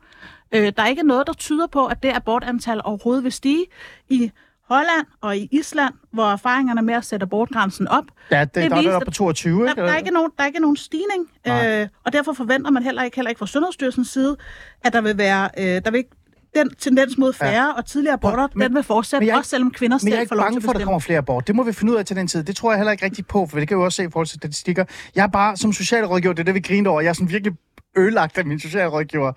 Øh, 0.52 0.72
der 0.78 0.84
er 0.84 0.88
ikke 0.88 1.04
noget, 1.04 1.28
der 1.28 1.34
tyder 1.34 1.68
på, 1.68 1.86
at 1.86 2.04
det 2.04 2.12
abortantal 2.16 2.82
overhovedet 2.84 3.24
vil 3.24 3.32
stige 3.32 3.66
i 4.10 4.32
Holland 4.70 5.06
og 5.22 5.38
i 5.38 5.48
Island, 5.52 5.94
hvor 6.14 6.24
erfaringerne 6.32 6.82
med 6.82 6.94
at 6.94 7.06
sætte 7.06 7.24
abortgrænsen 7.24 7.88
op, 7.88 8.04
Ja, 8.32 8.42
det, 8.42 8.56
det 8.56 8.72
der 8.72 8.78
er 8.78 8.82
viste- 8.82 8.92
der 8.92 9.00
på 9.06 9.12
22, 9.12 9.64
der, 9.64 9.70
ikke? 9.70 9.82
der, 9.82 9.88
er 9.88 9.98
ikke 9.98 10.12
nogen, 10.12 10.32
der 10.38 10.44
er 10.44 10.48
ikke 10.48 10.60
nogen 10.60 10.78
stigning, 10.78 11.28
Nej. 11.46 11.82
øh, 11.82 11.88
og 12.06 12.14
derfor 12.14 12.34
forventer 12.34 12.72
man 12.72 12.84
heller 12.84 13.04
ikke, 13.04 13.16
heller 13.16 13.30
ikke 13.30 13.40
fra 13.40 13.48
Sundhedsstyrelsens 13.48 14.08
side, 14.10 14.38
at 14.84 14.94
der 14.94 15.02
vil 15.02 15.18
være, 15.18 15.50
øh, 15.58 15.66
der 15.66 15.92
vil 15.92 15.98
ikke, 15.98 16.10
den 16.56 16.70
tendens 16.76 17.18
mod 17.18 17.34
færre 17.34 17.52
ja. 17.66 17.72
og 17.78 17.86
tidligere 17.86 18.14
aborter, 18.14 18.48
Men- 18.56 18.68
den 18.68 18.76
vil 18.76 18.84
fortsætte, 18.84 19.22
men 19.22 19.28
jeg 19.28 19.34
er 19.34 19.38
også 19.38 19.50
selvom 19.50 19.72
kvinder 19.72 19.98
Men 20.04 20.08
jeg 20.08 20.14
er 20.14 20.16
selv 20.18 20.22
ikke 20.22 20.30
får 20.30 20.36
lov 20.36 20.44
til 20.44 20.46
bange 20.48 20.58
at 20.58 20.64
for, 20.64 20.72
at 20.72 20.78
der 20.80 20.84
kommer 20.84 21.00
flere 21.00 21.18
abort. 21.18 21.48
Det 21.48 21.56
må 21.56 21.64
vi 21.64 21.74
finde 21.74 21.94
ud 21.94 21.98
af 21.98 22.06
til 22.06 22.16
den 22.16 22.28
tid. 22.28 22.44
Det 22.44 22.56
tror 22.56 22.72
jeg 22.72 22.78
heller 22.80 22.92
ikke 22.92 23.06
rigtig 23.06 23.28
på, 23.28 23.48
for 23.48 23.60
det 23.60 23.68
kan 23.68 23.78
vi 23.78 23.80
jo 23.82 23.86
også 23.86 23.96
se 23.96 24.04
i 24.04 24.10
forhold 24.12 24.28
til 24.28 24.36
statistikker. 24.36 24.86
Jeg 25.16 25.24
er 25.24 25.28
bare 25.28 25.58
som 25.58 25.74
socialrådgiver, 25.74 26.34
det 26.34 26.40
er 26.40 26.46
det, 26.46 26.54
vi 26.56 26.60
griner 26.60 26.90
over. 26.90 27.02
Jeg 27.02 27.10
er 27.10 27.14
sådan 27.14 27.30
virkelig 27.30 27.54
ødelagt 27.98 28.38
af 28.38 28.46
min 28.46 28.60
socialrådgiver 28.60 29.32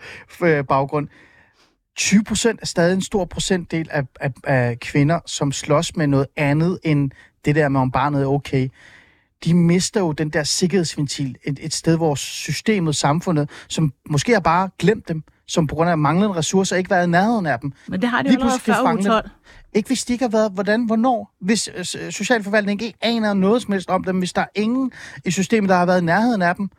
baggrund. 0.68 1.08
20 1.96 2.24
procent 2.24 2.60
er 2.62 2.66
stadig 2.66 2.94
en 2.94 3.02
stor 3.02 3.24
procentdel 3.24 3.88
af, 3.90 4.02
af, 4.20 4.32
af 4.44 4.80
kvinder, 4.80 5.20
som 5.26 5.52
slås 5.52 5.96
med 5.96 6.06
noget 6.06 6.26
andet 6.36 6.78
end 6.82 7.10
det 7.44 7.54
der 7.54 7.68
med, 7.68 7.80
om 7.80 7.90
barnet 7.90 8.22
er 8.22 8.26
okay. 8.26 8.68
De 9.44 9.54
mister 9.54 10.00
jo 10.00 10.12
den 10.12 10.30
der 10.30 10.42
sikkerhedsventil, 10.42 11.36
et, 11.44 11.58
et 11.62 11.74
sted, 11.74 11.96
hvor 11.96 12.14
systemet, 12.14 12.96
samfundet, 12.96 13.50
som 13.68 13.92
måske 14.10 14.32
har 14.32 14.40
bare 14.40 14.68
glemt 14.78 15.08
dem, 15.08 15.22
som 15.46 15.66
på 15.66 15.74
grund 15.74 15.90
af 15.90 15.98
manglende 15.98 16.36
ressourcer 16.36 16.76
ikke 16.76 16.90
været 16.90 17.06
i 17.06 17.10
nærheden 17.10 17.46
af 17.46 17.60
dem. 17.60 17.72
Men 17.88 18.00
det 18.00 18.08
har 18.08 18.22
de 18.22 18.28
jo 18.28 18.34
allerede 18.34 18.60
før 18.60 18.72
kan 18.72 18.82
uge 18.82 18.88
fange 18.88 19.04
12. 19.04 19.30
Ikke 19.72 19.86
hvis 19.86 20.04
de 20.04 20.12
ikke 20.12 20.24
har 20.24 20.30
været, 20.30 20.52
hvordan, 20.52 20.84
hvornår? 20.84 21.34
Hvis 21.40 21.70
øh, 21.76 22.12
socialforvaltningen 22.12 22.86
ikke 22.86 22.98
aner 23.00 23.34
noget 23.34 23.62
som 23.62 23.72
helst 23.72 23.90
om 23.90 24.04
dem, 24.04 24.18
hvis 24.18 24.32
der 24.32 24.40
er 24.40 24.60
ingen 24.60 24.92
i 25.24 25.30
systemet, 25.30 25.68
der 25.68 25.76
har 25.76 25.86
været 25.86 26.00
i 26.00 26.04
nærheden 26.04 26.42
af 26.42 26.56
dem, 26.56 26.70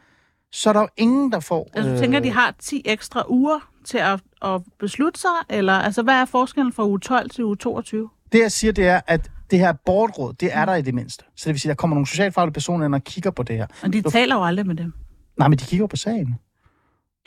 så 0.52 0.70
er 0.70 0.74
der 0.74 0.82
jo 0.82 0.88
ingen, 0.98 1.32
der 1.32 1.40
får... 1.40 1.70
Altså, 1.74 1.92
du 1.92 2.00
tænker, 2.00 2.20
de 2.20 2.32
har 2.32 2.56
10 2.60 2.82
ekstra 2.86 3.24
uger 3.30 3.60
til 3.86 3.98
at, 3.98 4.20
at 4.44 4.62
beslutte 4.80 5.20
sig? 5.20 5.30
Eller 5.50 5.74
altså, 5.74 6.02
hvad 6.04 6.14
er 6.14 6.26
forskellen 6.26 6.74
fra 6.74 6.86
uge 6.86 7.00
12 7.00 7.30
til 7.30 7.44
uge 7.44 7.56
22? 7.56 8.10
Det, 8.32 8.40
jeg 8.40 8.52
siger, 8.52 8.72
det 8.74 8.88
er, 8.88 9.02
at 9.08 9.32
det 9.52 9.60
her 9.60 9.70
abortråd, 9.70 10.34
det 10.34 10.50
er 10.56 10.66
der 10.66 10.76
i 10.76 10.82
det 10.82 10.94
mindste. 10.94 11.24
Så 11.36 11.44
det 11.46 11.54
vil 11.54 11.60
sige, 11.60 11.70
der 11.70 11.76
kommer 11.76 11.96
nogle 11.96 12.08
socialfaglige 12.08 12.54
personer 12.54 12.86
ind 12.86 12.96
og 12.96 13.04
kigger 13.04 13.32
på 13.32 13.44
det 13.44 13.58
her. 13.58 13.68
Og 13.84 13.94
de 13.94 14.02
Du- 14.02 14.10
taler 14.10 14.36
jo 14.36 14.44
aldrig 14.44 14.68
med 14.68 14.76
dem. 14.76 14.94
Nej, 15.38 15.48
men 15.48 15.60
de 15.60 15.66
kigger 15.66 15.88
på 15.88 15.96
sagen. 15.96 16.36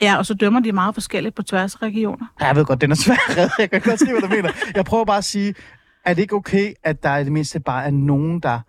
Ja, 0.01 0.17
og 0.17 0.25
så 0.25 0.33
dømmer 0.33 0.59
de 0.59 0.71
meget 0.71 0.93
forskelligt 0.93 1.35
på 1.35 1.43
tværs 1.43 1.75
af 1.75 1.81
regioner. 1.81 2.25
Ja, 2.41 2.45
Jeg 2.45 2.55
ved 2.55 2.65
godt, 2.65 2.81
den 2.81 2.91
er 2.91 2.95
svær. 2.95 3.15
Jeg 3.59 3.69
kan 3.69 3.81
godt 3.81 3.99
se, 3.99 4.11
hvad 4.11 4.21
du 4.21 4.27
mener. 4.27 4.49
Jeg 4.75 4.85
prøver 4.85 5.05
bare 5.05 5.17
at 5.17 5.25
sige, 5.25 5.55
er 6.05 6.13
det 6.13 6.21
ikke 6.21 6.35
okay, 6.35 6.73
at 6.83 7.03
der 7.03 7.17
i 7.17 7.23
det 7.23 7.31
mindste 7.31 7.59
bare 7.59 7.85
er 7.85 7.91
nogen, 7.91 8.39
der 8.39 8.59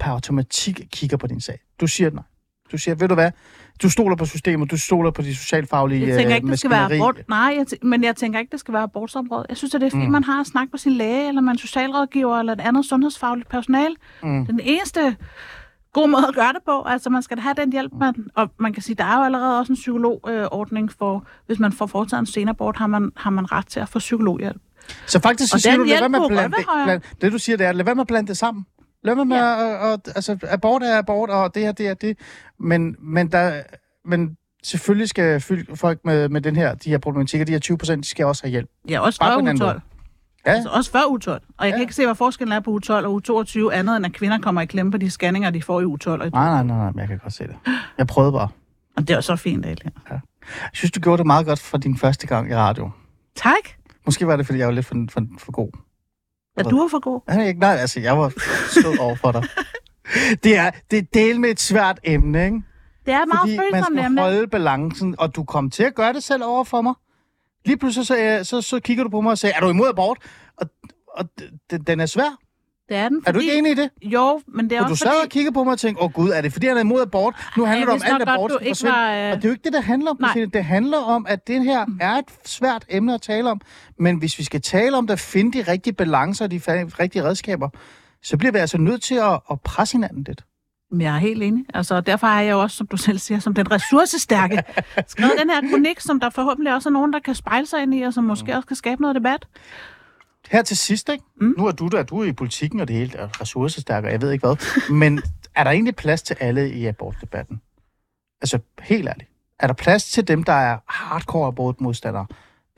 per 0.00 0.10
automatik 0.10 0.80
kigger 0.92 1.16
på 1.16 1.26
din 1.26 1.40
sag? 1.40 1.58
Du 1.80 1.86
siger 1.86 2.10
nej. 2.10 2.22
Du 2.72 2.78
siger, 2.78 2.94
ved 2.94 3.08
du 3.08 3.14
hvad? 3.14 3.30
Du 3.82 3.90
stoler 3.90 4.16
på 4.16 4.24
systemet, 4.24 4.70
du 4.70 4.78
stoler 4.78 5.10
på 5.10 5.22
de 5.22 5.36
socialfaglige 5.36 6.06
Jeg 6.08 6.16
tænker 6.16 6.30
øh, 6.30 6.36
ikke, 6.36 6.48
det 6.48 6.58
skal 6.58 6.70
være 6.70 6.94
abort. 6.94 7.20
Nej, 7.28 7.54
jeg 7.58 7.66
tæ- 7.72 7.86
men 7.86 8.04
jeg 8.04 8.16
tænker 8.16 8.38
ikke, 8.38 8.50
det 8.52 8.60
skal 8.60 8.74
være 8.74 8.82
abortsområdet. 8.82 9.46
Jeg 9.48 9.56
synes, 9.56 9.74
at 9.74 9.80
det 9.80 9.86
er 9.86 9.90
fint, 9.90 10.04
Mm. 10.04 10.10
man 10.12 10.24
har 10.24 10.40
at 10.40 10.46
snakke 10.46 10.68
med 10.72 10.78
sin 10.78 10.92
læge, 10.92 11.28
eller 11.28 11.42
en 11.42 11.58
socialrådgiver, 11.58 12.38
eller 12.38 12.52
et 12.52 12.60
andet 12.60 12.84
sundhedsfagligt 12.84 13.48
personale. 13.48 13.94
Mm. 14.22 14.46
Den 14.46 14.60
eneste 14.62 15.16
god 15.92 16.08
måde 16.08 16.26
at 16.28 16.34
gøre 16.34 16.52
det 16.52 16.62
på, 16.66 16.82
altså 16.82 17.10
man 17.10 17.22
skal 17.22 17.38
have 17.38 17.54
den 17.56 17.72
hjælp, 17.72 17.92
man, 18.00 18.14
og 18.34 18.50
man 18.60 18.72
kan 18.72 18.82
sige, 18.82 18.94
der 18.96 19.04
er 19.04 19.16
jo 19.16 19.22
allerede 19.24 19.58
også 19.58 19.72
en 19.72 19.76
psykologordning 19.76 20.92
for, 20.98 21.26
hvis 21.46 21.58
man 21.58 21.72
får 21.72 21.86
foretaget 21.86 22.20
en 22.20 22.26
senabort, 22.26 22.76
har 22.76 22.86
man, 22.86 23.10
har 23.16 23.30
man 23.30 23.52
ret 23.52 23.66
til 23.66 23.80
at 23.80 23.88
få 23.88 23.98
psykologhjælp. 23.98 24.60
Så 25.06 25.20
faktisk 25.20 25.50
så 25.50 25.56
Og 25.56 25.60
siger 25.60 25.76
du, 25.76 25.82
lad 25.84 25.98
være 25.98 26.08
med 26.08 26.20
at 26.24 26.28
blande 26.28 26.56
det, 26.92 27.02
det 27.22 27.32
du 27.32 27.38
siger, 27.38 27.56
det 27.56 27.66
er, 27.66 27.72
lad 27.72 27.84
være 27.84 27.94
med 27.94 28.00
at 28.00 28.06
blande 28.06 28.28
det 28.28 28.36
sammen. 28.36 28.66
Lad 29.04 29.14
være 29.14 29.24
med 29.24 29.36
ja. 29.36 29.86
at, 29.86 29.92
at, 29.92 30.12
altså, 30.16 30.38
abort 30.48 30.82
er 30.82 30.98
abort, 30.98 31.30
og 31.30 31.54
det 31.54 31.62
her, 31.62 31.72
det 31.72 31.88
er 31.88 31.94
det. 31.94 32.18
Men, 32.58 32.96
men, 32.98 33.32
der, 33.32 33.62
men 34.04 34.36
selvfølgelig 34.62 35.08
skal 35.08 35.40
fylde 35.40 35.76
folk 35.76 36.00
med, 36.04 36.28
med 36.28 36.40
den 36.40 36.56
her, 36.56 36.74
de 36.74 36.90
her 36.90 36.98
problematikker, 36.98 37.44
de 37.44 37.52
her 37.52 37.58
20 37.58 37.78
procent, 37.78 38.04
de 38.04 38.08
skal 38.10 38.26
også 38.26 38.42
have 38.42 38.50
hjælp. 38.50 38.68
Ja, 38.88 39.00
også 39.00 39.18
før 39.22 39.32
på 39.34 39.38
en 39.38 39.44
uge 39.44 39.50
anden 39.50 39.60
12. 39.60 39.74
måde. 39.74 39.80
Ja. 40.46 40.50
Altså 40.52 40.68
også 40.68 40.90
før 40.90 41.00
uge 41.10 41.18
12. 41.20 41.42
Og 41.58 41.64
jeg 41.66 41.70
Ja. 41.72 41.76
kan 41.76 41.80
ikke 41.82 41.94
se, 41.94 42.04
hvad 42.06 42.14
forskellen 42.14 42.52
er 42.52 42.60
på 42.60 42.70
uge 42.70 42.80
12 42.80 43.06
og 43.06 43.12
uge 43.12 43.20
22, 43.20 43.74
andet 43.74 43.96
end 43.96 44.06
at 44.06 44.12
kvinder 44.12 44.38
kommer 44.38 44.60
i 44.60 44.66
klemme 44.66 44.92
på 44.92 44.98
de 44.98 45.10
scanninger, 45.10 45.50
de 45.50 45.62
får 45.62 45.80
i 45.80 45.84
uge 45.84 45.98
12. 45.98 46.20
Og, 46.20 46.26
i 46.26 46.30
Nej, 46.30 46.44
nej, 46.50 46.62
nej, 46.62 46.76
nej, 46.76 46.90
men 46.90 46.98
jeg 46.98 47.08
kan 47.08 47.18
godt 47.18 47.32
se 47.32 47.44
det. 47.46 47.56
Jeg 47.98 48.06
prøvede 48.06 48.32
bare. 48.32 48.48
og 48.96 49.02
det 49.02 49.10
er 49.10 49.14
jo 49.14 49.20
så 49.22 49.36
fint, 49.36 49.66
egentlig. 49.66 49.92
Jeg 50.10 50.20
synes, 50.72 50.92
du 50.92 51.00
gjorde 51.00 51.18
det 51.18 51.26
meget 51.26 51.46
godt 51.46 51.58
for 51.60 51.78
din 51.78 51.96
første 51.98 52.26
gang 52.26 52.50
i 52.50 52.54
radio. 52.54 52.90
Tak. 53.36 53.52
Måske 54.06 54.26
var 54.26 54.36
det, 54.36 54.46
fordi 54.46 54.58
jeg 54.58 54.66
var 54.66 54.72
lidt 54.74 54.86
for, 54.86 54.94
for, 55.10 55.22
for 55.38 55.52
god. 55.52 55.68
Ja, 56.56 56.62
du 56.62 56.88
for 56.90 57.00
god. 57.00 57.20
Nej, 57.28 57.46
ikke, 57.46 57.60
nej, 57.60 57.76
altså, 57.76 58.00
jeg 58.00 58.18
var 58.18 58.32
sød 58.70 58.98
over 58.98 59.14
for 59.14 59.32
dig. 59.32 59.42
Det 60.44 60.56
er, 60.56 60.70
det 60.90 60.98
er 60.98 61.02
del 61.14 61.40
med 61.40 61.50
et 61.50 61.60
svært 61.60 62.00
emne, 62.04 62.44
ikke? 62.44 62.62
Det 63.06 63.14
er 63.14 63.18
et 63.22 63.28
meget 63.28 63.40
Fordi 63.40 63.70
man 63.72 63.84
skal 63.84 63.98
emne. 64.04 64.20
holde 64.20 64.46
balancen, 64.46 65.14
og 65.18 65.36
du 65.36 65.44
kom 65.44 65.70
til 65.70 65.82
at 65.82 65.94
gøre 65.94 66.12
det 66.12 66.22
selv 66.22 66.44
over 66.44 66.64
for 66.64 66.80
mig. 66.82 66.94
Lige 67.64 67.76
pludselig 67.76 68.06
så, 68.06 68.40
så, 68.42 68.60
så 68.60 68.80
kigger 68.80 69.04
du 69.04 69.10
på 69.10 69.20
mig 69.20 69.30
og 69.30 69.38
siger, 69.38 69.52
er 69.56 69.60
du 69.60 69.68
imod 69.68 69.88
abort? 69.88 70.18
Og, 70.56 70.66
og 71.14 71.24
den 71.86 72.00
er 72.00 72.06
svær. 72.06 72.38
Det 72.92 73.00
er 73.00 73.08
den, 73.08 73.22
Er 73.26 73.32
du 73.32 73.38
ikke 73.38 73.58
enig 73.58 73.72
i 73.72 73.74
det? 73.74 73.90
Jo, 74.02 74.40
men 74.46 74.70
det 74.70 74.76
er 74.76 74.80
Og 74.80 74.86
du 74.86 74.92
også 74.92 75.02
sad 75.02 75.10
og 75.10 75.16
fordi... 75.22 75.28
kiggede 75.28 75.54
på 75.54 75.64
mig 75.64 75.72
og 75.72 75.78
tænkte, 75.78 76.02
åh 76.02 76.06
oh, 76.06 76.12
gud, 76.12 76.30
er 76.30 76.40
det 76.40 76.52
fordi, 76.52 76.66
han 76.66 76.76
er 76.76 76.80
imod 76.80 77.02
abort? 77.02 77.34
Nu 77.56 77.64
handler 77.64 77.92
jeg 77.92 78.00
det 78.00 78.08
om, 78.10 78.14
alt 78.14 78.26
godt, 78.26 78.28
abort 78.28 78.50
du 78.50 78.56
skal 78.56 78.66
ikke 78.68 78.84
var, 78.84 79.14
øh, 79.14 79.30
Og 79.30 79.36
det 79.36 79.44
er 79.44 79.48
jo 79.48 79.52
ikke 79.52 79.64
det, 79.64 79.72
det 79.72 79.82
handler 79.84 80.10
om, 80.10 80.16
Nej. 80.20 80.46
Det 80.52 80.64
handler 80.64 80.98
om, 80.98 81.26
at 81.28 81.46
det 81.46 81.64
her 81.64 81.86
er 82.00 82.12
et 82.12 82.24
svært 82.44 82.84
emne 82.88 83.14
at 83.14 83.22
tale 83.22 83.50
om. 83.50 83.60
Men 83.98 84.16
hvis 84.16 84.38
vi 84.38 84.44
skal 84.44 84.60
tale 84.60 84.96
om 84.96 85.06
det, 85.06 85.12
at 85.12 85.20
finde 85.20 85.58
de 85.58 85.72
rigtige 85.72 85.94
balancer 85.94 86.44
og 86.44 86.50
de 86.50 86.60
rigtige 86.68 87.24
redskaber, 87.24 87.68
så 88.22 88.36
bliver 88.36 88.52
vi 88.52 88.58
altså 88.58 88.78
nødt 88.78 89.02
til 89.02 89.14
at, 89.14 89.40
at 89.50 89.60
presse 89.60 89.94
hinanden 89.94 90.24
lidt. 90.24 90.44
Men 90.90 91.00
Jeg 91.00 91.14
er 91.14 91.18
helt 91.18 91.42
enig. 91.42 91.64
Altså, 91.74 92.00
derfor 92.00 92.26
har 92.26 92.40
jeg 92.40 92.52
jo 92.52 92.60
også, 92.60 92.76
som 92.76 92.86
du 92.86 92.96
selv 92.96 93.18
siger, 93.18 93.38
som 93.38 93.54
den 93.54 93.70
ressourcestærke, 93.70 94.62
skrevet 95.06 95.32
den 95.40 95.50
her 95.50 95.70
kronik, 95.70 96.00
som 96.00 96.20
der 96.20 96.30
forhåbentlig 96.30 96.74
også 96.74 96.88
er 96.88 96.92
nogen, 96.92 97.12
der 97.12 97.18
kan 97.18 97.34
spejle 97.34 97.66
sig 97.66 97.82
ind 97.82 97.94
i, 97.94 98.02
og 98.02 98.12
som 98.14 98.24
måske 98.24 98.56
også 98.56 98.66
kan 98.66 98.76
skabe 98.76 99.02
noget 99.02 99.14
debat. 99.16 99.46
Her 100.50 100.62
til 100.62 100.76
sidst, 100.76 101.08
ikke? 101.08 101.24
Mm. 101.40 101.54
Nu 101.58 101.66
er 101.66 101.72
du 101.72 101.88
der, 101.88 102.02
du 102.02 102.20
er 102.20 102.24
i 102.24 102.32
politikken 102.32 102.80
og 102.80 102.88
det 102.88 102.96
hele, 102.96 103.18
er 103.18 103.40
ressourcestærk, 103.40 104.04
og 104.04 104.10
jeg 104.12 104.20
ved 104.22 104.30
ikke 104.32 104.46
hvad. 104.46 104.90
Men 104.90 105.22
er 105.54 105.64
der 105.64 105.70
egentlig 105.70 105.96
plads 105.96 106.22
til 106.22 106.36
alle 106.40 106.70
i 106.72 106.86
abortdebatten? 106.86 107.60
Altså, 108.40 108.58
helt 108.80 109.08
ærligt. 109.08 109.30
Er 109.58 109.66
der 109.66 109.74
plads 109.74 110.04
til 110.04 110.28
dem, 110.28 110.44
der 110.44 110.52
er 110.52 110.78
hardcore 110.86 111.46
abortmodstandere? 111.48 112.26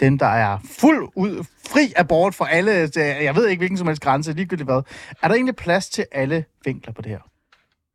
Dem, 0.00 0.18
der 0.18 0.26
er 0.26 0.58
fuld 0.80 1.08
ud, 1.16 1.44
fri 1.66 1.92
abort 1.96 2.34
for 2.34 2.44
alle, 2.44 2.88
til- 2.88 3.02
jeg 3.02 3.36
ved 3.36 3.48
ikke 3.48 3.60
hvilken 3.60 3.78
som 3.78 3.86
helst 3.86 4.02
grænse, 4.02 4.32
ligegyldigt 4.32 4.66
hvad. 4.66 4.82
Er 5.22 5.28
der 5.28 5.34
egentlig 5.34 5.56
plads 5.56 5.88
til 5.88 6.06
alle 6.12 6.44
vinkler 6.64 6.92
på 6.92 7.02
det 7.02 7.10
her? 7.10 7.18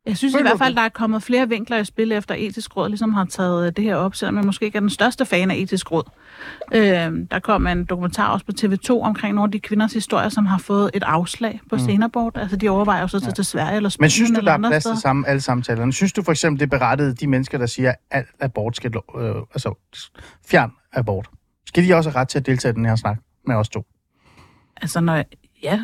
Jeg 0.06 0.16
synes 0.16 0.34
i 0.34 0.42
hvert 0.42 0.58
fald, 0.58 0.74
der 0.74 0.82
er 0.82 0.88
kommet 0.88 1.22
flere 1.22 1.48
vinkler 1.48 1.76
i 1.76 1.84
spil, 1.84 2.12
efter 2.12 2.34
etisk 2.34 2.76
råd 2.76 2.88
ligesom 2.88 3.12
har 3.12 3.24
taget 3.24 3.66
øh, 3.66 3.72
det 3.76 3.84
her 3.84 3.96
op, 3.96 4.14
selvom 4.14 4.36
jeg 4.36 4.44
måske 4.44 4.64
ikke 4.64 4.76
er 4.76 4.80
den 4.80 4.90
største 4.90 5.26
fan 5.26 5.50
af 5.50 5.56
etisk 5.56 5.92
råd. 5.92 6.10
Øh, 6.74 6.82
der 7.30 7.38
kom 7.42 7.66
en 7.66 7.84
dokumentar 7.84 8.32
også 8.32 8.46
på 8.46 8.52
TV2 8.60 9.02
omkring 9.02 9.34
nogle 9.34 9.48
af 9.48 9.52
de 9.52 9.60
kvinders 9.60 9.92
historier, 9.92 10.28
som 10.28 10.46
har 10.46 10.58
fået 10.58 10.90
et 10.94 11.02
afslag 11.02 11.60
på 11.70 11.76
mm. 11.76 11.82
senabort. 11.82 12.36
Altså, 12.36 12.56
de 12.56 12.68
overvejer 12.68 13.00
jo 13.00 13.08
så 13.08 13.20
til, 13.20 13.32
til 13.32 13.44
Sverige 13.44 13.76
eller 13.76 13.88
Spanien 13.88 14.04
Men 14.04 14.10
synes 14.10 14.30
du, 14.30 14.44
der 14.44 14.52
er 14.52 14.58
plads 14.58 14.84
til 14.84 14.96
samme, 14.96 15.28
alle 15.28 15.40
samtalerne? 15.40 15.92
Synes 15.92 16.12
du 16.12 16.22
for 16.22 16.32
eksempel, 16.32 16.60
det 16.60 16.66
er 16.66 16.78
berettiget 16.78 17.20
de 17.20 17.26
mennesker, 17.26 17.58
der 17.58 17.66
siger, 17.66 17.94
at 18.10 18.26
abort 18.40 18.76
skal, 18.76 18.92
øh, 19.18 19.34
altså, 19.34 19.74
fjern 20.46 20.70
abort? 20.92 21.30
Skal 21.66 21.88
de 21.88 21.94
også 21.94 22.10
have 22.10 22.20
ret 22.20 22.28
til 22.28 22.38
at 22.38 22.46
deltage 22.46 22.72
i 22.72 22.74
den 22.74 22.84
her 22.84 22.96
snak 22.96 23.18
med 23.46 23.54
os 23.54 23.68
to? 23.68 23.84
Altså, 24.76 25.00
når 25.00 25.24
ja, 25.62 25.80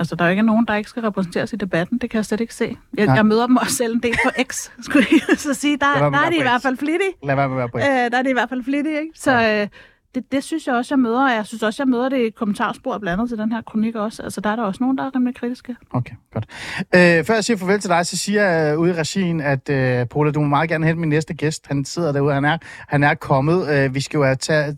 Altså, 0.00 0.14
der 0.16 0.24
er 0.24 0.28
jo 0.28 0.30
ikke 0.30 0.42
nogen, 0.42 0.66
der 0.66 0.74
ikke 0.74 0.90
skal 0.90 1.02
repræsenteres 1.02 1.52
i 1.52 1.56
debatten. 1.56 1.98
Det 1.98 2.10
kan 2.10 2.16
jeg 2.16 2.24
slet 2.24 2.40
ikke 2.40 2.54
se. 2.54 2.76
Jeg, 2.96 3.06
Nej. 3.06 3.14
jeg 3.14 3.26
møder 3.26 3.46
dem 3.46 3.56
også 3.56 3.74
selv 3.74 3.94
en 3.94 4.02
del 4.02 4.14
på 4.24 4.30
X, 4.52 4.70
skulle 4.86 5.06
jeg 5.28 5.38
så 5.38 5.54
sige. 5.54 5.76
Der, 5.76 6.10
der 6.10 6.18
er 6.18 6.30
de 6.30 6.36
i 6.36 6.42
hvert 6.42 6.60
X. 6.60 6.62
fald 6.62 6.76
flittige. 6.76 7.10
Lad 7.22 7.36
være 7.36 7.48
med 7.48 7.56
at 7.56 7.58
være 7.58 7.68
på 7.68 7.78
Øh, 7.78 7.84
der 7.84 8.18
er 8.18 8.22
det 8.22 8.30
i 8.30 8.32
hvert 8.32 8.48
fald 8.48 8.64
flittige, 8.64 9.00
ikke? 9.00 9.12
Så 9.14 9.32
øh, 9.32 9.68
det, 10.14 10.32
det 10.32 10.44
synes 10.44 10.66
jeg 10.66 10.74
også, 10.74 10.94
jeg 10.94 10.98
møder. 10.98 11.24
Og 11.24 11.30
jeg 11.34 11.46
synes 11.46 11.62
også, 11.62 11.82
jeg 11.82 11.88
møder 11.88 12.08
det 12.08 12.18
i 12.18 12.30
kommentarspor 12.30 12.98
blandet 12.98 13.28
til 13.28 13.38
den 13.38 13.52
her 13.52 13.62
kronik 13.62 13.94
også. 13.94 14.22
Altså, 14.22 14.40
der 14.40 14.50
er 14.50 14.56
der 14.56 14.62
også 14.62 14.82
nogen, 14.82 14.98
der 14.98 15.04
er 15.04 15.10
rimelig 15.14 15.36
kritiske. 15.36 15.76
Okay, 15.90 16.14
godt. 16.32 16.46
Øh, 16.94 17.24
før 17.24 17.34
jeg 17.34 17.44
siger 17.44 17.56
farvel 17.56 17.80
til 17.80 17.90
dig, 17.90 18.06
så 18.06 18.16
siger 18.16 18.42
jeg 18.42 18.78
ude 18.78 18.90
i 18.90 18.94
regien, 18.94 19.40
at 19.40 19.68
øh, 19.70 20.06
Paula, 20.06 20.30
du 20.30 20.40
må 20.40 20.46
meget 20.46 20.68
gerne 20.68 20.86
hente 20.86 21.00
min 21.00 21.08
næste 21.08 21.34
gæst. 21.34 21.66
Han 21.66 21.84
sidder 21.84 22.12
derude, 22.12 22.34
han 22.34 22.44
er, 22.44 22.58
han 22.88 23.04
er 23.04 23.14
kommet. 23.14 23.68
Øh, 23.68 23.94
vi 23.94 24.00
skal 24.00 24.18
jo 24.18 24.34
tage, 24.34 24.76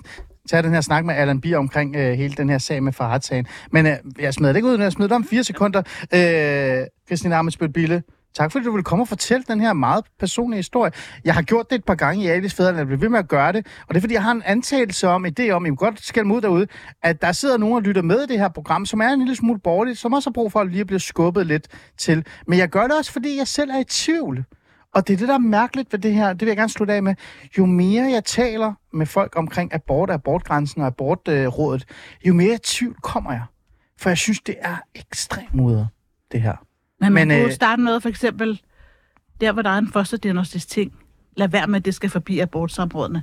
tage 0.53 0.63
den 0.63 0.73
her 0.73 0.81
snak 0.81 1.05
med 1.05 1.15
Allan 1.15 1.41
Bier 1.41 1.59
omkring 1.59 1.97
øh, 1.97 2.13
hele 2.13 2.35
den 2.35 2.49
her 2.49 2.59
sag 2.59 2.83
med 2.83 2.93
Farhat-sagen. 2.93 3.47
Men 3.71 3.87
øh, 3.87 3.97
jeg 4.19 4.35
smider 4.35 4.53
det 4.53 4.59
ikke 4.59 4.69
ud, 4.69 4.79
jeg 4.79 4.93
smider 4.93 5.09
det 5.09 5.17
om 5.17 5.25
fire 5.25 5.45
sekunder. 5.45 5.83
Øh, 6.15 6.87
Christine 7.07 7.37
Armitsbøl 7.37 7.73
Bille, 7.73 8.03
tak 8.35 8.53
fordi 8.53 8.65
du 8.65 8.73
vil 8.73 8.85
komme 8.85 9.03
og 9.03 9.09
fortælle 9.09 9.45
den 9.49 9.61
her 9.61 9.73
meget 9.73 10.05
personlige 10.21 10.59
historie. 10.59 10.93
Jeg 11.25 11.35
har 11.35 11.43
gjort 11.43 11.71
det 11.71 11.77
et 11.77 11.85
par 11.85 11.95
gange 11.95 12.25
i 12.25 12.27
Alice 12.27 12.57
Fædreland, 12.57 12.79
jeg 12.79 12.87
bliver 12.87 13.01
ved 13.01 13.09
med 13.09 13.19
at 13.19 13.29
gøre 13.29 13.53
det. 13.53 13.67
Og 13.89 13.95
det 13.95 13.97
er 13.97 14.01
fordi, 14.01 14.15
jeg 14.15 14.23
har 14.23 14.33
en 14.33 14.43
antagelse 14.47 15.09
om, 15.09 15.27
idé 15.27 15.51
om, 15.51 15.67
I 15.67 15.71
må 15.71 15.77
godt 15.77 16.05
skælde 16.05 16.29
mig 16.29 16.37
ud 16.37 16.41
derude, 16.41 16.67
at 17.03 17.23
der 17.23 17.33
sidder 17.33 17.57
nogen 17.57 17.75
og 17.75 17.83
lytter 17.83 18.03
med 18.03 18.23
i 18.23 18.27
det 18.27 18.39
her 18.39 18.49
program, 18.49 18.87
som 18.87 19.01
er 19.01 19.09
en 19.09 19.19
lille 19.19 19.37
smule 19.37 19.59
borgerligt, 19.59 19.99
som 19.99 20.13
også 20.13 20.31
har 20.31 20.33
brug 20.33 20.53
for 20.53 20.61
at 20.61 20.71
lige 20.71 20.85
blive 20.85 21.01
skubbet 21.01 21.47
lidt 21.47 21.69
til. 21.99 22.27
Men 22.47 22.59
jeg 22.59 22.69
gør 22.69 22.83
det 22.83 22.93
også, 22.99 23.13
fordi 23.13 23.39
jeg 23.39 23.49
selv 23.49 23.71
er 23.71 23.79
i 23.81 23.85
tvivl. 23.85 24.45
Og 24.95 25.09
det 25.09 25.13
er 25.13 25.19
det, 25.19 25.29
der 25.29 25.35
er 25.35 25.39
mærkeligt 25.39 25.93
ved 25.93 25.99
det 25.99 26.15
her, 26.15 26.33
det 26.33 26.41
vil 26.41 26.49
jeg 26.49 26.57
gerne 26.57 26.69
slutte 26.69 26.95
af 26.95 27.03
med. 27.03 27.15
Jo 27.59 27.67
mere 27.67 28.11
jeg 28.11 28.25
taler 28.25 28.75
med 28.93 29.07
folk 29.07 29.37
omkring 29.37 29.75
abort, 29.75 30.11
abortgrænsen 30.11 30.81
og 30.81 30.87
abortrådet, 30.87 31.85
jo 32.27 32.35
mere 32.35 32.59
tvivl 32.63 32.97
kommer 33.03 33.33
jeg. 33.33 33.43
For 33.99 34.11
jeg 34.11 34.19
synes, 34.19 34.41
det 34.41 34.55
er 34.61 34.77
ekstremt 34.95 35.55
mudret, 35.55 35.89
det 36.33 36.43
her. 36.43 36.57
Men 37.01 37.13
man 37.13 37.29
Men, 37.29 37.39
kunne 37.39 37.47
øh, 37.47 37.53
starte 37.53 37.83
med, 37.83 38.01
for 38.01 38.09
eksempel, 38.09 38.61
der 39.41 39.53
hvor 39.53 39.63
der 39.63 39.71
er 39.71 39.79
en 39.79 39.93
fosterdiagnostisk 39.93 40.69
ting, 40.69 40.93
lad 41.37 41.49
være 41.49 41.67
med, 41.67 41.77
at 41.77 41.85
det 41.85 41.95
skal 41.95 42.11
forbi 42.11 42.39
abortsamrådene. 42.39 43.23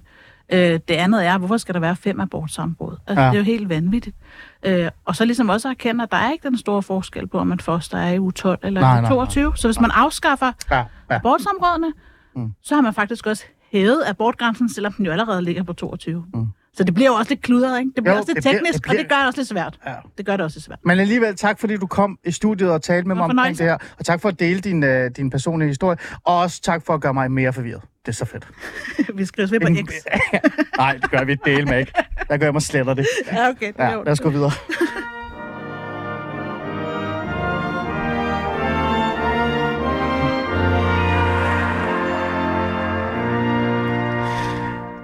Øh, 0.54 0.60
det 0.88 0.92
andet 0.92 1.26
er, 1.26 1.38
hvorfor 1.38 1.58
skal 1.58 1.74
der 1.74 1.80
være 1.80 1.96
fem 1.96 2.20
abortsamråd? 2.20 2.98
Altså, 3.08 3.22
Ja. 3.22 3.28
Det 3.28 3.34
er 3.34 3.40
jo 3.40 3.44
helt 3.44 3.70
vanvittigt. 3.70 4.16
Øh, 4.64 4.90
og 5.06 5.16
så 5.16 5.26
ligesom 5.26 5.50
også 5.50 5.70
erkende, 5.70 6.04
at 6.04 6.12
der 6.12 6.18
er 6.18 6.32
ikke 6.32 6.48
den 6.48 6.58
store 6.58 6.84
forskel 6.84 7.28
på, 7.28 7.38
om 7.40 7.52
et 7.52 7.62
foster 7.62 7.98
er 7.98 8.12
i 8.12 8.20
uge 8.20 8.32
12 8.32 8.60
eller 8.64 8.82
Nej, 8.82 8.98
i 8.98 9.02
nej, 9.02 9.12
uge 9.12 9.18
22. 9.18 9.58
Så 9.58 9.68
hvis 9.68 9.80
man 9.80 9.92
afskaffer 9.94 10.52
Ja, 10.72 10.78
ja. 10.78 10.86
abortsamrådene, 11.10 11.94
mm. 12.36 12.54
så 12.62 12.76
har 12.76 12.82
man 12.82 12.94
faktisk 12.94 13.28
også 13.28 13.44
hævet 13.72 14.04
abortgrænsen, 14.08 14.70
selvom 14.70 14.94
den 14.94 15.06
jo 15.06 15.12
allerede 15.12 15.42
ligger 15.42 15.64
på 15.64 15.74
22. 15.74 16.26
Mm. 16.34 16.48
Så 16.74 16.84
det 16.84 16.94
bliver 16.94 17.10
jo 17.10 17.14
også 17.16 17.32
lidt 17.32 17.42
kludret, 17.42 17.80
ikke? 17.80 17.92
Det 17.96 18.04
bliver 18.04 18.14
Jo, 18.16 18.20
også 18.20 18.30
lidt 18.34 18.36
det 18.36 18.44
bliver- 18.44 18.54
teknisk, 18.54 18.74
det 18.74 18.82
bliver- 18.84 19.00
og 19.00 19.04
det 19.04 19.10
gør 19.10 19.16
det 19.18 19.26
også 19.28 19.40
lidt 19.40 19.48
svært. 19.50 19.80
ja. 19.88 19.94
Det 20.18 20.26
gør 20.26 20.38
det 20.38 20.44
også 20.46 20.56
lidt 20.58 20.66
svært. 20.66 20.80
Men 20.86 21.00
alligevel 21.00 21.36
tak, 21.36 21.60
fordi 21.60 21.78
du 21.78 21.88
kom 21.88 22.18
i 22.26 22.32
studiet 22.32 22.72
og 22.72 22.82
talte 22.82 23.08
med 23.08 23.16
mig 23.16 23.26
omkring 23.26 23.58
det 23.58 23.66
her. 23.66 23.78
Og 24.00 24.06
tak 24.06 24.22
for 24.22 24.30
at 24.30 24.40
dele 24.40 24.60
din, 24.60 24.84
uh, 24.84 24.90
din 25.18 25.30
personlige 25.30 25.68
historie. 25.68 25.98
Og 26.24 26.38
også 26.40 26.62
tak 26.62 26.86
for 26.86 26.94
at 26.94 27.02
gøre 27.02 27.14
mig 27.14 27.32
mere 27.32 27.54
forvirret. 27.54 27.82
Det 28.06 28.12
er 28.12 28.16
så 28.16 28.26
fedt. 28.26 28.48
vi 29.18 29.26
skrives 29.26 29.52
ved 29.52 29.60
på 29.60 29.68
X. 29.68 29.94
Nej, 30.78 30.94
det 31.02 31.12
gør 31.12 31.24
vi 31.24 31.36
dele 31.46 31.66
med 31.66 31.80
ikke. 31.80 31.92
Der 32.30 32.38
gør 32.38 32.46
jeg 32.46 32.54
mig 32.54 32.62
sletter 32.62 32.94
det. 32.94 33.08
Ja, 33.32 33.50
okay. 33.50 33.68
Det 33.68 33.76
Ja, 33.80 33.96
lad 33.96 34.08
os 34.08 34.20
gå 34.20 34.30
videre. 34.30 34.52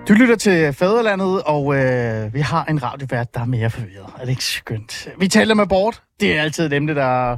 Du 0.08 0.14
lytter 0.14 0.36
til 0.36 0.74
Fæderlandet, 0.74 1.44
og 1.44 1.76
øh, 1.76 2.34
vi 2.34 2.40
har 2.40 2.66
en 2.66 2.84
radiovært, 2.84 3.34
der 3.34 3.42
er 3.42 3.46
mere 3.46 3.70
forvirret. 3.70 4.14
Er 4.18 4.22
det 4.22 4.30
ikke 4.30 4.44
skønt? 4.44 5.08
Vi 5.20 5.28
taler 5.28 5.54
med 5.54 5.64
abort. 5.64 6.04
Det 6.20 6.38
er 6.38 6.42
altid 6.42 6.70
dem, 6.70 6.88
der 6.88 7.32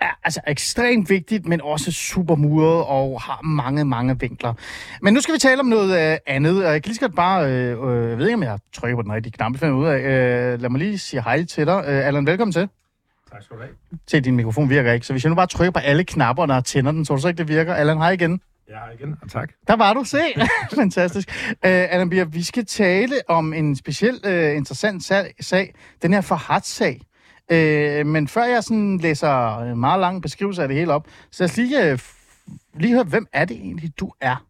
er 0.00 0.18
altså 0.24 0.40
ekstremt 0.46 1.10
vigtigt, 1.10 1.46
men 1.46 1.60
også 1.60 1.92
super 1.92 2.34
muret 2.34 2.84
og 2.84 3.20
har 3.20 3.42
mange, 3.42 3.84
mange 3.84 4.20
vinkler. 4.20 4.54
Men 5.02 5.14
nu 5.14 5.20
skal 5.20 5.34
vi 5.34 5.38
tale 5.38 5.60
om 5.60 5.66
noget 5.66 6.12
øh, 6.12 6.18
andet, 6.26 6.66
og 6.66 6.72
jeg 6.72 6.82
kan 6.82 6.88
lige 6.88 6.94
så 6.94 7.00
godt 7.00 7.16
bare, 7.16 7.52
øh, 7.52 7.88
øh, 7.88 8.10
jeg 8.10 8.18
ved 8.18 8.26
ikke, 8.26 8.36
om 8.36 8.42
jeg 8.42 8.58
trykker 8.72 8.96
på 8.96 9.02
den 9.02 9.12
rigtige 9.12 9.32
knap, 9.32 9.52
finder 9.56 9.74
ud 9.74 9.86
af. 9.86 9.98
Øh, 9.98 10.60
lad 10.60 10.70
mig 10.70 10.78
lige 10.78 10.98
sige 10.98 11.22
hej 11.22 11.44
til 11.44 11.66
dig. 11.66 11.84
Øh, 11.86 12.06
Allan, 12.06 12.26
velkommen 12.26 12.52
til. 12.52 12.68
Tak 13.32 13.42
skal 13.42 13.56
du 13.56 13.62
have. 13.62 13.74
Se, 14.08 14.20
din 14.20 14.36
mikrofon 14.36 14.70
virker 14.70 14.92
ikke, 14.92 15.06
så 15.06 15.12
hvis 15.12 15.24
jeg 15.24 15.30
nu 15.30 15.36
bare 15.36 15.46
trykker 15.46 15.72
på 15.72 15.78
alle 15.78 16.04
knapperne 16.04 16.54
og 16.54 16.64
tænder 16.64 16.92
den, 16.92 17.04
så 17.04 17.14
du 17.14 17.20
så 17.20 17.28
ikke, 17.28 17.38
det 17.38 17.48
virker. 17.48 17.74
Allan, 17.74 17.96
hej 17.96 18.10
igen. 18.10 18.40
Jeg 18.68 18.78
har 18.78 18.90
igen, 18.90 19.16
og 19.22 19.30
tak. 19.30 19.52
Der 19.66 19.76
var 19.76 19.94
du, 19.94 20.04
se. 20.04 20.22
Fantastisk. 20.74 21.28
Uh, 21.50 21.70
Adam 21.70 22.10
Bier, 22.10 22.24
vi 22.24 22.42
skal 22.42 22.66
tale 22.66 23.14
om 23.28 23.52
en 23.52 23.76
speciel 23.76 24.20
uh, 24.26 24.56
interessant 24.56 25.04
sag, 25.04 25.34
sag, 25.40 25.74
den 26.02 26.12
her 26.12 26.20
Farhat-sag. 26.20 27.00
Uh, 27.52 27.56
øh, 27.56 28.06
men 28.06 28.28
før 28.28 28.44
jeg 28.44 28.64
sådan 28.64 28.98
læser 28.98 29.58
en 29.58 29.80
meget 29.80 30.00
lang 30.00 30.22
beskrivelse 30.22 30.62
af 30.62 30.68
det 30.68 30.76
hele 30.76 30.92
op, 30.92 31.06
så 31.30 31.42
lad 31.42 31.50
os 31.50 31.56
lige, 31.56 31.92
uh, 31.92 31.98
lige 32.80 32.94
høre, 32.94 33.04
hvem 33.04 33.26
er 33.32 33.44
det 33.44 33.56
egentlig, 33.56 34.00
du 34.00 34.12
er? 34.20 34.46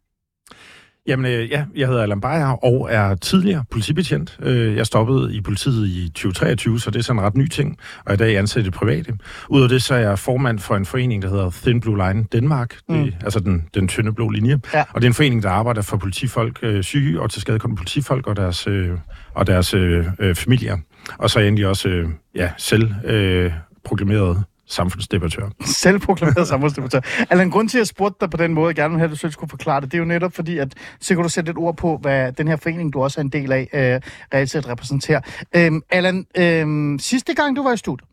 Jamen, 1.07 1.25
øh, 1.25 1.49
ja, 1.49 1.65
jeg 1.75 1.87
hedder 1.87 2.01
Allan 2.01 2.21
Beyer 2.21 2.65
og 2.65 2.87
er 2.91 3.15
tidligere 3.15 3.63
politibetjent. 3.71 4.37
Øh, 4.41 4.75
jeg 4.75 4.85
stoppede 4.85 5.35
i 5.35 5.41
politiet 5.41 5.87
i 5.87 6.09
2023, 6.09 6.79
så 6.79 6.91
det 6.91 6.99
er 6.99 7.03
sådan 7.03 7.19
en 7.19 7.25
ret 7.25 7.37
ny 7.37 7.47
ting, 7.47 7.77
og 8.05 8.09
er 8.09 8.13
i 8.13 8.17
dag 8.17 8.37
ansat 8.37 8.61
i 8.61 8.65
det 8.65 8.73
private. 8.73 9.17
Udover 9.49 9.67
det, 9.67 9.83
så 9.83 9.95
er 9.95 9.99
jeg 9.99 10.19
formand 10.19 10.59
for 10.59 10.75
en 10.75 10.85
forening, 10.85 11.21
der 11.21 11.29
hedder 11.29 11.49
Thin 11.49 11.79
Blue 11.79 12.07
Line 12.07 12.25
Denmark, 12.31 12.75
mm. 12.89 12.95
det, 12.95 13.15
altså 13.23 13.39
den, 13.39 13.63
den 13.73 13.87
tynde 13.87 14.13
blå 14.13 14.29
linje. 14.29 14.59
Ja. 14.73 14.83
Og 14.93 15.01
det 15.01 15.07
er 15.07 15.09
en 15.09 15.13
forening, 15.13 15.43
der 15.43 15.49
arbejder 15.49 15.81
for 15.81 15.97
politifolk, 15.97 16.59
øh, 16.61 16.83
syge 16.83 17.21
og 17.21 17.31
til 17.31 17.41
skadekommende 17.41 17.79
politifolk 17.79 18.27
og 18.27 18.35
deres, 18.35 18.67
øh, 18.67 18.89
og 19.33 19.47
deres 19.47 19.73
øh, 19.73 20.05
øh, 20.19 20.35
familier. 20.35 20.77
Og 21.17 21.29
så 21.29 21.39
er 21.39 21.43
jeg 21.43 21.47
egentlig 21.47 21.67
også 21.67 21.89
øh, 21.89 22.09
ja, 22.35 22.49
selv 22.57 22.93
øh, 23.05 23.51
proklameret 23.85 24.43
samfundsdebattør. 24.73 25.49
Selvproklameret 25.65 26.47
samfundsdebattør. 26.47 27.01
Allan, 27.29 27.49
grund 27.49 27.69
til, 27.69 27.77
at 27.77 27.79
jeg 27.79 27.87
spurgte 27.87 28.17
dig 28.21 28.29
på 28.29 28.37
den 28.37 28.53
måde, 28.53 28.67
jeg 28.67 28.75
gerne 28.75 28.89
vil 28.89 28.99
have, 28.99 29.05
at 29.05 29.11
du 29.11 29.15
selv 29.15 29.31
skulle 29.31 29.49
forklare 29.49 29.81
det, 29.81 29.91
det 29.91 29.97
er 29.97 29.99
jo 29.99 30.05
netop 30.05 30.33
fordi, 30.33 30.57
at 30.57 30.73
så 30.99 31.15
kan 31.15 31.23
du 31.23 31.29
sætte 31.29 31.51
et 31.51 31.57
ord 31.57 31.77
på, 31.77 31.97
hvad 32.01 32.31
den 32.31 32.47
her 32.47 32.55
forening, 32.55 32.93
du 32.93 33.03
også 33.03 33.19
er 33.19 33.23
en 33.23 33.29
del 33.29 33.51
af, 33.51 33.69
øh, 33.73 34.01
reelt 34.33 34.49
set 34.49 34.67
repræsenterer. 34.69 35.21
Øhm, 35.55 35.81
Allan, 35.89 36.25
øhm, 36.37 36.99
sidste 36.99 37.33
gang 37.33 37.55
du 37.55 37.63
var 37.63 37.73
i 37.73 37.77
studiet, 37.77 38.09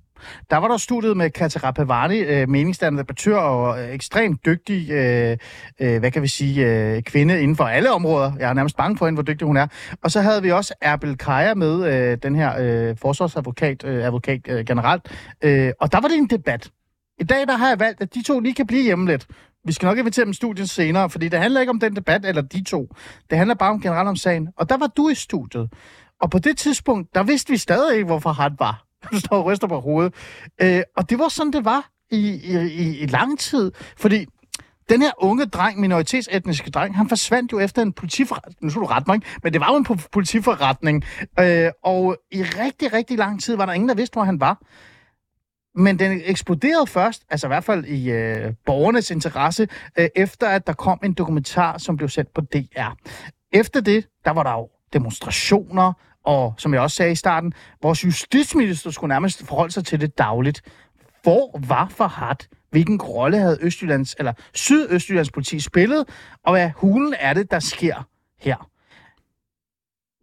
der 0.50 0.56
var 0.56 0.68
der 0.68 0.76
studiet 0.76 1.16
med 1.16 1.30
Katja 1.30 1.70
Pavani, 1.70 2.18
øh, 2.18 2.48
meningsdannende 2.48 3.02
debattør 3.02 3.36
og 3.36 3.82
øh, 3.82 3.94
ekstremt 3.94 4.46
dygtig, 4.46 4.90
øh, 4.90 5.36
øh, 5.80 5.98
hvad 5.98 6.10
kan 6.10 6.22
vi 6.22 6.28
sige, 6.28 6.66
øh, 6.66 7.02
kvinde 7.02 7.42
inden 7.42 7.56
for 7.56 7.64
alle 7.64 7.92
områder. 7.92 8.32
Jeg 8.38 8.50
er 8.50 8.54
nærmest 8.54 8.76
bange 8.76 8.98
for 8.98 9.06
hende, 9.06 9.16
hvor 9.16 9.22
dygtig 9.22 9.46
hun 9.46 9.56
er. 9.56 9.66
Og 10.02 10.10
så 10.10 10.20
havde 10.20 10.42
vi 10.42 10.50
også 10.50 10.74
Erbil 10.80 11.16
Kaja 11.16 11.54
med, 11.54 11.84
øh, 11.92 12.18
den 12.22 12.36
her 12.36 12.52
øh, 12.60 12.96
forsvarsadvokat, 12.96 13.84
øh, 13.84 14.04
advokat 14.04 14.40
øh, 14.48 14.64
generelt. 14.64 15.02
Øh, 15.42 15.72
og 15.80 15.92
der 15.92 16.00
var 16.00 16.08
det 16.08 16.16
en 16.16 16.26
debat. 16.26 16.70
I 17.20 17.24
dag 17.24 17.46
der 17.46 17.56
har 17.56 17.68
jeg 17.68 17.80
valgt, 17.80 18.00
at 18.00 18.14
de 18.14 18.22
to 18.22 18.40
lige 18.40 18.54
kan 18.54 18.66
blive 18.66 18.82
hjemme 18.82 19.06
lidt. 19.06 19.26
Vi 19.64 19.72
skal 19.72 19.86
nok 19.86 19.98
invitere 19.98 20.24
dem 20.24 20.30
i 20.30 20.34
studiet 20.34 20.70
senere, 20.70 21.10
fordi 21.10 21.28
det 21.28 21.38
handler 21.38 21.60
ikke 21.60 21.70
om 21.70 21.80
den 21.80 21.96
debat 21.96 22.24
eller 22.24 22.42
de 22.42 22.64
to. 22.64 22.94
Det 23.30 23.38
handler 23.38 23.54
bare 23.54 23.70
om 23.70 23.80
generelt 23.80 24.08
om 24.08 24.16
sagen. 24.16 24.48
Og 24.56 24.68
der 24.68 24.76
var 24.76 24.86
du 24.86 25.08
i 25.08 25.14
studiet. 25.14 25.68
Og 26.20 26.30
på 26.30 26.38
det 26.38 26.58
tidspunkt, 26.58 27.14
der 27.14 27.22
vidste 27.22 27.50
vi 27.50 27.56
stadig 27.56 27.94
ikke, 27.94 28.06
hvorfor 28.06 28.30
han 28.30 28.56
var. 28.58 28.89
Du 29.12 29.20
står 29.24 29.36
og 29.36 29.44
ryster 29.44 29.66
på 29.66 29.80
hovedet. 29.80 30.14
Øh, 30.62 30.82
og 30.96 31.10
det 31.10 31.18
var 31.18 31.28
sådan, 31.28 31.52
det 31.52 31.64
var 31.64 31.90
i, 32.10 32.40
i, 32.44 32.58
i, 32.58 32.98
i 32.98 33.06
lang 33.06 33.38
tid. 33.38 33.72
Fordi 33.96 34.26
den 34.90 35.02
her 35.02 35.10
unge 35.18 35.46
dreng, 35.46 35.80
minoritetsetniske 35.80 36.70
dreng, 36.70 36.96
han 36.96 37.08
forsvandt 37.08 37.52
jo 37.52 37.58
efter 37.58 37.82
en 37.82 37.92
politiforretning. 37.92 38.56
Nu 38.60 38.70
skulle 38.70 38.86
du 38.86 38.92
rette 38.92 39.04
mig, 39.06 39.14
ikke? 39.14 39.26
men 39.42 39.52
det 39.52 39.60
var 39.60 39.72
jo 39.72 39.76
en 39.76 40.00
politiforretning. 40.12 41.04
Øh, 41.40 41.70
og 41.84 42.16
i 42.30 42.42
rigtig, 42.42 42.92
rigtig 42.92 43.18
lang 43.18 43.42
tid 43.42 43.56
var 43.56 43.66
der 43.66 43.72
ingen, 43.72 43.88
der 43.88 43.94
vidste, 43.94 44.14
hvor 44.14 44.24
han 44.24 44.40
var. 44.40 44.60
Men 45.74 45.98
den 45.98 46.20
eksploderede 46.24 46.86
først, 46.86 47.22
altså 47.30 47.46
i 47.46 47.48
hvert 47.48 47.64
fald 47.64 47.84
i 47.84 48.10
øh, 48.10 48.52
borgernes 48.66 49.10
interesse, 49.10 49.68
øh, 49.98 50.08
efter 50.16 50.48
at 50.48 50.66
der 50.66 50.72
kom 50.72 50.98
en 51.04 51.12
dokumentar, 51.12 51.78
som 51.78 51.96
blev 51.96 52.08
sendt 52.08 52.34
på 52.34 52.40
DR. 52.40 52.90
Efter 53.52 53.80
det, 53.80 54.06
der 54.24 54.30
var 54.30 54.42
der 54.42 54.52
jo 54.52 54.68
demonstrationer, 54.92 55.92
og 56.24 56.54
som 56.58 56.74
jeg 56.74 56.82
også 56.82 56.96
sagde 56.96 57.12
i 57.12 57.14
starten, 57.14 57.52
vores 57.82 58.04
justitsminister 58.04 58.90
skulle 58.90 59.08
nærmest 59.08 59.46
forholde 59.46 59.72
sig 59.72 59.84
til 59.84 60.00
det 60.00 60.18
dagligt. 60.18 60.62
Hvor 61.22 61.60
var 61.68 61.88
Farhat? 61.88 62.48
Hvilken 62.70 63.02
rolle 63.02 63.38
havde 63.38 63.58
Østjyllands, 63.60 64.14
eller 64.18 64.32
Sydøstjyllands 64.54 65.30
politi 65.30 65.60
spillet? 65.60 66.08
Og 66.44 66.52
hvad 66.52 66.70
hulen 66.76 67.14
er 67.18 67.32
det, 67.32 67.50
der 67.50 67.58
sker 67.58 68.08
her? 68.40 68.70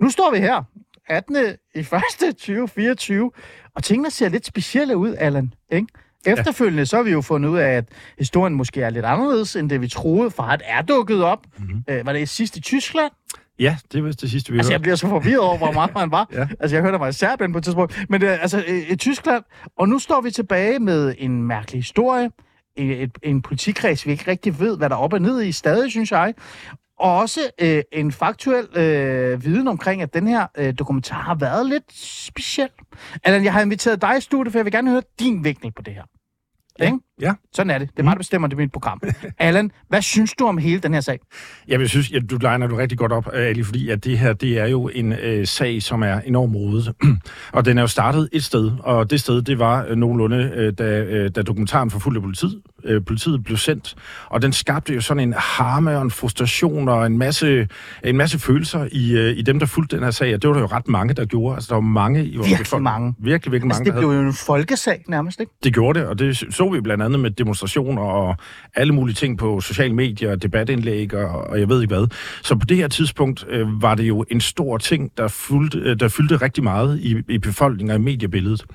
Nu 0.03 0.09
står 0.09 0.31
vi 0.31 0.37
her, 0.37 0.63
18. 1.09 1.35
i 1.75 1.79
1. 1.79 1.87
2024, 2.19 3.31
og 3.75 3.83
tingene 3.83 4.11
ser 4.11 4.29
lidt 4.29 4.45
specielle 4.45 4.97
ud, 4.97 5.15
Allan. 5.19 5.53
Ikke? 5.71 5.87
Efterfølgende 6.25 6.85
så 6.85 6.95
har 6.95 7.03
vi 7.03 7.11
jo 7.11 7.21
fundet 7.21 7.49
ud 7.49 7.57
af, 7.57 7.69
at 7.69 7.85
historien 8.17 8.53
måske 8.53 8.81
er 8.81 8.89
lidt 8.89 9.05
anderledes, 9.05 9.55
end 9.55 9.69
det 9.69 9.81
vi 9.81 9.87
troede. 9.87 10.31
Farhat 10.31 10.61
er 10.65 10.81
dukket 10.81 11.23
op. 11.23 11.45
Mm-hmm. 11.57 11.83
Øh, 11.89 12.05
var 12.05 12.13
det 12.13 12.29
sidst 12.29 12.57
i 12.57 12.61
Tyskland? 12.61 13.11
Ja, 13.59 13.77
det 13.91 14.03
var 14.03 14.11
det 14.11 14.31
sidste, 14.31 14.51
vi 14.51 14.57
Altså, 14.57 14.71
jeg 14.71 14.75
hørte. 14.75 14.81
bliver 14.81 14.95
så 14.95 15.07
forvirret 15.07 15.39
over, 15.39 15.57
hvor 15.57 15.71
meget 15.71 15.91
han 15.97 16.11
var. 16.11 16.27
Ja. 16.33 16.47
Altså, 16.59 16.75
jeg 16.75 16.83
hørte, 16.83 16.99
var 16.99 17.07
i 17.07 17.13
Serbien 17.13 17.51
på 17.51 17.57
et 17.57 17.63
tidspunkt. 17.63 18.05
Men 18.09 18.21
det, 18.21 18.29
er, 18.29 18.33
altså, 18.33 18.63
i, 18.67 18.91
i 18.93 18.95
Tyskland. 18.95 19.43
Og 19.77 19.89
nu 19.89 19.99
står 19.99 20.21
vi 20.21 20.31
tilbage 20.31 20.79
med 20.79 21.15
en 21.17 21.43
mærkelig 21.43 21.79
historie. 21.79 22.29
Et, 22.75 23.11
en 23.23 23.41
politikreds, 23.41 24.05
vi 24.05 24.11
ikke 24.11 24.31
rigtig 24.31 24.59
ved, 24.59 24.77
hvad 24.77 24.89
der 24.89 24.95
er 24.95 24.99
op 24.99 25.13
og 25.13 25.21
ned 25.21 25.41
i 25.43 25.51
stadig, 25.51 25.91
synes 25.91 26.11
jeg. 26.11 26.33
og 26.99 27.17
også 27.17 27.39
øh, 27.61 27.83
en 27.91 28.11
faktuel 28.11 28.67
øh, 28.77 29.43
viden 29.45 29.67
omkring, 29.67 30.01
at 30.01 30.13
den 30.13 30.27
her 30.27 30.47
øh, 30.57 30.73
dokumentar 30.79 31.21
har 31.21 31.35
været 31.35 31.65
lidt 31.65 31.83
speciel. 31.95 32.69
Allan, 33.23 33.43
jeg 33.43 33.53
har 33.53 33.61
inviteret 33.61 34.01
dig 34.01 34.17
i 34.17 34.21
studiet, 34.21 34.51
for 34.51 34.59
jeg 34.59 34.65
vil 34.65 34.73
gerne 34.73 34.91
høre 34.91 35.01
din 35.19 35.43
vinkel 35.43 35.71
på 35.71 35.81
det 35.81 35.93
her. 35.93 36.03
Ikke? 36.85 36.97
Ja. 37.21 37.33
Sådan 37.53 37.69
er 37.69 37.77
det. 37.77 37.89
Det 37.91 37.99
er 37.99 38.03
mig, 38.03 38.11
der 38.11 38.17
bestemmer 38.17 38.47
det 38.47 38.55
i 38.55 38.57
mit 38.57 38.71
program. 38.71 39.01
Allan, 39.39 39.71
hvad 39.89 40.01
synes 40.01 40.33
du 40.39 40.45
om 40.45 40.57
hele 40.57 40.79
den 40.79 40.93
her 40.93 41.01
sag? 41.01 41.19
Jamen, 41.67 41.81
jeg 41.81 41.89
synes, 41.89 42.11
at 42.11 42.29
du 42.29 42.37
legner 42.37 42.67
du 42.67 42.75
rigtig 42.75 42.97
godt 42.97 43.11
op, 43.11 43.29
Ali, 43.33 43.63
fordi 43.63 43.89
at 43.89 44.03
det 44.03 44.19
her, 44.19 44.33
det 44.33 44.59
er 44.59 44.67
jo 44.67 44.87
en 44.87 45.13
øh, 45.13 45.47
sag, 45.47 45.81
som 45.81 46.03
er 46.03 46.19
enormt 46.19 46.55
rodet. 46.55 46.93
og 47.53 47.65
den 47.65 47.77
er 47.77 47.81
jo 47.81 47.87
startet 47.87 48.29
et 48.31 48.43
sted, 48.43 48.71
og 48.79 49.09
det 49.09 49.19
sted, 49.19 49.41
det 49.41 49.59
var 49.59 49.85
øh, 49.89 49.95
nogenlunde, 49.95 50.51
øh, 50.55 50.73
da, 50.77 51.01
øh, 51.03 51.31
da 51.35 51.41
dokumentaren 51.41 51.91
forfulgte 51.91 52.21
politiet. 52.21 52.61
Øh, 52.87 53.01
politiet 53.05 53.43
blev 53.43 53.57
sendt, 53.57 53.95
og 54.29 54.41
den 54.41 54.53
skabte 54.53 54.93
jo 54.93 55.01
sådan 55.01 55.23
en 55.23 55.33
harme 55.37 55.97
og 55.97 56.01
en 56.01 56.11
frustration 56.11 56.89
og 56.89 57.05
en 57.05 57.17
masse, 57.17 57.67
en 58.03 58.17
masse 58.17 58.39
følelser 58.39 58.87
i, 58.91 59.17
øh, 59.17 59.37
i 59.37 59.41
dem, 59.41 59.59
der 59.59 59.65
fulgte 59.65 59.95
den 59.95 60.03
her 60.03 60.11
sag, 60.11 60.33
og 60.33 60.41
det 60.41 60.47
var 60.47 60.53
der 60.53 60.61
jo 60.61 60.67
ret 60.67 60.87
mange, 60.87 61.13
der 61.13 61.25
gjorde. 61.25 61.55
Altså, 61.55 61.67
der 61.69 61.75
var 61.75 61.81
mange 61.81 62.25
i 62.25 62.35
vores 62.37 62.49
Virkelig 62.49 62.65
befolkning. 62.65 62.83
mange. 62.83 63.15
Virkelig, 63.19 63.51
virkelig 63.51 63.71
Altså, 63.71 63.83
mange, 63.83 63.91
det 63.91 63.99
blev 63.99 64.19
jo 64.21 64.27
en 64.27 64.33
folkesag 64.33 65.03
nærmest, 65.07 65.39
ikke? 65.39 65.51
det 65.63 65.73
gjorde 65.73 65.99
det, 65.99 66.07
og 66.07 66.19
det 66.19 66.37
så 66.49 66.69
vi 66.69 66.81
blandt 66.81 67.03
andet 67.03 67.19
med 67.19 67.31
demonstrationer 67.31 68.01
og 68.01 68.35
alle 68.75 68.93
mulige 68.93 69.15
ting 69.15 69.37
på 69.37 69.61
sociale 69.61 69.93
medier, 69.93 70.35
debatindlæg 70.35 71.13
og, 71.13 71.47
og 71.49 71.59
jeg 71.59 71.69
ved 71.69 71.81
ikke 71.81 71.95
hvad. 71.95 72.07
Så 72.43 72.55
på 72.55 72.65
det 72.65 72.77
her 72.77 72.87
tidspunkt 72.87 73.45
øh, 73.49 73.81
var 73.81 73.95
det 73.95 74.03
jo 74.03 74.25
en 74.31 74.41
stor 74.41 74.77
ting, 74.77 75.11
der, 75.17 75.27
fulgte, 75.27 75.77
øh, 75.77 75.99
der 75.99 76.07
fyldte 76.07 76.35
rigtig 76.35 76.63
meget 76.63 76.99
i, 76.99 77.15
i 77.29 77.37
befolkningen 77.37 77.91
og 77.91 77.97
i 78.01 78.03
mediebilledet. 78.03 78.65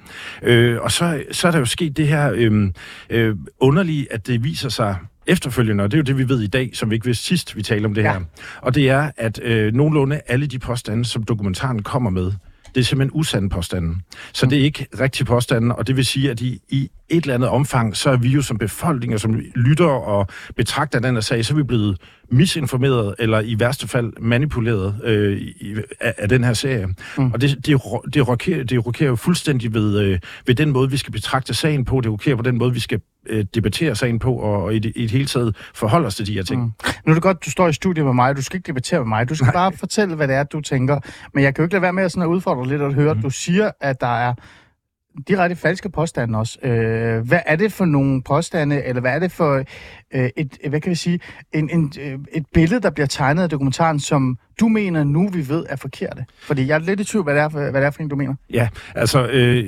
Øh, 0.43 0.79
og 0.81 0.93
så, 0.93 1.23
så 1.31 1.47
er 1.47 1.53
der 1.53 1.59
jo 1.59 1.65
sket 1.65 1.97
det 1.97 2.09
her 2.09 2.33
øh, 2.35 2.71
øh, 3.11 3.37
underlige, 3.61 4.02
at 4.11 4.27
det 4.27 4.45
viser 4.45 4.69
sig 4.69 4.97
efterfølgende, 5.27 5.85
og 5.85 5.91
det 5.91 5.97
er 5.97 5.99
jo 5.99 6.05
det, 6.05 6.19
vi 6.19 6.29
ved 6.29 6.41
i 6.41 6.47
dag, 6.47 6.71
som 6.75 6.91
vi 6.91 6.95
ikke 6.95 7.07
vidste 7.07 7.25
sidst, 7.25 7.57
vi 7.57 7.63
talte 7.63 7.87
om 7.87 7.95
det 7.95 8.03
Ja. 8.03 8.13
her. 8.13 8.21
Og 8.61 8.75
det 8.75 8.89
er, 8.91 9.11
at 9.17 9.41
øh, 9.43 9.75
nogenlunde 9.75 10.21
alle 10.27 10.47
de 10.47 10.59
påstande, 10.59 11.05
som 11.05 11.23
dokumentaren 11.23 11.83
kommer 11.83 12.11
med, 12.11 12.33
det 12.75 12.81
er 12.81 12.85
simpelthen 12.85 13.21
usande 13.21 13.49
påstande. 13.49 13.97
Så 14.33 14.47
det 14.47 14.59
er 14.59 14.63
ikke 14.63 14.87
rigtige 15.01 15.25
påstande, 15.25 15.75
og 15.75 15.87
det 15.87 15.97
vil 15.97 16.07
sige, 16.07 16.31
at 16.31 16.41
i, 16.41 16.59
i 16.69 16.91
et 17.09 17.23
eller 17.23 17.35
andet 17.35 17.49
omfang, 17.49 17.97
så 17.97 18.11
er 18.11 18.17
vi 18.17 18.29
jo 18.29 18.43
som 18.43 18.59
befolkning 18.59 19.15
og 19.15 19.21
som 19.21 19.41
lytter 19.55 19.87
og 19.87 20.27
betragter 20.57 20.99
den 20.99 21.15
her 21.15 21.21
sag, 21.21 21.45
så 21.45 21.55
er 21.55 21.57
vi 21.57 21.63
blevet 21.63 21.99
misinformeret, 22.31 23.15
eller 23.19 23.41
i 23.41 23.57
værste 23.59 23.89
fald 23.89 24.13
manipuleret 24.21 24.95
øh, 25.05 25.37
i, 25.41 25.75
af, 26.01 26.15
af 26.19 26.29
den 26.29 26.45
her 26.45 26.53
serie. 26.53 26.89
Mm. 27.19 27.33
Og 27.33 27.41
det, 27.41 27.67
det, 27.67 27.81
det, 28.15 28.29
rokerer, 28.29 28.65
det 28.65 28.87
rokerer 28.87 29.09
jo 29.11 29.17
fuldstændig 29.17 29.75
ved, 29.75 29.99
øh, 30.01 30.19
ved 30.47 30.55
den 30.55 30.71
måde, 30.71 30.91
vi 30.91 30.97
skal 30.97 31.13
betragte 31.13 31.55
sagen 31.55 31.85
på. 31.85 32.01
Det 32.01 32.13
rokerer 32.13 32.37
på 32.37 32.43
den 32.43 32.59
måde, 32.59 32.73
vi 32.75 32.81
skal 32.81 33.01
øh, 33.27 33.45
debattere 33.55 33.97
sagen 33.97 34.19
på, 34.19 34.35
og, 34.35 34.63
og 34.63 34.75
i, 34.75 34.79
det, 34.79 34.93
i 34.97 35.03
det 35.03 35.11
hele 35.11 35.27
taget 35.27 35.57
forholde 35.75 36.07
os 36.07 36.15
til 36.15 36.27
de 36.27 36.33
her 36.33 36.43
ting. 36.43 36.63
Mm. 36.63 36.73
Nu 37.07 37.11
er 37.11 37.15
det 37.15 37.23
godt, 37.23 37.45
du 37.45 37.51
står 37.51 37.69
i 37.69 37.73
studiet 37.73 38.07
med 38.07 38.15
mig. 38.15 38.37
Du 38.37 38.43
skal 38.43 38.57
ikke 38.57 38.67
debattere 38.67 39.01
med 39.01 39.09
mig. 39.09 39.29
Du 39.29 39.35
skal 39.35 39.53
bare 39.53 39.73
fortælle, 39.73 40.15
hvad 40.15 40.29
det 40.29 40.37
er, 40.37 40.43
du 40.43 40.61
tænker. 40.61 41.01
Men 41.35 41.45
jeg 41.45 41.55
kan 41.55 41.63
jo 41.63 41.67
ikke 41.67 41.75
lade 41.75 41.83
være 41.83 41.93
med 41.93 42.05
at, 42.05 42.13
sådan 42.13 42.23
at 42.23 42.27
udfordre 42.27 42.69
lidt 42.69 42.83
og 42.83 42.95
høre, 42.95 43.15
mm. 43.15 43.23
du 43.23 43.31
siger, 43.31 43.71
at 43.81 44.01
der 44.01 44.17
er 44.17 44.35
direkte 45.29 45.57
falske 45.57 45.89
påstande 45.89 46.39
også. 46.39 46.59
Øh, 46.63 47.27
hvad 47.27 47.41
er 47.47 47.57
det 47.57 47.73
for 47.73 47.85
nogle 47.85 48.23
påstande, 48.23 48.85
eller 48.85 49.01
hvad 49.01 49.15
er 49.15 49.19
det 49.19 49.33
for 49.33 49.65
øh, 50.15 50.31
et, 50.37 50.59
hvad 50.69 50.81
kan 50.81 50.91
vi 50.91 50.95
sige, 50.95 51.21
en, 51.53 51.71
en, 51.71 51.93
øh, 52.01 52.19
et 52.33 52.47
billede, 52.55 52.81
der 52.81 52.91
bliver 52.91 53.07
tegnet 53.07 53.43
af 53.43 53.51
dokumentaren, 53.51 54.01
som 54.01 54.39
du 54.61 54.69
mener 54.69 55.05
nu, 55.05 55.29
vi 55.29 55.49
ved 55.49 55.67
er 55.69 55.77
forkerte? 55.77 56.25
Fordi 56.43 56.67
jeg 56.67 56.75
er 56.75 56.79
lidt 56.79 57.01
i 57.01 57.05
tvivl, 57.05 57.25
hvad 57.25 57.35
det 57.35 57.43
er 57.43 57.49
for, 57.49 57.59
hvad 57.59 57.81
det 57.81 57.87
er 57.87 57.91
for 57.91 58.03
en, 58.03 58.09
du 58.09 58.17
mener. 58.17 58.35
Ja, 58.53 58.69
altså 58.95 59.27
øh, 59.27 59.65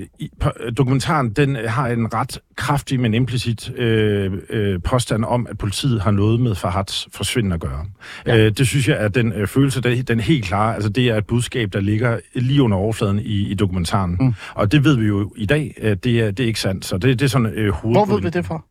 dokumentaren 0.76 1.30
den 1.30 1.57
har 1.57 1.88
en 1.88 2.14
ret 2.14 2.38
kraftig, 2.57 3.01
men 3.01 3.14
implicit 3.14 3.72
øh, 3.76 4.32
øh, 4.51 4.82
påstand 4.82 5.24
om, 5.24 5.47
at 5.51 5.59
politiet 5.59 6.01
har 6.01 6.11
noget 6.11 6.40
med 6.40 6.55
Fahads 6.55 7.09
forsvinden 7.12 7.53
at 7.53 7.61
gøre. 7.61 7.86
Ja. 8.26 8.36
Øh, 8.36 8.53
det 8.53 8.66
synes 8.66 8.88
jeg 8.88 9.05
er 9.05 9.09
den 9.09 9.32
øh, 9.32 9.47
følelse, 9.47 9.80
den, 9.80 10.03
den 10.03 10.20
helt 10.20 10.45
klare, 10.45 10.74
altså 10.74 10.90
det 10.90 11.09
er 11.09 11.16
et 11.16 11.26
budskab, 11.26 11.72
der 11.72 11.80
ligger 11.80 12.18
lige 12.34 12.62
under 12.62 12.76
overfladen 12.76 13.18
i, 13.18 13.51
i 13.51 13.55
dokumentaren. 13.55 14.16
Mm. 14.20 14.34
Og 14.55 14.72
det 14.72 14.84
ved 14.84 14.97
vi 14.97 15.07
jo 15.07 15.32
i 15.36 15.47
dag, 15.47 15.74
øh, 15.80 15.97
det, 16.05 16.20
er, 16.20 16.30
det 16.30 16.40
er 16.40 16.47
ikke 16.47 16.61
sandt. 16.61 16.84
Så 16.84 16.99
det, 16.99 17.18
det 17.18 17.24
er 17.24 17.28
sådan 17.28 17.53
øh, 17.55 17.74
Hvor 17.82 18.05
ved 18.05 18.22
vi 18.22 18.28
det 18.28 18.47
fra? 18.47 18.62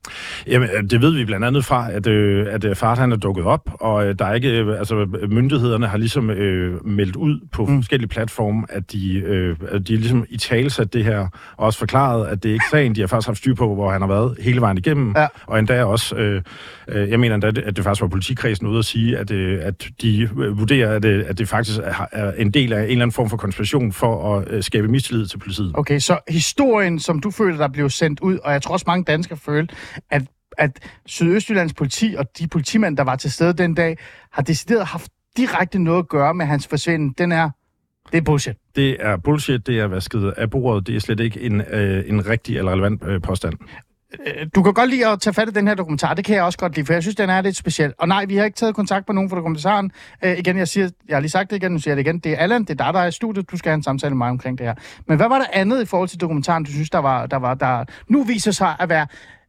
Jamen, 0.47 0.69
øh, 0.77 0.83
det 0.89 1.01
ved 1.01 1.11
vi 1.11 1.25
blandt 1.25 1.45
andet 1.45 1.62
fra, 1.63 1.91
at, 1.91 2.07
øh, 2.07 2.47
at 2.49 2.65
øh, 2.65 2.75
Fahad 2.75 2.97
han 2.97 3.11
er 3.11 3.15
dukket 3.15 3.45
op, 3.45 3.69
og 3.73 4.05
øh, 4.07 4.15
der 4.19 4.25
er 4.25 4.33
ikke, 4.33 4.59
øh, 4.59 4.77
altså 4.79 5.07
myndighederne 5.29 5.87
har 5.87 5.97
ligesom 5.97 6.29
øh, 6.29 6.85
meldt 6.87 7.15
ud 7.15 7.39
på 7.51 7.65
mm. 7.65 7.77
forskellige 7.81 8.09
platforme, 8.09 8.63
at 8.69 8.91
de, 8.91 9.13
øh, 9.19 9.55
at 9.71 9.87
de 9.87 9.95
ligesom 9.95 10.25
i 10.29 10.37
talsat 10.37 10.93
det 10.93 11.03
her, 11.03 11.19
og 11.57 11.65
også 11.65 11.79
forklaret, 11.79 12.27
at 12.27 12.43
det 12.43 12.49
er 12.49 12.53
ikke 12.53 12.65
sagen, 12.71 12.95
de 12.95 12.99
har 13.01 13.07
faktisk 13.07 13.27
haft 13.27 13.37
styr 13.37 13.55
på, 13.55 13.73
hvor 13.73 13.91
han 13.91 14.01
har 14.01 14.07
været 14.07 14.37
hele 14.41 14.61
vejen 14.61 14.77
igennem, 14.77 15.13
Ja. 15.17 15.27
og 15.45 15.59
endda 15.59 15.83
også, 15.83 16.15
øh, 16.15 16.41
øh, 16.87 17.09
jeg 17.09 17.19
mener 17.19 17.35
endda, 17.35 17.47
at 17.65 17.75
det 17.75 17.83
faktisk 17.83 18.01
var 18.01 18.07
politikredsen 18.07 18.67
ude 18.67 18.79
at 18.79 18.85
sige, 18.85 19.17
at, 19.17 19.31
øh, 19.31 19.59
at 19.61 19.87
de 20.01 20.21
øh, 20.21 20.59
vurderer, 20.59 20.95
at, 20.95 21.05
øh, 21.05 21.25
at 21.27 21.37
det 21.37 21.47
faktisk 21.49 21.79
er, 21.83 22.05
er 22.11 22.31
en 22.31 22.51
del 22.51 22.73
af 22.73 22.77
en 22.77 22.83
eller 22.83 23.01
anden 23.01 23.11
form 23.11 23.29
for 23.29 23.37
konspiration 23.37 23.91
for 23.91 24.37
at 24.37 24.47
øh, 24.51 24.63
skabe 24.63 24.87
mistillid 24.87 25.27
til 25.27 25.37
politiet. 25.37 25.71
Okay, 25.73 25.99
så 25.99 26.17
historien, 26.29 26.99
som 26.99 27.19
du 27.19 27.31
føler, 27.31 27.57
der 27.57 27.67
blev 27.67 27.89
sendt 27.89 28.19
ud, 28.19 28.37
og 28.43 28.51
jeg 28.51 28.61
tror 28.61 28.73
også 28.73 28.83
mange 28.87 29.03
danskere 29.03 29.37
følte, 29.37 29.75
at, 30.11 30.21
at 30.57 30.79
Sydøstjyllands 31.05 31.73
politi 31.73 32.15
og 32.17 32.25
de 32.39 32.47
politimænd, 32.47 32.97
der 32.97 33.03
var 33.03 33.15
til 33.15 33.31
stede 33.31 33.53
den 33.53 33.73
dag, 33.73 33.97
har 34.31 34.41
decideret 34.41 34.85
haft 34.85 35.11
direkte 35.37 35.79
noget 35.79 35.99
at 35.99 36.07
gøre 36.07 36.33
med 36.33 36.45
hans 36.45 36.67
forsvinden. 36.67 37.15
Den 37.17 37.31
er, 37.31 37.49
det 38.11 38.17
er 38.17 38.21
bullshit. 38.21 38.55
Det 38.75 38.97
er 38.99 39.17
bullshit, 39.17 39.67
det 39.67 39.79
er 39.79 39.87
vasket 39.87 40.33
af 40.37 40.49
bordet, 40.49 40.87
det 40.87 40.95
er 40.95 40.99
slet 40.99 41.19
ikke 41.19 41.41
en, 41.41 41.61
øh, 41.61 42.03
en 42.09 42.27
rigtig 42.27 42.57
eller 42.57 42.71
relevant 42.71 43.03
øh, 43.05 43.21
påstand. 43.21 43.53
Øh, 44.27 44.47
Du 44.55 44.63
kan 44.63 44.73
godt 44.73 44.89
lide 44.89 45.07
at 45.07 45.21
tage 45.21 45.33
fat 45.33 45.47
i 45.47 45.51
den 45.51 45.67
her 45.67 45.75
dokumentar, 45.75 46.13
det 46.13 46.25
kan 46.25 46.35
jeg 46.35 46.43
også 46.43 46.57
godt 46.57 46.75
lide, 46.75 46.85
for 46.85 46.93
jeg 46.93 47.01
synes, 47.01 47.15
den 47.15 47.29
er 47.29 47.41
lidt 47.41 47.55
speciel. 47.55 47.93
Og 47.97 48.07
nej, 48.07 48.25
vi 48.25 48.35
har 48.35 48.45
ikke 48.45 48.55
taget 48.55 48.75
kontakt 48.75 49.07
med 49.09 49.15
nogen 49.15 49.29
fra 49.29 49.37
dokumentaren. 49.37 49.91
Øh, 50.23 50.37
igen, 50.37 50.57
jeg, 50.57 50.67
siger, 50.67 50.89
jeg 51.07 51.15
har 51.15 51.21
lige 51.21 51.31
sagt 51.31 51.49
det 51.49 51.55
igen, 51.55 51.71
nu 51.71 51.79
siger 51.79 51.91
jeg 51.91 51.97
det 51.97 52.09
igen. 52.09 52.19
Det 52.19 52.31
er 52.31 52.37
Allan, 52.37 52.61
det 52.61 52.69
er 52.69 52.85
dig, 52.85 52.93
der 52.93 52.99
er 52.99 53.07
i 53.07 53.11
studiet, 53.11 53.51
du 53.51 53.57
skal 53.57 53.69
have 53.69 53.75
en 53.75 53.83
samtale 53.83 54.09
med 54.09 54.17
mig 54.17 54.29
omkring 54.29 54.57
det 54.57 54.65
her. 54.67 54.73
Men 55.07 55.17
hvad 55.17 55.27
var 55.27 55.37
der 55.37 55.45
andet 55.53 55.81
i 55.81 55.85
forhold 55.85 56.09
til 56.09 56.21
dokumentaren, 56.21 56.63
du 56.63 56.71
synes, 56.71 56.89
der 56.89 56.99
var, 56.99 57.25
der, 57.25 57.37
var, 57.37 57.53
der 57.53 57.85
nu 58.09 58.23
viser 58.23 58.51
sig 58.51 58.75
at 58.79 58.89
være 58.89 59.07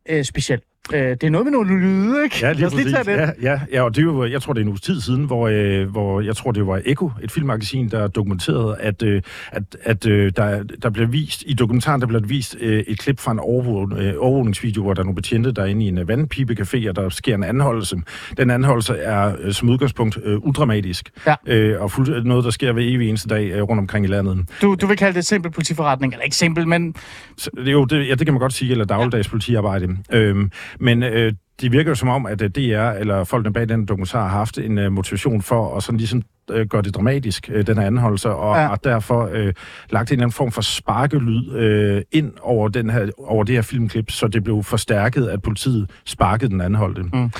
øh, 0.09 0.25
specielt? 0.25 0.65
Øh, 0.93 1.01
det 1.01 1.22
er 1.24 1.30
noget 1.30 1.47
med 1.47 1.53
nogle 1.53 1.78
lyde, 1.80 2.24
ikke? 2.24 2.37
Ja, 2.43 2.53
lige 2.53 2.61
lige 2.61 2.70
præcis. 2.70 3.07
det. 3.07 3.07
Ja, 3.09 3.30
ja, 3.43 3.61
ja, 3.72 3.82
og 3.82 3.97
det 3.97 4.03
jo, 4.03 4.24
jeg 4.24 4.43
tror, 4.43 4.53
det 4.53 4.61
er 4.61 4.64
en 4.64 4.68
uges 4.68 4.80
tid 4.80 5.01
siden, 5.01 5.24
hvor, 5.24 5.49
øh, 5.49 5.91
hvor 5.91 6.20
jeg 6.20 6.37
tror, 6.37 6.53
det 6.53 6.66
var 6.66 6.80
Eko, 6.85 7.11
et 7.22 7.32
filmmagasin, 7.32 7.89
der 7.89 8.07
dokumenterede, 8.07 8.76
at, 8.80 9.03
øh, 9.03 9.22
at, 9.53 9.62
at 9.82 10.07
øh, 10.07 10.32
der, 10.37 10.62
der 10.82 10.91
blev 10.91 11.12
vist, 11.12 11.45
i 11.47 11.55
dokumentaren, 11.55 12.01
der 12.01 12.07
blev 12.07 12.28
vist 12.28 12.57
øh, 12.61 12.78
et 12.87 12.99
klip 12.99 13.20
fra 13.20 13.32
en 13.32 13.39
øh, 13.39 14.14
overvågningsvideo, 14.18 14.82
hvor 14.82 14.95
der 14.95 15.01
er 15.01 15.05
nogle 15.05 15.14
betjente, 15.14 15.53
der 15.53 15.62
er 15.62 15.66
inde 15.66 15.85
i 15.85 15.89
en 15.89 15.99
øh, 15.99 16.09
vandpibecafé, 16.09 16.89
og 16.89 16.97
der 16.97 17.09
sker 17.09 17.35
en 17.35 17.45
anholdelse. 17.45 17.97
Den 18.37 18.51
anholdelse 18.51 18.95
er 18.95 19.32
øh, 19.41 19.53
som 19.53 19.68
udgangspunkt 19.68 20.18
øh, 20.24 20.39
udramatisk, 20.39 21.11
Ja. 21.26 21.35
øh, 21.47 21.82
og 21.82 21.91
fuldt, 21.91 22.26
noget, 22.26 22.45
der 22.45 22.51
sker 22.51 22.72
hver 22.72 22.82
evig 22.87 23.09
eneste 23.09 23.28
dag 23.28 23.51
øh, 23.51 23.62
rundt 23.62 23.80
omkring 23.80 24.05
i 24.05 24.09
landet. 24.09 24.39
Du, 24.62 24.74
du 24.80 24.87
vil 24.87 24.97
kalde 24.97 25.12
det 25.12 25.18
et 25.18 25.26
simpel 25.26 25.51
politiforretning, 25.51 26.12
eller 26.12 26.24
ikke 26.24 26.37
simpel, 26.37 26.68
men 26.68 26.95
Så, 27.37 27.51
det, 27.57 27.72
jo, 27.72 27.85
det, 27.85 28.09
ja, 28.09 28.14
det 28.14 28.26
kan 28.26 28.35
man 28.35 28.41
godt 28.41 28.53
sige, 28.53 28.70
eller 28.70 28.85
dagligdags 28.85 29.28
politiarbejde. 29.28 29.97
Øhm, 30.12 30.51
men 30.81 31.03
øh, 31.03 31.33
det 31.61 31.73
virker 31.73 31.91
jo 31.91 31.95
som 31.95 32.09
om, 32.09 32.27
at 32.27 32.43
øh, 32.43 32.51
DR 32.51 32.91
eller 32.91 33.25
folkene 33.25 33.53
bag 33.53 33.69
den 33.69 33.87
dokumentar 33.87 34.23
har 34.29 34.29
haft 34.39 34.59
en 34.59 34.79
øh, 34.79 34.93
motivation 34.93 35.43
for 35.43 35.77
at 35.77 35.83
sådan 35.83 35.99
ligesom 35.99 36.23
øh, 36.51 36.67
gøre 36.67 36.83
det 36.83 36.95
dramatisk, 36.95 37.51
øh, 37.53 37.67
den 37.67 37.79
her 37.79 37.87
anholdelse, 37.87 38.31
og 38.31 38.57
Ja. 38.57 38.67
har 38.67 38.77
derfor 38.77 39.29
øh, 39.33 39.53
lagt 39.91 40.11
en 40.11 40.15
eller 40.15 40.25
anden 40.25 40.33
form 40.33 40.53
for 40.53 40.63
sparkelyd 40.63 41.53
øh, 41.57 42.03
ind 42.13 42.33
over, 42.43 42.69
den 42.69 42.91
her, 42.91 43.09
over 43.19 43.45
det 43.45 43.55
her 43.55 43.63
filmklip, 43.63 44.11
så 44.11 44.29
det 44.29 44.45
blev 44.45 44.63
forstærket, 44.63 45.27
at 45.29 45.43
politiet 45.43 45.91
sparkede 46.05 46.51
den 46.51 46.61
anholdte. 46.61 47.03
Mm. 47.03 47.31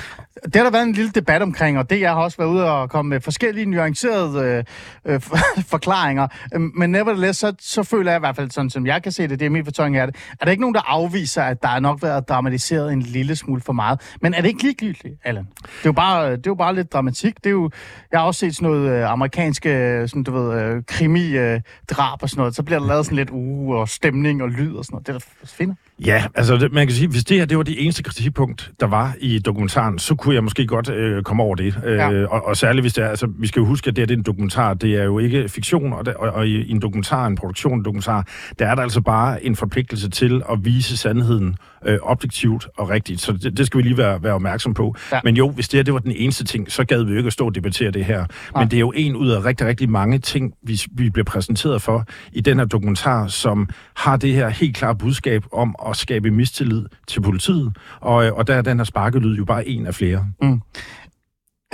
Det 0.45 0.55
har 0.55 0.63
der 0.63 0.71
været 0.71 0.83
en 0.87 0.93
lille 0.93 1.11
debat 1.15 1.41
omkring, 1.41 1.77
og 1.79 1.89
det 1.89 1.99
jeg 2.01 2.09
har 2.11 2.21
også 2.21 2.37
været 2.37 2.49
ude 2.49 2.71
og 2.71 2.89
komme 2.89 3.09
med 3.09 3.21
forskellige 3.21 3.65
nuancerede 3.65 4.63
øh, 5.05 5.13
øh, 5.13 5.21
forklaringer. 5.73 6.27
Men 6.57 6.89
nevertheless, 6.91 7.39
så, 7.39 7.53
så 7.59 7.83
føler 7.83 8.11
jeg 8.11 8.19
i 8.19 8.19
hvert 8.19 8.35
fald, 8.35 8.51
sådan 8.51 8.69
som 8.69 8.85
jeg 8.87 9.03
kan 9.03 9.11
se 9.11 9.27
det, 9.27 9.39
det 9.39 9.45
er 9.45 9.49
min 9.49 9.65
fortolkning 9.65 9.97
af 9.97 10.07
det, 10.07 10.15
er 10.41 10.45
der 10.45 10.51
ikke 10.51 10.61
nogen, 10.61 10.73
der 10.75 10.81
afviser, 10.91 11.43
at 11.43 11.63
der 11.63 11.69
er 11.69 11.79
nok 11.79 12.01
været 12.03 12.29
dramatiseret 12.29 12.93
en 12.93 13.01
lille 13.01 13.35
smule 13.35 13.61
for 13.61 13.73
meget. 13.73 14.01
Men 14.21 14.33
er 14.33 14.41
det 14.41 14.47
ikke 14.47 14.63
ligegyldigt, 14.63 15.19
Allan? 15.23 15.47
Det 15.61 15.67
er 15.67 15.79
jo 15.85 15.91
bare, 15.91 16.31
det 16.31 16.37
er 16.37 16.41
jo 16.47 16.55
bare 16.55 16.75
lidt 16.75 16.93
dramatik. 16.93 17.35
Det 17.37 17.45
er 17.45 17.51
jo, 17.51 17.69
jeg 18.11 18.19
har 18.19 18.27
også 18.27 18.39
set 18.39 18.55
sådan 18.55 18.69
noget 18.69 18.91
øh, 18.91 19.11
amerikanske, 19.11 20.03
sådan, 20.07 20.23
du 20.23 20.31
ved, 20.31 20.61
øh, 20.61 20.83
krimi-drab 20.87 22.23
og 22.23 22.29
sådan 22.29 22.39
noget. 22.39 22.55
Så 22.55 22.63
bliver 22.63 22.79
der 22.79 22.87
lavet 22.87 23.05
sådan 23.05 23.15
lidt 23.15 23.29
uh, 23.31 23.69
og 23.69 23.89
stemning 23.89 24.43
og 24.43 24.49
lyd 24.49 24.73
og 24.75 24.85
sådan 24.85 24.93
noget. 24.95 25.07
Det 25.07 25.15
er 25.15 25.19
da 25.19 25.25
fint. 25.45 25.77
Ja, 26.05 26.23
altså 26.35 26.57
det, 26.57 26.73
man 26.73 26.87
kan 26.87 26.95
sige, 26.95 27.07
hvis 27.07 27.23
det 27.23 27.37
her 27.37 27.45
det 27.45 27.57
var 27.57 27.63
det 27.63 27.83
eneste 27.83 28.03
kritikpunkt, 28.03 28.71
der 28.79 28.87
var 28.87 29.13
i 29.19 29.39
dokumentaren, 29.39 29.99
så 29.99 30.15
kunne 30.15 30.35
jeg 30.35 30.43
måske 30.43 30.67
godt 30.67 30.89
øh, 30.89 31.23
komme 31.23 31.43
over 31.43 31.55
det. 31.55 31.75
Øh, 31.85 31.95
Ja. 31.95 32.25
og, 32.25 32.45
og 32.45 32.57
særligt 32.57 32.83
hvis 32.83 32.93
det 32.93 33.03
er, 33.03 33.09
altså 33.09 33.27
vi 33.39 33.47
skal 33.47 33.59
jo 33.59 33.65
huske, 33.65 33.87
at 33.87 33.95
det, 33.95 34.01
her, 34.01 34.05
det 34.05 34.13
er 34.13 34.17
en 34.17 34.23
dokumentar, 34.23 34.73
det 34.73 34.95
er 34.95 35.03
jo 35.03 35.19
ikke 35.19 35.49
fiktion, 35.49 35.93
og, 35.93 36.05
der, 36.05 36.13
og, 36.13 36.31
og 36.31 36.47
i, 36.47 36.71
en 36.71 36.81
dokumentar, 36.81 37.27
en 37.27 37.35
produktion 37.35 37.77
en 37.79 37.85
dokumentar, 37.85 38.27
der 38.59 38.67
er 38.67 38.75
der 38.75 38.81
altså 38.81 39.01
bare 39.01 39.45
en 39.45 39.55
forpligtelse 39.55 40.09
til 40.09 40.41
at 40.51 40.65
vise 40.65 40.97
sandheden 40.97 41.55
øh, 41.85 41.97
objektivt 42.01 42.67
og 42.77 42.89
rigtigt. 42.89 43.21
Så 43.21 43.31
det, 43.31 43.57
det 43.57 43.65
skal 43.65 43.77
vi 43.77 43.83
lige 43.83 43.94
være, 43.97 44.23
være 44.23 44.33
opmærksom 44.33 44.73
på. 44.73 44.95
Ja. 45.11 45.19
Men 45.23 45.37
jo, 45.37 45.49
hvis 45.49 45.69
det 45.69 45.77
her 45.77 45.83
det 45.83 45.93
var 45.93 45.99
den 45.99 46.11
eneste 46.11 46.43
ting, 46.43 46.71
så 46.71 46.83
gad 46.83 47.03
vi 47.03 47.11
jo 47.11 47.17
ikke 47.17 47.27
at 47.27 47.33
stå 47.33 47.45
og 47.45 47.55
debattere 47.55 47.91
det 47.91 48.05
her. 48.05 48.25
Men 48.55 48.71
det 48.71 48.77
er 48.77 48.79
jo 48.79 48.93
en 48.95 49.15
ud 49.15 49.29
af 49.29 49.45
rigtig, 49.45 49.67
rigtig 49.67 49.89
mange 49.89 50.19
ting, 50.19 50.53
vi, 50.63 50.81
vi 50.91 51.09
bliver 51.09 51.25
præsenteret 51.25 51.81
for 51.81 52.05
i 52.31 52.41
den 52.41 52.57
her 52.57 52.65
dokumentar, 52.65 53.27
som 53.27 53.69
har 53.95 54.17
det 54.17 54.33
her 54.33 54.49
helt 54.49 54.75
klare 54.75 54.95
budskab 54.95 55.43
om 55.53 55.75
at 55.89 55.95
skabe 55.95 56.31
mistillid 56.31 56.85
til 57.07 57.21
politiet. 57.21 57.77
Og, 57.99 58.25
øh, 58.25 58.33
og 58.33 58.47
der 58.47 58.55
er 58.55 58.61
den 58.61 58.77
her 58.77 58.83
sparkelyd 58.83 59.37
jo 59.37 59.45
bare 59.45 59.67
en 59.67 59.85
af 59.87 59.95
flere. 59.95 60.25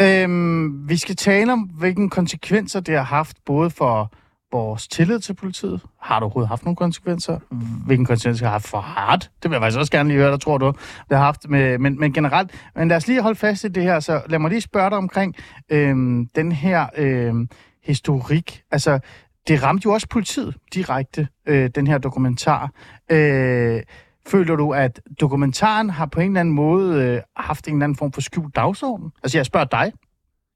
Øhm, 0.02 0.90
vi 0.90 0.98
skal 0.98 1.16
tale 1.16 1.54
om, 1.54 1.60
hvilke 1.60 2.10
konsekvenser 2.10 2.80
det 2.80 2.96
har 2.96 3.04
haft, 3.04 3.38
både 3.46 3.70
for 3.70 4.14
vores 4.52 4.88
tillid 4.88 5.20
til 5.20 5.34
politiet. 5.34 5.82
Har 6.02 6.20
du 6.20 6.24
overhovedet 6.24 6.50
haft 6.50 6.66
nogle 6.66 6.76
konsekvenser? 6.76 7.40
Hvilke 7.86 8.06
konsekvenser 8.06 8.46
har 8.46 8.52
haft 8.52 8.68
for 8.68 8.80
hardt? 8.80 9.32
Det 9.44 9.52
vil 9.52 9.56
jeg 9.56 9.62
faktisk 9.62 9.80
også 9.80 9.92
gerne 9.92 10.10
lige 10.10 10.20
høre, 10.20 10.32
der 10.32 10.38
tror 10.38 10.58
du, 10.58 10.74
det 11.10 11.18
har 11.18 11.26
haft 11.26 11.50
med, 11.50 11.78
men, 11.78 12.00
men 12.00 12.14
generelt. 12.14 12.52
Men 12.76 12.88
lad 12.88 12.98
os 12.98 13.08
lige 13.08 13.22
holde 13.22 13.36
fast 13.36 13.64
i 13.64 13.68
det 13.68 13.84
her, 13.84 14.00
så 14.00 14.22
lad 14.30 14.40
mig 14.40 14.50
lige 14.50 14.62
spørge 14.62 14.90
dig 14.90 14.98
omkring 14.98 15.36
øhm, 15.70 16.28
den 16.36 16.52
her 16.52 16.88
øhm, 16.98 17.50
historik. 17.84 18.64
Altså, 18.72 19.00
det 19.48 19.64
ramte 19.64 19.86
jo 19.86 19.94
også 19.94 20.08
politiet 20.08 20.56
direkte, 20.74 21.28
øh, 21.46 21.70
den 21.76 21.88
her 21.88 21.98
dokumentar. 21.98 22.72
Øh, 23.12 23.82
føler 24.28 24.56
du, 24.56 24.74
at 24.74 25.02
dokumentaren 25.20 25.90
har 25.90 26.06
på 26.06 26.20
en 26.20 26.28
eller 26.28 26.40
anden 26.40 26.56
måde 26.56 27.04
øh, 27.04 27.22
haft 27.36 27.68
en 27.68 27.74
eller 27.74 27.84
anden 27.84 27.96
form 27.96 28.12
for 28.12 28.22
skjult 28.22 28.56
dagsorden? 28.56 29.12
Altså, 29.24 29.38
jeg 29.38 29.46
spørger 29.46 29.66
dig. 29.66 29.92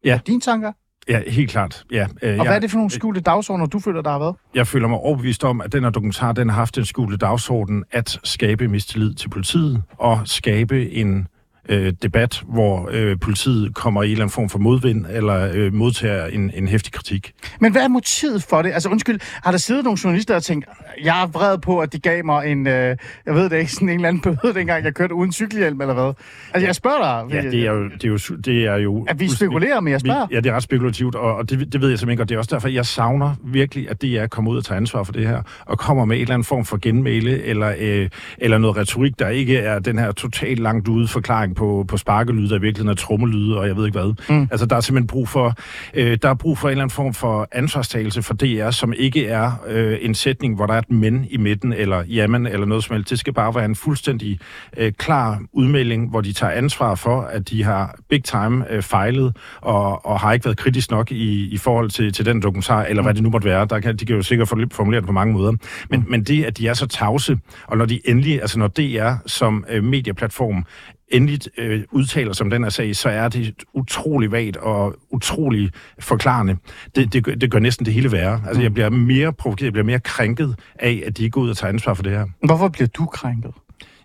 Ja. 0.03 0.19
Dine 0.27 0.41
tanker? 0.41 0.71
Ja, 1.09 1.21
helt 1.27 1.51
klart. 1.51 1.83
Ja, 1.91 2.01
øh, 2.01 2.07
Og 2.21 2.35
jeg, 2.35 2.45
hvad 2.45 2.55
er 2.55 2.59
det 2.59 2.71
for 2.71 2.77
nogle 2.77 2.91
skjulte 2.91 3.21
dagsordner, 3.21 3.65
du 3.65 3.79
føler, 3.79 4.01
der 4.01 4.11
har 4.11 4.19
været? 4.19 4.35
Jeg 4.55 4.67
føler 4.67 4.87
mig 4.87 4.97
overbevist 4.97 5.43
om, 5.43 5.61
at 5.61 5.71
den 5.73 5.83
her 5.83 5.89
dokumentar 5.89 6.31
den 6.31 6.49
har 6.49 6.55
haft 6.55 6.77
en 6.77 6.85
skjulte 6.85 7.17
dagsorden 7.17 7.83
at 7.91 8.19
skabe 8.23 8.67
mistillid 8.67 9.13
til 9.13 9.29
politiet 9.29 9.81
og 9.97 10.19
skabe 10.25 10.91
en 10.91 11.27
øh, 11.69 11.93
debat, 12.01 12.43
hvor 12.47 12.89
øh, 12.91 13.19
politiet 13.19 13.75
kommer 13.75 14.03
i 14.03 14.05
en 14.05 14.11
eller 14.11 14.23
anden 14.23 14.33
form 14.33 14.49
for 14.49 14.59
modvind 14.59 15.05
eller 15.09 15.51
øh, 15.53 15.73
modtager 15.73 16.25
en, 16.27 16.51
en 16.55 16.67
hæftig 16.67 16.93
kritik. 16.93 17.33
Men 17.59 17.71
hvad 17.71 17.81
er 17.81 17.87
motivet 17.87 18.43
for 18.43 18.61
det? 18.61 18.71
Altså 18.71 18.89
undskyld, 18.89 19.19
har 19.43 19.51
der 19.51 19.57
siddet 19.57 19.83
nogle 19.83 19.99
journalister 20.03 20.35
og 20.35 20.43
tænkt, 20.43 20.65
jeg 21.03 21.21
er 21.23 21.27
vred 21.27 21.57
på, 21.57 21.79
at 21.79 21.93
de 21.93 21.99
gav 21.99 22.25
mig 22.25 22.51
en, 22.51 22.67
øh, 22.67 22.97
jeg 23.25 23.35
ved 23.35 23.49
det 23.49 23.57
ikke, 23.57 23.71
sådan 23.75 23.89
en 23.89 23.95
eller 23.95 24.07
anden 24.07 24.21
bøde, 24.21 24.53
dengang 24.53 24.85
jeg 24.85 24.93
kørte 24.93 25.13
uden 25.13 25.31
cykelhjelm 25.31 25.81
eller 25.81 25.93
hvad? 25.93 26.13
Altså 26.53 26.67
jeg 26.67 26.75
spørger 26.75 27.27
dig. 27.29 27.35
Ja, 27.35 27.49
det 27.49 27.67
er 27.67 27.71
jo... 27.71 27.89
Det 27.89 28.03
er 28.03 28.09
jo, 28.09 28.17
det 28.35 28.65
er 28.65 28.75
jo 28.75 29.05
At 29.09 29.19
vi 29.19 29.29
spekulerer, 29.29 29.79
men 29.79 29.91
jeg 29.91 30.01
spørger. 30.01 30.27
Vi, 30.27 30.35
ja, 30.35 30.39
det 30.39 30.49
er 30.49 30.55
ret 30.55 30.63
spekulativt, 30.63 31.15
og, 31.15 31.35
og 31.35 31.49
det, 31.49 31.73
det 31.73 31.81
ved 31.81 31.89
jeg 31.89 31.99
simpelthen 31.99 32.11
ikke, 32.11 32.23
og 32.23 32.29
det 32.29 32.35
er 32.35 32.39
også 32.39 32.55
derfor, 32.55 32.67
jeg 32.67 32.85
savner 32.85 33.35
virkelig, 33.43 33.89
at 33.89 34.01
det 34.01 34.17
er 34.17 34.27
kommet 34.27 34.51
ud 34.51 34.57
og 34.57 34.65
tage 34.65 34.77
ansvar 34.77 35.03
for 35.03 35.13
det 35.13 35.27
her, 35.27 35.41
og 35.65 35.79
kommer 35.79 36.05
med 36.05 36.15
en 36.15 36.21
eller 36.21 36.33
anden 36.33 36.45
form 36.45 36.65
for 36.65 36.77
genmæle, 36.81 37.43
eller, 37.43 37.73
øh, 37.79 38.09
eller 38.37 38.57
noget 38.57 38.77
retorik, 38.77 39.19
der 39.19 39.29
ikke 39.29 39.57
er 39.57 39.79
den 39.79 39.99
her 39.99 40.11
totalt 40.11 40.59
langt 40.59 40.87
ude 40.87 41.07
forklaring 41.07 41.54
på, 41.55 41.85
på 41.87 41.97
sparkelyd, 41.97 42.49
der 42.49 42.55
i 42.55 42.61
virkeligheden 42.61 42.89
er 42.89 42.95
trommelyde, 42.95 43.59
og 43.59 43.67
jeg 43.67 43.77
ved 43.77 43.85
ikke 43.85 43.99
hvad. 43.99 44.35
Mm. 44.35 44.47
Altså, 44.51 44.65
der 44.65 44.75
er 44.75 44.79
simpelthen 44.79 45.07
brug 45.07 45.29
for, 45.29 45.53
øh, 45.93 46.17
der 46.21 46.29
er 46.29 46.33
brug 46.33 46.57
for 46.57 46.67
en 46.67 46.71
eller 46.71 46.83
anden 46.83 46.93
form 46.93 47.13
for 47.13 47.47
ansvarstagelse 47.51 48.21
for 48.21 48.33
DR, 48.33 48.69
som 48.69 48.93
ikke 48.97 49.27
er 49.27 49.51
øh, 49.67 49.97
en 50.01 50.15
sætning, 50.15 50.55
hvor 50.55 50.65
der 50.65 50.73
er 50.73 50.79
et 50.79 50.91
men 50.91 51.27
i 51.29 51.37
midten, 51.37 51.73
eller 51.73 52.03
jamen, 52.03 52.47
eller 52.47 52.65
noget 52.65 52.83
som 52.83 52.95
helst. 52.95 53.09
Det 53.09 53.19
skal 53.19 53.33
bare 53.33 53.55
være 53.55 53.65
en 53.65 53.75
fuldstændig 53.75 54.39
øh, 54.77 54.91
klar 54.91 55.41
udmelding, 55.53 56.09
hvor 56.09 56.21
de 56.21 56.33
tager 56.33 56.51
ansvar 56.53 56.95
for, 56.95 57.21
at 57.21 57.49
de 57.49 57.63
har 57.63 57.95
big 58.09 58.23
time 58.23 58.71
øh, 58.71 58.81
fejlet, 58.81 59.37
og, 59.61 60.05
og 60.05 60.19
har 60.19 60.33
ikke 60.33 60.45
været 60.45 60.57
kritisk 60.57 60.91
nok 60.91 61.11
i, 61.11 61.47
i 61.47 61.57
forhold 61.57 61.89
til, 61.89 62.13
til 62.13 62.25
den 62.25 62.41
dokumentar, 62.41 62.83
eller 62.83 63.03
hvad 63.03 63.13
det 63.13 63.23
nu 63.23 63.29
måtte 63.29 63.45
være. 63.45 63.65
Der 63.65 63.79
kan, 63.79 63.97
de 63.97 64.05
kan 64.05 64.15
jo 64.15 64.21
sikkert 64.21 64.47
formulere 64.71 65.01
det 65.01 65.07
på 65.07 65.13
mange 65.13 65.33
måder. 65.33 65.51
Men, 65.89 65.99
mm. 65.99 66.05
men 66.09 66.23
det, 66.23 66.43
at 66.43 66.57
de 66.57 66.67
er 66.67 66.73
så 66.73 66.87
tavse, 66.87 67.37
og 67.67 67.77
når 67.77 67.85
de 67.85 67.99
endelig, 68.05 68.41
altså 68.41 68.59
når 68.59 68.67
DR 68.67 69.11
som 69.25 69.65
øh, 69.69 69.83
medieplatform 69.83 70.65
endeligt 71.09 71.49
øh, 71.57 71.83
udtaler 71.91 72.33
sig 72.33 72.43
om 72.43 72.49
den 72.49 72.63
her 72.63 72.69
sag, 72.69 72.95
så 72.95 73.09
er 73.09 73.29
det 73.29 73.63
utrolig 73.73 74.31
vagt 74.31 74.57
og 74.57 74.95
utrolig 75.11 75.71
forklarende. 75.99 76.57
Det, 76.95 77.13
det, 77.13 77.41
det 77.41 77.51
gør 77.51 77.59
næsten 77.59 77.85
det 77.85 77.93
hele 77.93 78.11
værre. 78.11 78.41
Altså, 78.47 78.61
jeg 78.61 78.73
bliver 78.73 78.89
mere 78.89 79.33
provokeret, 79.33 79.65
jeg 79.65 79.73
bliver 79.73 79.85
mere 79.85 79.99
krænket 79.99 80.55
af, 80.79 81.03
at 81.05 81.17
de 81.17 81.23
ikke 81.23 81.33
går 81.33 81.41
ud 81.41 81.49
og 81.49 81.57
tager 81.57 81.73
ansvar 81.73 81.93
for 81.93 82.03
det 82.03 82.11
her. 82.11 82.25
Hvorfor 82.45 82.67
bliver 82.67 82.87
du 82.87 83.05
krænket? 83.05 83.51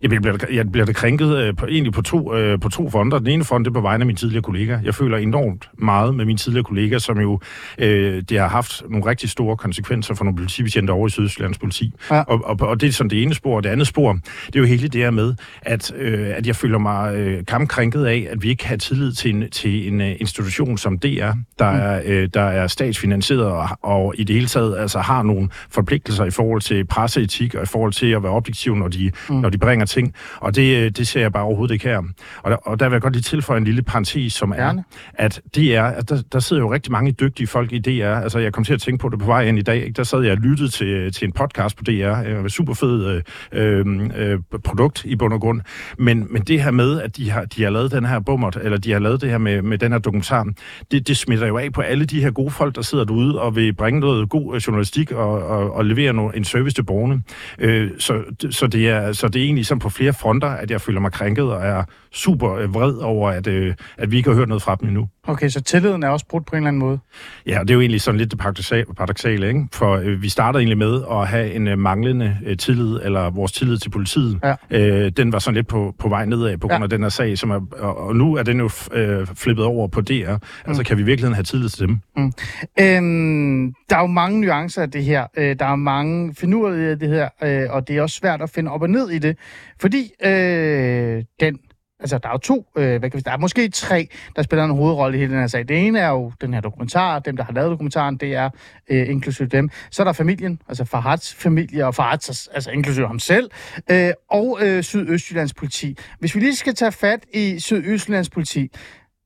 Jeg 0.02 0.10
bliver, 0.10 0.36
jeg 0.52 0.72
bliver 0.72 0.86
det 0.86 0.96
krænket 0.96 1.36
øh, 1.36 1.56
på, 1.56 1.66
egentlig 1.66 1.92
på 1.92 2.02
to, 2.02 2.34
øh, 2.34 2.60
på 2.60 2.68
to 2.68 2.90
fronter. 2.90 3.18
Den 3.18 3.26
ene 3.26 3.44
front 3.44 3.66
er 3.66 3.70
på 3.70 3.80
vegne 3.80 4.02
af 4.02 4.06
min 4.06 4.16
tidligere 4.16 4.42
kollega. 4.42 4.78
Jeg 4.84 4.94
føler 4.94 5.18
enormt 5.18 5.70
meget 5.78 6.14
med 6.14 6.24
min 6.24 6.36
tidligere 6.36 6.64
kollega, 6.64 6.98
som 6.98 7.20
jo 7.20 7.40
øh, 7.78 8.22
det 8.28 8.38
har 8.38 8.48
haft 8.48 8.82
nogle 8.88 9.06
rigtig 9.06 9.30
store 9.30 9.56
konsekvenser 9.56 10.14
for 10.14 10.24
nogle 10.24 10.36
politibetjente 10.36 10.90
over 10.90 11.06
i 11.06 11.10
Sydøstlands 11.10 11.58
politi. 11.58 11.92
Ja. 12.10 12.20
Og, 12.20 12.44
og, 12.44 12.68
og 12.68 12.80
det 12.80 12.88
er 12.88 12.92
sådan 12.92 13.10
det 13.10 13.22
ene 13.22 13.34
spor. 13.34 13.56
Og 13.56 13.64
det 13.64 13.70
andet 13.70 13.86
spor, 13.86 14.12
det 14.46 14.56
er 14.56 14.60
jo 14.60 14.66
hele 14.66 14.88
det 14.88 15.00
her 15.00 15.10
med, 15.10 15.34
at, 15.62 15.92
øh, 15.96 16.28
at 16.36 16.46
jeg 16.46 16.56
føler 16.56 16.78
mig 16.78 17.14
øh, 17.14 17.46
kampkrænket 17.46 18.04
af, 18.04 18.28
at 18.30 18.42
vi 18.42 18.48
ikke 18.48 18.66
har 18.66 18.76
tillid 18.76 19.12
til 19.12 19.34
en, 19.34 19.50
til 19.50 19.88
en 19.88 20.00
uh, 20.00 20.06
institution 20.20 20.78
som 20.78 20.98
DR, 20.98 21.06
der, 21.06 21.32
mm. 21.70 21.78
er, 21.78 22.00
øh, 22.04 22.28
der 22.34 22.42
er 22.42 22.66
statsfinansieret 22.66 23.44
og, 23.44 23.68
og 23.82 24.14
i 24.18 24.24
det 24.24 24.34
hele 24.34 24.46
taget 24.46 24.78
altså 24.78 24.98
har 24.98 25.22
nogle 25.22 25.48
forpligtelser 25.70 26.24
i 26.24 26.30
forhold 26.30 26.60
til 26.60 26.84
presseetik 26.84 27.54
og 27.54 27.62
i 27.62 27.66
forhold 27.66 27.92
til 27.92 28.06
at 28.06 28.22
være 28.22 28.32
objektiv, 28.32 28.74
når 28.74 28.88
de, 28.88 29.10
mm. 29.28 29.34
når 29.34 29.48
de 29.48 29.58
bringer 29.58 29.86
ting, 29.90 30.14
og 30.40 30.54
det, 30.56 30.96
det 30.96 31.06
ser 31.06 31.20
jeg 31.20 31.32
bare 31.32 31.44
overhovedet 31.44 31.74
ikke 31.74 31.88
her. 31.88 32.02
Og 32.42 32.50
der, 32.50 32.56
og 32.56 32.80
der 32.80 32.88
vil 32.88 32.94
jeg 32.94 33.02
godt 33.02 33.12
lige 33.12 33.22
tilføje 33.22 33.58
en 33.58 33.64
lille 33.64 33.82
parentes, 33.82 34.32
som 34.32 34.50
er, 34.50 34.56
Gerne. 34.56 34.84
at 35.14 35.40
DR, 35.56 35.82
at 35.82 36.08
der, 36.08 36.22
der 36.32 36.40
sidder 36.40 36.62
jo 36.62 36.72
rigtig 36.72 36.92
mange 36.92 37.12
dygtige 37.12 37.46
folk 37.46 37.72
i 37.72 37.78
DR. 37.78 38.04
Altså, 38.04 38.38
jeg 38.38 38.52
kom 38.52 38.64
til 38.64 38.74
at 38.74 38.80
tænke 38.80 39.02
på 39.02 39.08
det 39.08 39.18
på 39.18 39.26
vej 39.26 39.42
ind 39.42 39.58
i 39.58 39.62
dag. 39.62 39.76
Ikke? 39.76 39.92
Der 39.92 40.02
sad 40.02 40.22
jeg 40.22 40.32
og 40.32 40.38
lyttede 40.38 40.68
til, 40.68 41.12
til 41.12 41.26
en 41.26 41.32
podcast 41.32 41.76
på 41.76 41.84
DR. 41.84 42.22
Øh, 42.26 42.48
super 42.48 42.74
fed 42.74 43.22
øh, 43.52 43.86
øh, 44.16 44.38
produkt 44.64 45.04
i 45.04 45.16
bund 45.16 45.32
og 45.32 45.40
grund. 45.40 45.60
Men, 45.98 46.26
men 46.30 46.42
det 46.42 46.62
her 46.62 46.70
med, 46.70 47.00
at 47.00 47.16
de 47.16 47.30
har, 47.30 47.44
de 47.44 47.62
har 47.62 47.70
lavet 47.70 47.92
den 47.92 48.04
her 48.04 48.20
bummer, 48.20 48.50
eller 48.62 48.78
de 48.78 48.92
har 48.92 48.98
lavet 48.98 49.20
det 49.20 49.30
her 49.30 49.38
med, 49.38 49.62
med 49.62 49.78
den 49.78 49.92
her 49.92 49.98
dokumentar, 49.98 50.46
det, 50.90 51.08
det 51.08 51.16
smitter 51.16 51.46
jo 51.46 51.58
af 51.58 51.72
på 51.72 51.80
alle 51.80 52.04
de 52.04 52.20
her 52.20 52.30
gode 52.30 52.50
folk, 52.50 52.74
der 52.74 52.82
sidder 52.82 53.04
derude 53.04 53.40
og 53.40 53.56
vil 53.56 53.72
bringe 53.72 54.00
noget 54.00 54.28
god 54.28 54.54
øh, 54.54 54.60
journalistik 54.60 55.12
og, 55.12 55.46
og, 55.46 55.72
og 55.72 55.84
levere 55.84 56.12
no, 56.12 56.28
en 56.28 56.44
service 56.44 56.74
til 56.74 56.82
borgerne. 56.82 57.22
Øh, 57.58 57.90
så, 57.98 58.22
så, 58.50 58.66
det 58.66 58.88
er, 58.88 59.12
så 59.12 59.28
det 59.28 59.40
er 59.40 59.44
egentlig 59.44 59.66
sådan 59.66 59.79
på 59.80 59.88
flere 59.88 60.12
fronter, 60.12 60.48
at 60.48 60.70
jeg 60.70 60.80
føler 60.80 61.00
mig 61.00 61.12
krænket 61.12 61.44
og 61.44 61.62
er 61.62 61.84
super 62.12 62.54
øh, 62.54 62.74
vred 62.74 62.94
over, 62.94 63.30
at, 63.30 63.46
øh, 63.46 63.74
at 63.98 64.10
vi 64.10 64.16
ikke 64.16 64.30
har 64.30 64.36
hørt 64.36 64.48
noget 64.48 64.62
fra 64.62 64.74
dem 64.80 64.88
endnu. 64.88 65.08
Okay, 65.24 65.48
så 65.48 65.60
tilliden 65.60 66.02
er 66.02 66.08
også 66.08 66.26
brudt 66.26 66.46
på 66.46 66.56
en 66.56 66.56
eller 66.56 66.68
anden 66.68 66.80
måde? 66.80 66.98
Ja, 67.46 67.58
det 67.60 67.70
er 67.70 67.74
jo 67.74 67.80
egentlig 67.80 68.00
sådan 68.00 68.18
lidt 68.18 68.30
det 68.30 68.38
paradoxale, 68.38 69.48
ikke? 69.48 69.68
For 69.72 69.96
øh, 69.96 70.22
vi 70.22 70.28
startede 70.28 70.60
egentlig 70.60 70.78
med 70.78 71.02
at 71.10 71.28
have 71.28 71.52
en 71.52 71.68
øh, 71.68 71.78
manglende 71.78 72.36
øh, 72.46 72.56
tillid, 72.56 73.00
eller 73.02 73.30
vores 73.30 73.52
tillid 73.52 73.78
til 73.78 73.90
politiet. 73.90 74.40
Ja. 74.44 74.54
Øh, 74.70 75.12
den 75.16 75.32
var 75.32 75.38
sådan 75.38 75.54
lidt 75.54 75.66
på, 75.66 75.94
på 75.98 76.08
vej 76.08 76.24
nedad 76.24 76.56
på 76.56 76.68
grund 76.68 76.80
ja. 76.80 76.82
af 76.82 76.90
den 76.90 77.02
her 77.02 77.08
sag, 77.08 77.38
som 77.38 77.50
er, 77.50 77.60
og, 77.72 78.06
og 78.06 78.16
nu 78.16 78.36
er 78.36 78.42
den 78.42 78.58
jo 78.58 78.70
øh, 78.92 79.26
flippet 79.26 79.64
over 79.64 79.88
på 79.88 80.00
DR. 80.00 80.32
Mm. 80.32 80.40
Altså, 80.66 80.84
kan 80.84 80.98
vi 80.98 81.02
virkelig 81.02 81.34
have 81.34 81.44
tillid 81.44 81.68
til 81.68 81.86
dem? 81.86 82.00
Mm. 82.16 82.32
Øhm, 82.80 83.74
der 83.90 83.96
er 83.96 84.00
jo 84.00 84.06
mange 84.06 84.40
nuancer 84.40 84.82
af 84.82 84.90
det 84.90 85.04
her. 85.04 85.26
Øh, 85.36 85.56
der 85.58 85.66
er 85.66 85.76
mange 85.76 86.34
finurligheder 86.34 86.90
af 86.90 86.98
det 86.98 87.08
her, 87.08 87.28
øh, 87.42 87.70
og 87.70 87.88
det 87.88 87.96
er 87.96 88.02
også 88.02 88.16
svært 88.16 88.42
at 88.42 88.50
finde 88.50 88.70
op 88.70 88.82
og 88.82 88.90
ned 88.90 89.10
i 89.10 89.18
det, 89.18 89.36
fordi 89.80 90.12
øh, 90.24 91.24
den 91.40 91.58
Altså, 92.00 92.18
der 92.18 92.28
er 92.28 92.32
jo 92.32 92.38
to, 92.38 92.66
øh, 92.76 92.98
hvad 92.98 93.10
kan 93.10 93.18
vi, 93.18 93.22
der 93.24 93.30
er 93.30 93.36
måske 93.36 93.68
tre, 93.68 94.08
der 94.36 94.42
spiller 94.42 94.64
en 94.64 94.70
hovedrolle 94.70 95.16
i 95.16 95.20
hele 95.20 95.32
den 95.32 95.40
her 95.40 95.46
sag. 95.46 95.68
Det 95.68 95.86
ene 95.86 95.98
er 95.98 96.08
jo 96.08 96.32
den 96.40 96.54
her 96.54 96.60
dokumentar, 96.60 97.18
dem, 97.18 97.36
der 97.36 97.44
har 97.44 97.52
lavet 97.52 97.70
dokumentaren, 97.70 98.16
det 98.16 98.34
er 98.34 98.50
øh, 98.90 99.08
inklusive 99.08 99.48
dem. 99.48 99.70
Så 99.90 100.02
er 100.02 100.04
der 100.04 100.12
familien, 100.12 100.62
altså 100.68 100.84
Farhads 100.84 101.34
familie, 101.34 101.86
og 101.86 101.94
Farhads, 101.94 102.46
altså 102.46 102.70
inklusive 102.70 103.06
ham 103.06 103.18
selv, 103.18 103.50
øh, 103.90 104.10
og 104.30 104.58
øh, 104.62 104.82
Sydøstjyllands 104.82 105.54
politi. 105.54 105.96
Hvis 106.18 106.34
vi 106.34 106.40
lige 106.40 106.56
skal 106.56 106.74
tage 106.74 106.92
fat 106.92 107.20
i 107.34 107.58
Sydøstjyllands 107.58 108.30
politi, 108.30 108.70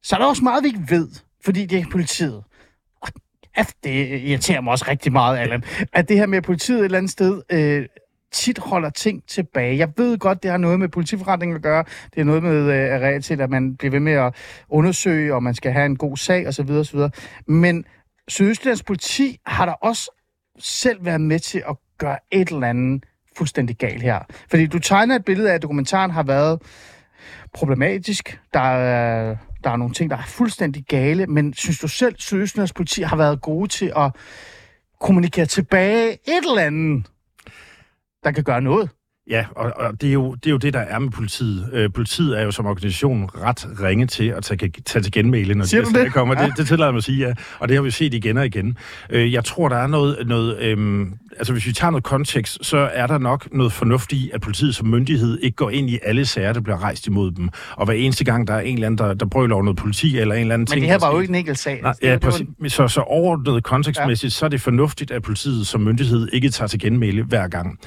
så 0.02 0.16
er 0.16 0.20
der 0.20 0.26
også 0.26 0.44
meget, 0.44 0.64
vi 0.64 0.68
ikke 0.68 0.86
ved, 0.88 1.08
fordi 1.44 1.66
det 1.66 1.78
er 1.78 1.84
politiet. 1.90 2.42
Og 3.00 3.08
det 3.84 4.22
irriterer 4.24 4.60
mig 4.60 4.70
også 4.70 4.84
rigtig 4.88 5.12
meget, 5.12 5.38
Allan, 5.38 5.62
at 5.92 6.08
det 6.08 6.16
her 6.16 6.26
med 6.26 6.42
politiet 6.42 6.78
et 6.78 6.84
eller 6.84 6.98
andet 6.98 7.12
sted... 7.12 7.42
Øh, 7.52 7.86
tit 8.34 8.58
holder 8.58 8.90
ting 8.90 9.22
tilbage. 9.26 9.78
Jeg 9.78 9.88
ved 9.96 10.18
godt, 10.18 10.42
det 10.42 10.50
har 10.50 10.58
noget 10.58 10.80
med 10.80 10.88
politiforretning 10.88 11.54
at 11.54 11.62
gøre. 11.62 11.84
Det 12.14 12.20
er 12.20 12.24
noget 12.24 12.42
med 12.42 12.56
øh, 12.56 13.00
regel 13.00 13.22
til, 13.22 13.40
at 13.40 13.50
man 13.50 13.76
bliver 13.76 13.90
ved 13.90 14.00
med 14.00 14.12
at 14.12 14.34
undersøge, 14.68 15.34
og 15.34 15.42
man 15.42 15.54
skal 15.54 15.72
have 15.72 15.86
en 15.86 15.96
god 15.96 16.16
sag 16.16 16.48
osv. 16.48 16.70
osv. 16.70 17.00
Men 17.46 17.84
Sydøstlands 18.28 18.82
politi 18.82 19.38
har 19.46 19.66
da 19.66 19.72
også 19.72 20.10
selv 20.58 21.04
været 21.04 21.20
med 21.20 21.38
til 21.38 21.62
at 21.68 21.76
gøre 21.98 22.18
et 22.30 22.48
eller 22.48 22.66
andet 22.66 23.04
fuldstændig 23.36 23.76
galt 23.76 24.02
her. 24.02 24.18
Fordi 24.50 24.66
du 24.66 24.78
tegner 24.78 25.16
et 25.16 25.24
billede 25.24 25.50
af, 25.50 25.54
at 25.54 25.62
dokumentaren 25.62 26.10
har 26.10 26.22
været 26.22 26.62
problematisk. 27.52 28.40
Der 28.54 28.60
er, 28.60 29.36
der 29.64 29.70
er 29.70 29.76
nogle 29.76 29.94
ting, 29.94 30.10
der 30.10 30.16
er 30.16 30.22
fuldstændig 30.26 30.84
gale, 30.84 31.26
men 31.26 31.54
synes 31.54 31.78
du 31.78 31.88
selv, 31.88 32.14
Sydøstlands 32.18 32.72
politi 32.72 33.02
har 33.02 33.16
været 33.16 33.40
gode 33.40 33.68
til 33.68 33.92
at 33.96 34.12
kommunikere 35.00 35.46
tilbage 35.46 36.12
et 36.12 36.44
eller 36.44 36.62
andet 36.62 37.06
der 38.24 38.32
kan 38.32 38.44
gøre 38.44 38.60
noget. 38.60 38.90
Ja, 39.30 39.44
og, 39.56 39.72
og 39.76 40.00
det, 40.00 40.08
er 40.08 40.12
jo, 40.12 40.34
det 40.34 40.46
er 40.46 40.50
jo 40.50 40.56
det, 40.56 40.74
der 40.74 40.80
er 40.80 40.98
med 40.98 41.10
politiet. 41.10 41.70
Øh, 41.72 41.92
politiet 41.92 42.38
er 42.38 42.42
jo 42.42 42.50
som 42.50 42.66
organisation 42.66 43.24
ret 43.24 43.66
ringe 43.82 44.06
til 44.06 44.28
at 44.28 44.42
tage, 44.42 44.72
tage 44.84 45.02
til 45.02 45.12
genmæle, 45.12 45.54
når 45.54 45.64
Siger 45.64 45.84
de 45.84 45.94
det? 46.04 46.12
kommer. 46.12 46.40
Ja. 46.40 46.46
Det, 46.46 46.56
det 46.56 46.66
tillader 46.66 46.92
mig 46.92 46.98
at 46.98 47.04
sige, 47.04 47.28
ja. 47.28 47.34
Og 47.58 47.68
det 47.68 47.76
har 47.76 47.82
vi 47.82 47.90
set 47.90 48.14
igen 48.14 48.36
og 48.36 48.46
igen. 48.46 48.76
Øh, 49.10 49.32
jeg 49.32 49.44
tror, 49.44 49.68
der 49.68 49.76
er 49.76 49.86
noget... 49.86 50.16
noget 50.26 50.58
øhm, 50.58 51.12
altså, 51.38 51.52
hvis 51.52 51.66
vi 51.66 51.72
tager 51.72 51.90
noget 51.90 52.04
kontekst, 52.04 52.58
så 52.62 52.90
er 52.92 53.06
der 53.06 53.18
nok 53.18 53.48
noget 53.52 53.72
fornuft 53.72 54.12
i, 54.12 54.30
at 54.34 54.40
politiet 54.40 54.74
som 54.74 54.86
myndighed 54.88 55.38
ikke 55.42 55.56
går 55.56 55.70
ind 55.70 55.90
i 55.90 55.98
alle 56.02 56.26
sager, 56.26 56.52
der 56.52 56.60
bliver 56.60 56.82
rejst 56.82 57.06
imod 57.06 57.30
dem. 57.30 57.48
Og 57.76 57.84
hver 57.84 57.94
eneste 57.94 58.24
gang, 58.24 58.46
der 58.46 58.54
er 58.54 58.60
en 58.60 58.74
eller 58.74 58.86
anden, 58.86 58.98
der, 58.98 59.14
der 59.14 59.26
brøler 59.26 59.54
over 59.54 59.64
noget 59.64 59.78
politi 59.78 60.18
eller 60.18 60.34
en 60.34 60.40
eller 60.40 60.54
anden 60.54 60.60
Men 60.60 60.66
ting... 60.66 60.80
Men 60.80 60.82
det 60.82 60.90
her 60.90 61.06
var 61.06 61.14
jo 61.14 61.20
ikke 61.20 61.30
en 61.30 61.34
enkelt 61.34 61.58
sag. 61.58 61.80
Nej, 61.82 61.94
ja, 62.02 62.18
præcis. 62.18 62.46
En... 62.60 62.70
Så, 62.70 62.88
så 62.88 63.00
overordnet 63.00 63.64
kontekstmæssigt, 63.64 64.34
ja. 64.34 64.38
så 64.38 64.44
er 64.44 64.48
det 64.48 64.60
fornuftigt, 64.60 65.10
at 65.10 65.22
politiet 65.22 65.66
som 65.66 65.80
myndighed 65.80 66.28
ikke 66.32 66.50
tager 66.50 66.68
til 66.68 66.80
genmæle 66.80 67.22
hver 67.22 67.48
gang. 67.48 67.78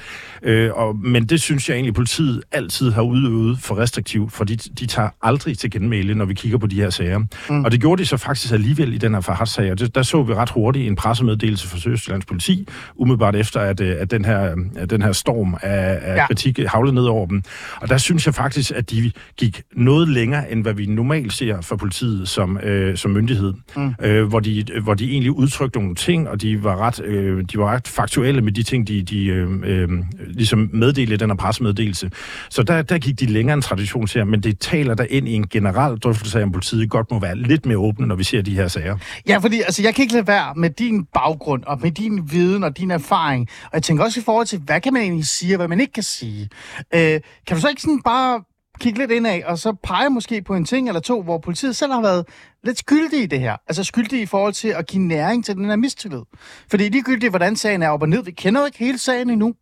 Øh, 0.42 0.70
og, 0.74 0.96
men 0.96 1.27
det 1.30 1.40
synes 1.40 1.68
jeg 1.68 1.74
egentlig, 1.74 1.94
politiet 1.94 2.42
altid 2.52 2.90
har 2.90 3.02
udøvet 3.02 3.58
for 3.58 3.78
restriktivt, 3.78 4.32
fordi 4.32 4.54
de 4.56 4.86
tager 4.86 5.08
aldrig 5.22 5.58
til 5.58 5.70
genmæle, 5.70 6.14
når 6.14 6.24
vi 6.24 6.34
kigger 6.34 6.58
på 6.58 6.66
de 6.66 6.76
her 6.76 6.90
sager. 6.90 7.18
Mm. 7.50 7.64
Og 7.64 7.72
det 7.72 7.80
gjorde 7.80 8.02
de 8.02 8.06
så 8.06 8.16
faktisk 8.16 8.52
alligevel 8.52 8.94
i 8.94 8.98
den 8.98 9.14
her 9.14 9.20
Farhat-sag, 9.20 9.70
og 9.70 9.78
det, 9.78 9.94
der 9.94 10.02
så 10.02 10.22
vi 10.22 10.34
ret 10.34 10.50
hurtigt 10.50 10.86
en 10.86 10.96
pressemeddelelse 10.96 11.68
fra 11.68 11.78
Søstjyllands 11.78 12.24
politi, 12.24 12.68
umiddelbart 12.96 13.36
efter, 13.36 13.60
at, 13.60 13.80
øh, 13.80 13.96
at 13.98 14.10
den, 14.10 14.24
her, 14.24 14.54
at 14.76 14.90
den 14.90 15.02
her 15.02 15.12
storm 15.12 15.54
af, 15.62 15.98
af 16.02 16.16
ja. 16.16 16.26
kritik 16.26 16.58
havlede 16.66 16.94
ned 16.94 17.04
over 17.04 17.26
dem. 17.26 17.42
Og 17.80 17.88
der 17.88 17.98
synes 17.98 18.26
jeg 18.26 18.34
faktisk, 18.34 18.72
at 18.74 18.90
de 18.90 19.12
gik 19.36 19.62
noget 19.72 20.08
længere, 20.08 20.52
end 20.52 20.62
hvad 20.62 20.74
vi 20.74 20.86
normalt 20.86 21.32
ser 21.32 21.60
fra 21.60 21.76
politiet 21.76 22.28
som, 22.28 22.58
øh, 22.58 22.96
som 22.96 23.10
myndighed, 23.10 23.54
mm. 23.76 23.94
øh, 24.02 24.24
hvor, 24.28 24.40
de, 24.40 24.64
hvor 24.82 24.94
de 24.94 25.10
egentlig 25.10 25.32
udtrykte 25.32 25.78
nogle 25.78 25.94
ting, 25.94 26.28
og 26.28 26.42
de 26.42 26.64
var 26.64 26.76
ret, 26.76 27.04
øh, 27.04 27.44
de 27.52 27.58
var 27.58 27.66
ret 27.74 27.88
faktuelle 27.88 28.40
med 28.40 28.52
de 28.52 28.62
ting, 28.62 28.88
de, 28.88 29.02
de 29.02 29.26
øh, 29.26 29.48
øh, 29.64 29.88
ligesom 30.26 30.70
meddelte 30.72 31.17
i 31.18 31.22
den 31.22 31.30
her 31.30 31.36
pressemeddelelse. 31.36 32.10
Så 32.50 32.62
der, 32.62 32.82
der 32.82 32.98
gik 32.98 33.20
de 33.20 33.26
længere 33.26 33.54
end 33.54 33.62
tradition 33.62 34.08
her, 34.14 34.24
men 34.24 34.42
det 34.42 34.58
taler 34.60 34.94
der 34.94 35.06
ind 35.10 35.28
i 35.28 35.32
en 35.32 35.48
generel 35.48 35.98
drøftelse 35.98 36.38
af, 36.38 36.42
om 36.42 36.52
politiet 36.52 36.90
godt 36.90 37.10
må 37.10 37.20
være 37.20 37.36
lidt 37.36 37.66
mere 37.66 37.78
åbne, 37.78 38.06
når 38.06 38.14
vi 38.14 38.24
ser 38.24 38.42
de 38.42 38.54
her 38.54 38.68
sager. 38.68 38.96
Ja, 39.28 39.38
fordi 39.38 39.60
altså, 39.60 39.82
jeg 39.82 39.94
kan 39.94 40.02
ikke 40.02 40.14
lade 40.14 40.26
være 40.26 40.54
med 40.56 40.70
din 40.70 41.04
baggrund, 41.04 41.62
og 41.64 41.78
med 41.82 41.90
din 41.90 42.30
viden 42.30 42.64
og 42.64 42.78
din 42.78 42.90
erfaring, 42.90 43.48
og 43.64 43.70
jeg 43.72 43.82
tænker 43.82 44.04
også 44.04 44.20
i 44.20 44.22
forhold 44.22 44.46
til, 44.46 44.58
hvad 44.58 44.80
kan 44.80 44.92
man 44.92 45.02
egentlig 45.02 45.26
sige, 45.26 45.54
og 45.54 45.56
hvad 45.56 45.68
man 45.68 45.80
ikke 45.80 45.92
kan 45.92 46.02
sige. 46.02 46.48
Øh, 46.94 47.20
kan 47.46 47.56
du 47.56 47.60
så 47.60 47.68
ikke 47.68 47.82
sådan 47.82 48.02
bare 48.04 48.42
kigge 48.80 48.98
lidt 48.98 49.10
indad, 49.10 49.42
og 49.42 49.58
så 49.58 49.72
pege 49.82 50.10
måske 50.10 50.42
på 50.42 50.54
en 50.54 50.64
ting 50.64 50.88
eller 50.88 51.00
to, 51.00 51.22
hvor 51.22 51.38
politiet 51.38 51.76
selv 51.76 51.92
har 51.92 52.02
været 52.02 52.24
lidt 52.64 52.78
skyldige 52.78 53.22
i 53.22 53.26
det 53.26 53.40
her. 53.40 53.56
Altså 53.68 53.84
skyldige 53.84 54.22
i 54.22 54.26
forhold 54.26 54.52
til 54.52 54.68
at 54.68 54.86
give 54.86 55.02
næring 55.02 55.44
til 55.44 55.54
den 55.54 55.64
her 55.64 55.76
mistillid. 55.76 56.22
Fordi 56.70 56.88
ligegyldigt, 56.88 57.32
hvordan 57.32 57.56
sagen 57.56 57.82
er 57.82 57.88
op 57.88 58.02
og 58.02 58.08
ned, 58.08 58.24
vi 58.24 58.30
kender 58.30 58.60
jo 58.60 58.66
ikke 58.66 58.78
hele 58.78 58.98
sagen 58.98 59.30
endnu 59.30 59.54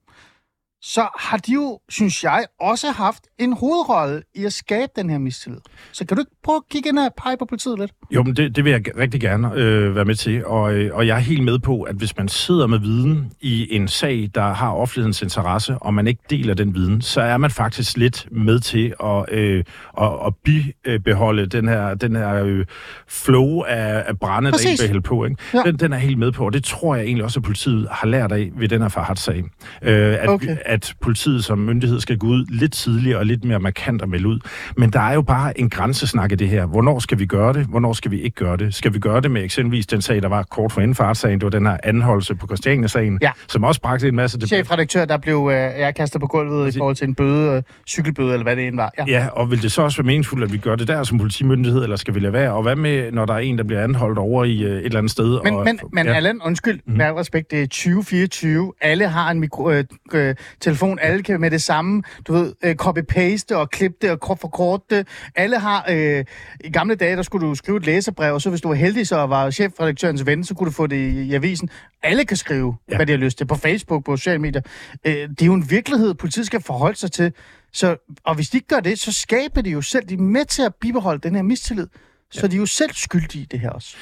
så 0.88 1.08
har 1.18 1.36
de 1.36 1.52
jo, 1.52 1.80
synes 1.88 2.24
jeg, 2.24 2.44
også 2.60 2.90
haft 2.90 3.22
en 3.38 3.52
hovedrolle 3.52 4.22
i 4.34 4.44
at 4.44 4.52
skabe 4.52 4.92
den 4.96 5.10
her 5.10 5.18
mistillid. 5.18 5.60
Så 5.92 6.06
kan 6.06 6.16
du 6.16 6.20
ikke 6.20 6.32
prøve 6.44 6.56
at 6.56 6.62
kigge 6.70 6.88
ind 6.88 6.98
og 6.98 7.14
pege 7.16 7.36
på 7.36 7.44
politiet 7.44 7.78
lidt? 7.78 7.92
Jo, 8.10 8.22
men 8.22 8.36
det, 8.36 8.56
det 8.56 8.64
vil 8.64 8.70
jeg 8.70 8.82
rigtig 8.98 9.20
gerne 9.20 9.54
øh, 9.54 9.96
være 9.96 10.04
med 10.04 10.14
til, 10.14 10.46
og, 10.46 10.74
øh, 10.74 10.96
og 10.96 11.06
jeg 11.06 11.16
er 11.16 11.20
helt 11.20 11.44
med 11.44 11.58
på, 11.58 11.82
at 11.82 11.94
hvis 11.96 12.16
man 12.16 12.28
sidder 12.28 12.66
med 12.66 12.78
viden 12.78 13.32
i 13.40 13.76
en 13.76 13.88
sag, 13.88 14.30
der 14.34 14.52
har 14.52 14.72
offentlighedens 14.72 15.22
interesse, 15.22 15.78
og 15.78 15.94
man 15.94 16.06
ikke 16.06 16.22
deler 16.30 16.54
den 16.54 16.74
viden, 16.74 17.02
så 17.02 17.20
er 17.20 17.36
man 17.36 17.50
faktisk 17.50 17.96
lidt 17.96 18.28
med 18.30 18.60
til 18.60 18.94
at, 19.04 19.24
øh, 19.30 19.64
at, 20.00 20.10
at 20.26 20.34
bibeholde 20.44 21.46
den 21.46 21.68
her, 21.68 21.94
den 21.94 22.16
her 22.16 22.44
øh, 22.44 22.66
flow 23.08 23.62
af, 23.62 24.04
af 24.06 24.18
brænde, 24.18 24.50
Præcis. 24.50 24.64
der 24.64 24.70
ikke 24.70 24.80
bliver 24.80 24.88
hældt 24.88 25.04
på. 25.04 25.24
Ikke? 25.24 25.36
Ja. 25.54 25.62
Den, 25.66 25.76
den 25.76 25.92
er 25.92 25.98
helt 25.98 26.18
med 26.18 26.32
på, 26.32 26.46
og 26.46 26.52
det 26.52 26.64
tror 26.64 26.94
jeg 26.94 27.04
egentlig 27.04 27.24
også, 27.24 27.40
at 27.40 27.44
politiet 27.44 27.88
har 27.90 28.06
lært 28.08 28.32
af 28.32 28.50
ved 28.56 28.68
den 28.68 28.82
her 28.82 28.88
Farhat-sag. 28.88 29.44
Øh, 29.82 30.14
at, 30.22 30.28
okay. 30.28 30.56
at 30.64 30.75
at 30.76 30.94
politiet 31.00 31.44
som 31.44 31.58
myndighed 31.58 32.00
skal 32.00 32.18
gå 32.18 32.26
ud 32.26 32.46
lidt 32.48 32.72
tidligere 32.72 33.18
og 33.18 33.26
lidt 33.26 33.44
mere 33.44 33.60
markant 33.60 34.02
og 34.02 34.08
melde 34.08 34.28
ud. 34.28 34.38
Men 34.76 34.90
der 34.90 35.00
er 35.00 35.14
jo 35.14 35.22
bare 35.22 35.60
en 35.60 35.70
grænsesnak 35.70 36.32
i 36.32 36.34
det 36.34 36.48
her. 36.48 36.66
Hvornår 36.66 36.98
skal 36.98 37.18
vi 37.18 37.26
gøre 37.26 37.52
det? 37.52 37.66
Hvornår 37.66 37.92
skal 37.92 38.10
vi 38.10 38.20
ikke 38.20 38.34
gøre 38.34 38.56
det? 38.56 38.74
Skal 38.74 38.94
vi 38.94 38.98
gøre 38.98 39.20
det 39.20 39.30
med 39.30 39.42
eksempelvis 39.44 39.86
den 39.86 40.02
sag, 40.02 40.22
der 40.22 40.28
var 40.28 40.42
kort 40.42 40.72
for 40.72 40.80
indfartssagen? 40.80 41.40
Det 41.40 41.44
var 41.44 41.50
den 41.50 41.66
her 41.66 41.76
anholdelse 41.82 42.34
på 42.34 42.46
Christiania-sagen, 42.46 43.18
ja. 43.22 43.30
som 43.48 43.64
også 43.64 43.80
bragte 43.80 44.08
en 44.08 44.16
masse 44.16 44.38
debat. 44.38 44.48
Chefredaktør, 44.48 45.04
der 45.04 45.16
blev 45.16 45.50
øh, 45.52 45.56
jeg 45.56 45.94
kastet 45.94 46.20
på 46.20 46.26
gulvet 46.26 46.74
i 46.74 46.78
forhold 46.78 46.96
til 46.96 47.08
en 47.08 47.14
bøde, 47.14 47.56
øh, 47.56 47.62
cykelbøde 47.88 48.32
eller 48.32 48.42
hvad 48.42 48.56
det 48.56 48.66
end 48.66 48.76
var. 48.76 48.92
Ja. 48.98 49.04
ja, 49.08 49.28
og 49.32 49.50
vil 49.50 49.62
det 49.62 49.72
så 49.72 49.82
også 49.82 49.98
være 49.98 50.06
meningsfuldt, 50.06 50.44
at 50.44 50.52
vi 50.52 50.58
gør 50.58 50.76
det 50.76 50.88
der 50.88 51.02
som 51.02 51.18
politimyndighed, 51.18 51.82
eller 51.82 51.96
skal 51.96 52.14
vi 52.14 52.20
lade 52.20 52.32
være? 52.32 52.52
Og 52.52 52.62
hvad 52.62 52.76
med, 52.76 53.12
når 53.12 53.24
der 53.26 53.34
er 53.34 53.38
en, 53.38 53.58
der 53.58 53.64
bliver 53.64 53.82
anholdt 53.82 54.18
over 54.18 54.44
i 54.44 54.62
øh, 54.62 54.70
et 54.70 54.84
eller 54.84 54.98
andet 54.98 55.12
sted? 55.12 55.40
Men, 55.44 55.54
og, 55.54 55.64
men, 55.64 55.80
men 55.92 56.06
ja. 56.06 56.14
Allan, 56.14 56.40
undskyld, 56.44 56.80
mm. 56.86 56.92
med 56.92 57.12
respekt, 57.12 57.50
det 57.50 57.62
er 57.62 57.66
2024. 57.66 58.72
Alle 58.80 59.08
har 59.08 59.30
en 59.30 59.40
mikro, 59.40 59.70
øh, 59.70 59.84
øh, 60.14 60.34
telefon, 60.60 60.98
alle 60.98 61.22
kan 61.22 61.40
med 61.40 61.50
det 61.50 61.62
samme, 61.62 62.02
du 62.26 62.32
ved, 62.32 62.52
øh, 62.64 62.76
copy-paste 62.82 63.56
og 63.56 63.70
klippe 63.70 63.96
det 64.02 64.10
og 64.10 64.38
forkorte 64.40 64.84
det. 64.90 65.08
Alle 65.34 65.58
har, 65.58 65.86
øh, 65.90 66.24
i 66.64 66.70
gamle 66.70 66.94
dage, 66.94 67.16
der 67.16 67.22
skulle 67.22 67.48
du 67.48 67.54
skrive 67.54 67.78
et 67.78 67.86
læserbrev, 67.86 68.34
og 68.34 68.42
så 68.42 68.50
hvis 68.50 68.60
du 68.60 68.68
var 68.68 68.74
heldig, 68.74 69.06
så 69.06 69.16
var 69.16 69.50
chefredaktørens 69.50 70.26
ven, 70.26 70.44
så 70.44 70.54
kunne 70.54 70.66
du 70.66 70.72
få 70.72 70.86
det 70.86 70.96
i, 70.96 71.22
i 71.22 71.34
avisen. 71.34 71.68
Alle 72.02 72.24
kan 72.24 72.36
skrive, 72.36 72.76
ja. 72.90 72.96
hvad 72.96 73.06
de 73.06 73.12
har 73.12 73.18
lyst 73.18 73.38
til, 73.38 73.46
på 73.46 73.54
Facebook, 73.54 74.04
på 74.04 74.16
sociale 74.16 74.38
medier. 74.38 74.62
Øh, 75.04 75.12
det 75.12 75.42
er 75.42 75.46
jo 75.46 75.54
en 75.54 75.70
virkelighed, 75.70 76.14
politiet 76.14 76.46
skal 76.46 76.62
forholde 76.62 76.98
sig 76.98 77.12
til. 77.12 77.32
Så, 77.72 77.96
og 78.24 78.34
hvis 78.34 78.48
de 78.48 78.56
ikke 78.56 78.68
gør 78.68 78.80
det, 78.80 78.98
så 78.98 79.12
skaber 79.12 79.60
de 79.60 79.70
jo 79.70 79.82
selv, 79.82 80.08
de 80.08 80.14
er 80.14 80.18
med 80.18 80.44
til 80.44 80.62
at 80.62 80.74
bibeholde 80.74 81.20
den 81.20 81.34
her 81.34 81.42
mistillid. 81.42 81.86
Så 82.30 82.40
ja. 82.42 82.46
de 82.46 82.56
er 82.56 82.60
jo 82.60 82.66
selv 82.66 82.90
skyldige 82.94 83.42
i 83.42 83.46
det 83.50 83.60
her 83.60 83.70
også. 83.70 83.96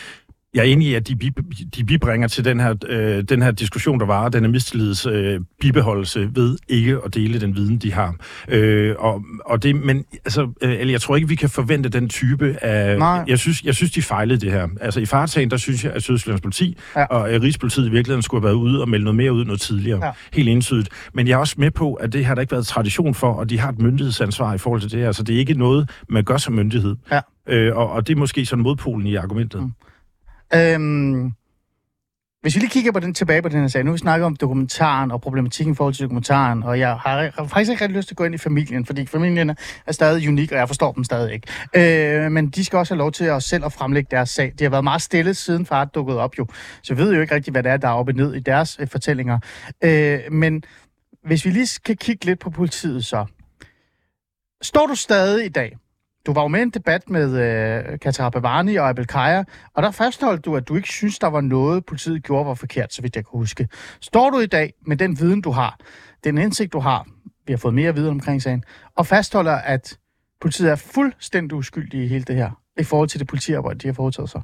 Jeg 0.55 0.61
er 0.61 0.65
enig 0.65 0.89
i, 0.89 0.95
at 0.95 1.09
de, 1.09 1.17
bi, 1.17 1.31
de 1.77 1.85
bibringer 1.85 2.29
til 2.29 2.45
den 2.45 2.61
her, 2.61 2.75
øh, 2.89 3.23
den 3.23 3.43
her 3.43 3.51
diskussion, 3.51 4.01
der 4.01 4.07
var, 4.07 4.29
den 4.29 4.45
her 4.45 4.51
mistillids 4.51 5.07
øh, 5.07 5.41
bibeholdelse 5.61 6.31
ved 6.35 6.59
ikke 6.69 6.99
at 7.05 7.15
dele 7.15 7.41
den 7.41 7.57
viden, 7.57 7.79
de 7.79 7.93
har. 7.93 8.17
Øh, 8.49 8.95
og, 8.99 9.25
og 9.45 9.63
det, 9.63 9.77
men 9.77 10.05
altså, 10.15 10.53
øh, 10.63 10.93
jeg 10.93 11.01
tror 11.01 11.17
ikke, 11.17 11.29
vi 11.29 11.35
kan 11.35 11.49
forvente 11.51 11.89
den 11.89 12.09
type 12.09 12.57
af... 12.63 12.99
Nej. 12.99 13.25
Jeg 13.29 13.39
synes, 13.39 13.63
jeg 13.65 13.75
synes, 13.75 13.93
de 13.93 14.03
fejlede 14.03 14.41
det 14.41 14.53
her. 14.53 14.69
Altså 14.81 15.01
i 15.01 15.07
fartsagen, 15.07 15.51
der 15.51 15.57
synes 15.57 15.85
jeg, 15.85 15.93
at 15.93 16.03
Sydsjællands 16.03 16.41
politi 16.41 16.77
ja. 16.97 17.05
og 17.05 17.35
øh, 17.35 17.43
Rigspolitiet 17.43 17.87
i 17.87 17.91
virkeligheden 17.91 18.23
skulle 18.23 18.41
have 18.41 18.47
været 18.47 18.63
ude 18.63 18.81
og 18.81 18.89
melde 18.89 19.05
noget 19.05 19.17
mere 19.17 19.33
ud 19.33 19.45
noget 19.45 19.61
tidligere. 19.61 20.07
Ja. 20.07 20.13
Helt 20.33 20.49
entydigt. 20.49 20.89
Men 21.15 21.29
jeg 21.29 21.35
er 21.35 21.39
også 21.39 21.55
med 21.59 21.71
på, 21.71 21.95
at 21.95 22.13
det 22.13 22.25
har 22.25 22.35
der 22.35 22.41
ikke 22.41 22.53
været 22.53 22.67
tradition 22.67 23.15
for, 23.15 23.33
og 23.33 23.51
de 23.51 23.59
har 23.59 23.69
et 23.69 23.79
myndighedsansvar 23.79 24.55
i 24.55 24.59
forhold 24.59 24.81
til 24.81 24.91
det 24.91 24.99
her. 24.99 25.13
Så 25.13 25.23
det 25.23 25.35
er 25.35 25.39
ikke 25.39 25.55
noget, 25.55 25.91
man 26.09 26.25
gør 26.25 26.37
som 26.37 26.55
myndighed. 26.55 26.97
Ja. 27.13 27.21
Øh, 27.49 27.77
og, 27.77 27.91
og 27.91 28.09
det 28.09 28.15
er 28.15 28.19
måske 28.19 28.47
sådan 28.47 28.63
modpolen 28.63 29.07
i 29.07 29.15
argumentet. 29.15 29.63
Mm. 29.63 29.71
Øhm, 30.55 31.33
hvis 32.45 32.55
vi 32.55 32.61
lige 32.61 32.71
kigger 32.71 32.93
på 32.93 33.01
den, 33.01 33.15
tilbage 33.15 33.43
på 33.43 33.49
den 33.49 33.61
her 33.61 33.69
sag, 33.69 33.85
nu 33.85 33.91
har 33.91 33.93
vi 33.93 33.99
snakket 33.99 34.27
om 34.27 34.37
dokumentaren 34.37 35.11
og 35.11 35.21
problematikken 35.21 35.73
i 35.73 35.77
forhold 35.77 35.95
til 35.95 36.03
dokumentaren, 36.03 36.63
og 36.63 36.79
jeg 36.79 36.89
har, 36.89 37.31
har 37.35 37.47
faktisk 37.47 37.71
ikke 37.71 37.85
rigtig 37.85 37.97
lyst 37.97 38.09
til 38.09 38.15
at 38.15 38.17
gå 38.17 38.25
ind 38.25 38.35
i 38.35 38.39
familien, 38.39 38.87
fordi 38.87 39.07
familien 39.07 39.51
er 39.87 39.93
stadig 39.93 40.29
unik, 40.29 40.53
og 40.53 40.59
jeg 40.59 40.69
forstår 40.69 40.93
dem 40.93 41.05
stadig 41.05 41.33
ikke. 41.33 41.49
Øh, 42.25 42.33
men 42.33 42.51
de 42.51 42.65
skal 42.65 42.77
også 42.77 42.95
have 42.95 42.99
lov 42.99 43.13
til 43.13 43.25
at 43.25 43.43
selv 43.43 43.65
at 43.65 43.73
fremlægge 43.73 44.09
deres 44.11 44.31
sag. 44.31 44.53
De 44.59 44.65
har 44.65 44.71
været 44.71 44.85
meget 44.85 45.03
stille, 45.03 45.35
siden 45.35 45.67
far 45.67 45.85
dukkede 45.85 46.21
op 46.21 46.39
jo, 46.39 46.47
så 46.83 46.95
vi 46.95 47.03
ved 47.03 47.15
jo 47.15 47.21
ikke 47.21 47.35
rigtig, 47.35 47.53
hvad 47.53 47.63
det 47.63 47.73
er, 47.73 47.77
der 47.77 47.89
er 47.89 47.93
oppe 47.93 48.13
ned 48.13 48.35
i 48.35 48.41
deres 48.41 48.77
øh, 48.81 48.89
fortællinger. 48.89 49.39
Øh, 49.85 50.21
men 50.31 50.63
hvis 51.27 51.45
vi 51.45 51.51
lige 51.51 51.81
kan 51.85 51.97
kigge 51.97 52.25
lidt 52.25 52.39
på 52.41 52.51
politiet 52.51 53.05
så. 53.05 53.27
Står 54.63 54.87
du 54.87 54.95
stadig 54.95 55.47
i 55.47 55.49
dag 55.49 55.77
du 56.27 56.33
var 56.33 56.43
jo 56.43 56.49
med 56.49 56.61
i 56.61 56.63
en 56.63 56.71
debat 56.71 57.11
med 57.11 57.39
øh, 57.93 57.99
Katara 57.99 58.31
Bavani 58.31 58.77
og 58.77 58.89
Abel 58.89 59.07
Kaja, 59.07 59.45
og 59.75 59.83
der 59.83 59.91
fastholdt 59.91 60.45
du, 60.45 60.57
at 60.57 60.69
du 60.69 60.77
ikke 60.77 60.89
synes, 60.89 61.19
der 61.19 61.27
var 61.27 61.41
noget, 61.41 61.87
politiet 61.87 62.23
gjorde 62.23 62.47
var 62.47 62.55
forkert, 62.55 62.93
så 62.93 63.03
vidt 63.03 63.17
jeg 63.17 63.25
kan 63.25 63.39
huske. 63.39 63.69
Står 64.01 64.31
du 64.31 64.39
i 64.39 64.47
dag 64.47 64.73
med 64.87 64.97
den 64.97 65.21
viden, 65.21 65.41
du 65.41 65.51
har, 65.51 65.79
den 66.25 66.39
indsigt, 66.39 66.73
du 66.73 66.79
har, 66.79 67.07
vi 67.47 67.53
har 67.53 67.59
fået 67.59 67.75
mere 67.75 67.95
viden 67.95 68.11
omkring 68.11 68.43
sagen, 68.43 68.65
og 68.97 69.07
fastholder, 69.07 69.53
at 69.53 69.99
politiet 70.41 70.71
er 70.71 70.77
fuldstændig 70.77 71.59
uskyldige 71.59 72.05
i 72.05 72.09
hele 72.09 72.25
det 72.25 72.37
her, 72.37 72.51
i 72.79 72.85
forhold 72.85 73.09
til 73.09 73.21
det 73.21 73.29
politiarbejde, 73.29 73.79
de 73.79 73.87
har 73.89 73.95
foretaget 73.95 74.31
sig? 74.31 74.43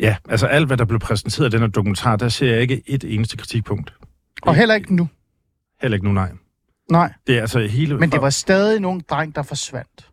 Ja, 0.00 0.16
altså 0.28 0.46
alt, 0.46 0.66
hvad 0.66 0.76
der 0.76 0.84
blev 0.84 1.00
præsenteret 1.00 1.46
i 1.46 1.50
den 1.50 1.60
her 1.60 1.66
dokumentar, 1.66 2.16
der 2.16 2.28
ser 2.28 2.52
jeg 2.52 2.60
ikke 2.60 2.82
et 2.86 3.04
eneste 3.04 3.36
kritikpunkt. 3.36 3.94
Og 4.42 4.54
heller 4.54 4.74
ikke 4.74 4.96
nu? 4.96 5.08
Heller 5.82 5.96
ikke 5.96 6.06
nu, 6.06 6.12
nej. 6.12 6.32
Nej. 6.90 7.12
Det 7.26 7.36
er 7.36 7.40
altså 7.40 7.60
hele... 7.60 7.98
Men 7.98 8.12
det 8.12 8.22
var 8.22 8.30
stadig 8.30 8.80
nogle 8.80 9.00
dreng, 9.00 9.34
der 9.34 9.42
forsvandt 9.42 10.09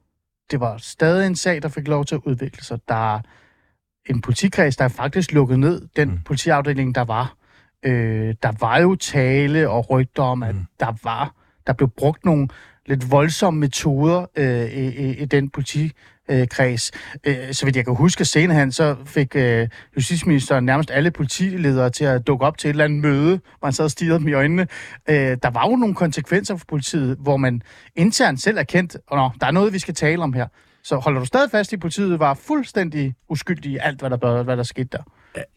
det 0.51 0.59
var 0.59 0.77
stadig 0.77 1.27
en 1.27 1.35
sag, 1.35 1.61
der 1.61 1.67
fik 1.67 1.87
lov 1.87 2.05
til 2.05 2.15
at 2.15 2.21
udvikle 2.25 2.63
sig. 2.63 2.79
Der 2.87 3.15
er 3.15 3.19
en 4.09 4.21
politikreds, 4.21 4.77
der 4.77 4.85
er 4.85 4.89
faktisk 4.89 5.31
lukket 5.31 5.59
ned, 5.59 5.87
den 5.95 6.09
mm. 6.09 6.19
politiafdeling, 6.25 6.95
der 6.95 7.03
var. 7.03 7.35
Øh, 7.83 8.35
der 8.43 8.51
var 8.59 8.77
jo 8.77 8.95
tale 8.95 9.69
og 9.69 9.89
rygter 9.89 10.23
om, 10.23 10.43
at 10.43 10.55
mm. 10.55 10.65
der 10.79 10.93
var, 11.03 11.35
der 11.67 11.73
blev 11.73 11.89
brugt 11.89 12.25
nogle 12.25 12.47
lidt 12.85 13.11
voldsomme 13.11 13.59
metoder 13.59 14.25
øh, 14.35 14.65
i, 14.65 14.87
i, 14.87 15.17
i 15.17 15.25
den 15.25 15.49
politi 15.49 15.91
øh, 16.29 16.47
kreds. 16.47 16.91
Øh, 17.23 17.35
så 17.51 17.65
vidt 17.65 17.75
jeg 17.75 17.85
kan 17.85 17.95
huske 17.95 18.25
senere 18.25 18.59
hen, 18.59 18.71
så 18.71 18.95
fik 19.05 19.35
øh, 19.35 19.67
justitsministeren 19.95 20.65
nærmest 20.65 20.91
alle 20.91 21.11
politiledere 21.11 21.89
til 21.89 22.05
at 22.05 22.27
dukke 22.27 22.45
op 22.45 22.57
til 22.57 22.67
et 22.67 22.73
eller 22.73 22.83
andet 22.83 23.01
møde, 23.01 23.39
hvor 23.59 23.65
han 23.65 23.73
sad 23.73 23.85
og 23.85 23.91
stirrede 23.91 24.19
dem 24.19 24.27
i 24.27 24.33
øjnene. 24.33 24.67
Øh, 25.09 25.37
der 25.43 25.49
var 25.49 25.69
jo 25.69 25.75
nogle 25.75 25.95
konsekvenser 25.95 26.55
for 26.55 26.65
politiet, 26.67 27.17
hvor 27.19 27.37
man 27.37 27.61
internt 27.95 28.41
selv 28.41 28.57
erkendte, 28.57 28.99
og 29.07 29.31
der 29.41 29.47
er 29.47 29.51
noget, 29.51 29.73
vi 29.73 29.79
skal 29.79 29.93
tale 29.93 30.23
om 30.23 30.33
her. 30.33 30.47
Så 30.83 30.95
holder 30.95 31.19
du 31.19 31.25
stadig 31.25 31.51
fast 31.51 31.71
i, 31.71 31.75
at 31.75 31.79
politiet 31.79 32.19
var 32.19 32.33
fuldstændig 32.33 33.15
uskyldig 33.29 33.71
i 33.71 33.77
alt, 33.81 33.99
hvad 33.99 34.09
der, 34.09 34.43
hvad 34.43 34.57
der 34.57 34.63
skete 34.63 34.89
der? 34.91 35.03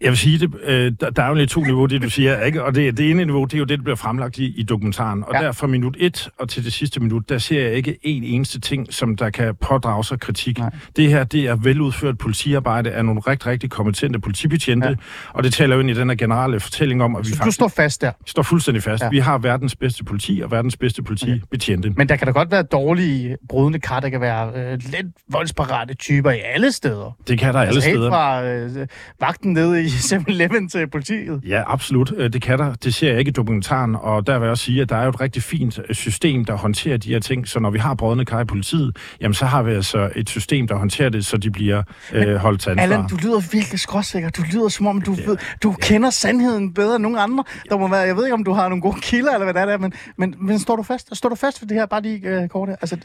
Jeg 0.01 0.09
vil 0.09 0.17
sige, 0.19 0.39
det, 0.39 0.55
øh, 0.65 0.93
der, 1.01 1.11
der 1.11 1.23
er 1.23 1.29
jo 1.29 1.35
lidt 1.35 1.51
to 1.51 1.63
niveauer, 1.63 1.87
det 1.87 2.03
du 2.03 2.11
siger, 2.11 2.41
ikke? 2.41 2.65
og 2.65 2.75
det, 2.75 2.97
det 2.97 3.11
ene 3.11 3.25
niveau, 3.25 3.45
det 3.45 3.55
er 3.55 3.59
jo 3.59 3.65
det, 3.65 3.79
der 3.79 3.83
bliver 3.85 3.97
fremlagt 3.97 4.39
i, 4.39 4.55
i 4.61 4.63
dokumentaren, 4.63 5.25
og 5.25 5.35
ja. 5.35 5.41
der 5.41 5.53
fra 5.53 5.67
minut 5.67 5.97
1 5.99 6.29
og 6.39 6.49
til 6.49 6.65
det 6.65 6.73
sidste 6.73 7.01
minut, 7.01 7.29
der 7.29 7.39
ser 7.39 7.63
jeg 7.63 7.73
ikke 7.73 7.99
en 8.03 8.25
eneste 8.25 8.61
ting, 8.61 8.93
som 8.93 9.17
der 9.17 9.31
kan 9.31 9.55
pådrage 9.61 10.05
sig 10.05 10.21
kritik. 10.21 10.59
Nej. 10.59 10.71
Det 10.97 11.09
her, 11.09 11.25
det 11.25 11.47
er 11.47 11.57
veludført 11.57 12.19
politiarbejde 12.19 12.91
af 12.91 13.05
nogle 13.05 13.21
rigtig, 13.21 13.47
rigtig 13.47 13.71
kompetente 13.71 14.19
politibetjente, 14.19 14.89
ja. 14.89 14.95
og 15.33 15.45
det 15.45 15.53
taler 15.53 15.75
jo 15.75 15.81
ind 15.81 15.91
i 15.91 15.95
den 15.95 16.09
her 16.09 16.17
generelle 16.17 16.61
fortælling 16.61 17.03
om, 17.03 17.17
at 17.17 17.25
vi 17.25 17.31
Så 17.31 17.37
faktisk... 17.37 17.59
du 17.59 17.63
står 17.65 17.69
fast 17.69 18.01
der? 18.01 18.13
står 18.27 18.43
fuldstændig 18.43 18.83
fast. 18.83 19.03
Ja. 19.03 19.09
Vi 19.09 19.19
har 19.19 19.39
verdens 19.39 19.77
bedste 19.77 20.05
politi 20.05 20.41
og 20.45 20.51
verdens 20.51 20.77
bedste 20.77 21.03
politibetjente. 21.03 21.87
Okay. 21.87 21.95
Men 21.97 22.09
der 22.09 22.17
kan 22.17 22.27
da 22.27 22.33
godt 22.33 22.51
være 22.51 22.63
dårlige 22.63 23.37
brudende 23.49 23.79
kar, 23.79 24.01
der 24.01 24.09
kan 24.09 24.21
være 24.21 24.53
øh, 24.55 24.73
lidt 24.73 25.07
voldsparate 25.29 25.95
typer 25.95 26.31
i 26.31 26.41
alle 26.55 26.73
steder. 26.73 27.17
Det 27.29 27.39
kan 27.39 27.55
der 27.55 27.61
altså, 27.61 27.89
alle 27.89 27.97
steder. 27.97 28.11
fra 28.11 28.45
øh, 28.45 28.87
vagten 29.21 29.53
nede 29.53 29.70
nede 29.71 29.83
i 29.83 29.87
7-Eleven 30.13 30.69
til 30.69 30.87
politiet. 30.91 31.41
Ja, 31.47 31.63
absolut. 31.67 32.13
Øh, 32.17 32.33
Det 32.33 32.43
kan 32.43 32.59
der. 32.59 32.75
Det 32.75 32.95
ser 32.95 33.09
jeg 33.11 33.19
ikke 33.19 33.29
i 33.29 33.33
dokumentaren, 33.33 33.97
og 34.01 34.27
der 34.27 34.39
vil 34.39 34.45
jeg 34.47 34.51
også 34.51 34.65
sige, 34.65 34.83
at 34.83 34.89
der 34.89 34.97
er 34.97 35.03
jo 35.03 35.09
et 35.09 35.21
rigtig 35.21 35.43
fint 35.43 35.79
øh, 35.89 35.95
system, 35.95 36.45
der 36.45 36.55
håndterer 36.55 36.97
de 36.97 37.09
her 37.13 37.21
ting. 37.21 37.49
Så 37.49 37.61
når 37.61 37.71
vi 37.71 37.79
har 37.79 37.95
brødende 37.95 38.25
kar 38.25 38.41
i 38.41 38.45
politiet, 38.45 38.97
jamen 39.21 39.35
så 39.35 39.45
har 39.47 39.63
vi 39.63 39.73
altså 39.73 40.11
et 40.17 40.29
system, 40.29 40.67
der 40.67 40.75
håndterer 40.75 41.09
det, 41.09 41.27
så 41.27 41.37
de 41.37 41.51
bliver 41.51 41.83
øh, 42.13 42.35
holdt 42.37 42.61
til 42.61 42.71
ansvar. 42.71 42.83
Allan, 42.83 43.09
du 43.09 43.17
lyder 43.23 43.41
virkelig 43.53 43.81
skråsikker. 43.81 44.31
Du 44.31 44.43
lyder 44.53 44.69
som 44.69 44.87
om, 44.87 45.03
du, 45.03 45.13
ved, 45.13 45.37
du 45.63 45.73
kender 45.73 46.11
sandheden 46.11 46.75
bedre 46.75 46.97
end 46.97 47.03
nogen 47.03 47.19
andre. 47.19 47.45
Der 47.71 47.79
må 47.79 47.89
være, 47.89 48.01
jeg 48.01 48.17
ved 48.17 48.25
ikke, 48.25 48.35
om 48.35 48.45
du 48.45 48.53
har 48.53 48.69
nogle 48.69 48.83
gode 48.83 49.01
kilder, 49.01 49.33
eller 49.35 49.53
hvad 49.53 49.67
det 49.67 49.73
er, 49.73 49.79
men, 49.79 49.93
men, 50.19 50.35
men 50.41 50.59
står 50.59 50.77
du 50.77 50.83
fast? 50.83 51.17
Står 51.17 51.29
du 51.29 51.35
fast 51.35 51.59
for 51.59 51.67
det 51.67 51.77
her, 51.77 51.87
bare 51.87 52.03
lige 52.03 52.29
øh, 52.29 52.49
kort? 52.49 52.69
Altså, 52.69 52.97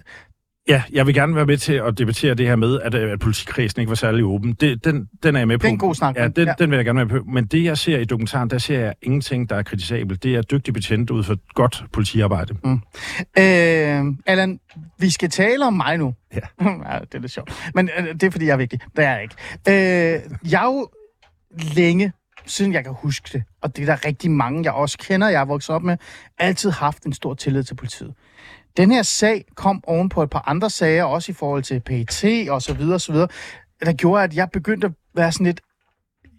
Ja, 0.67 0.83
jeg 0.91 1.07
vil 1.07 1.13
gerne 1.13 1.35
være 1.35 1.45
med 1.45 1.57
til 1.57 1.73
at 1.73 1.97
debattere 1.97 2.33
det 2.33 2.47
her 2.47 2.55
med, 2.55 2.81
at, 2.81 2.93
øh, 2.93 3.11
at 3.11 3.19
politikredsen 3.19 3.79
ikke 3.81 3.89
var 3.89 3.95
særlig 3.95 4.23
åben. 4.23 4.53
Det, 4.53 4.85
den, 4.85 5.09
den 5.23 5.35
er 5.35 5.39
jeg 5.39 5.47
med 5.47 5.57
på. 5.57 5.61
Det 5.61 5.67
er 5.67 5.71
en 5.73 5.77
god 5.77 5.95
snak, 5.95 6.15
Ja, 6.15 6.27
den, 6.27 6.47
ja. 6.47 6.53
den 6.59 6.69
vil 6.69 6.75
jeg 6.75 6.85
gerne 6.85 6.97
være 6.97 7.05
med 7.05 7.19
på. 7.19 7.25
Men 7.25 7.45
det, 7.45 7.63
jeg 7.63 7.77
ser 7.77 7.97
i 7.97 8.05
dokumentaren, 8.05 8.49
der 8.49 8.57
ser 8.57 8.79
jeg 8.79 8.93
ingenting, 9.01 9.49
der 9.49 9.55
er 9.55 9.63
kritisabelt. 9.63 10.23
Det 10.23 10.35
er 10.35 10.41
dygtige 10.41 10.73
betjente 10.73 11.13
ud 11.13 11.23
for 11.23 11.37
godt 11.53 11.83
politiarbejde. 11.93 12.53
Mm. 12.63 12.73
Øh, 13.37 14.15
Allan, 14.25 14.59
vi 14.99 15.09
skal 15.09 15.29
tale 15.29 15.65
om 15.65 15.73
mig 15.73 15.97
nu. 15.97 16.13
Ja. 16.33 16.39
ja 16.93 16.99
det 16.99 17.15
er 17.15 17.19
lidt 17.19 17.31
sjovt. 17.31 17.71
Men 17.75 17.89
øh, 17.97 18.07
det 18.07 18.23
er, 18.23 18.31
fordi 18.31 18.45
jeg 18.45 18.53
er 18.53 18.57
vigtig. 18.57 18.79
Det 18.95 19.05
er 19.05 19.11
jeg 19.11 19.23
ikke. 19.23 19.35
Øh, 19.69 20.51
jeg 20.51 20.59
har 20.59 20.67
jo 20.67 20.87
længe, 21.75 22.11
siden 22.45 22.73
jeg 22.73 22.83
kan 22.83 22.93
huske 22.93 23.29
det, 23.33 23.43
og 23.61 23.75
det 23.75 23.81
er 23.81 23.95
der 23.95 24.05
rigtig 24.05 24.31
mange, 24.31 24.63
jeg 24.63 24.73
også 24.73 24.97
kender, 24.97 25.29
jeg 25.29 25.41
er 25.41 25.45
vokset 25.45 25.75
op 25.75 25.83
med, 25.83 25.97
altid 26.39 26.69
haft 26.71 27.03
en 27.03 27.13
stor 27.13 27.33
tillid 27.33 27.63
til 27.63 27.75
politiet. 27.75 28.13
Den 28.77 28.91
her 28.91 29.03
sag 29.03 29.45
kom 29.55 29.83
oven 29.87 30.09
på 30.09 30.23
et 30.23 30.29
par 30.29 30.43
andre 30.47 30.69
sager, 30.69 31.03
også 31.03 31.31
i 31.31 31.35
forhold 31.35 31.63
til 31.63 31.79
PET 31.79 32.49
og 32.49 32.61
så 32.61 32.73
videre, 32.73 32.93
og 32.95 33.01
så 33.01 33.11
videre, 33.11 33.27
der 33.85 33.93
gjorde, 33.93 34.23
at 34.23 34.35
jeg 34.35 34.49
begyndte 34.53 34.87
at 34.87 34.93
være 35.15 35.31
sådan 35.31 35.45
lidt, 35.45 35.61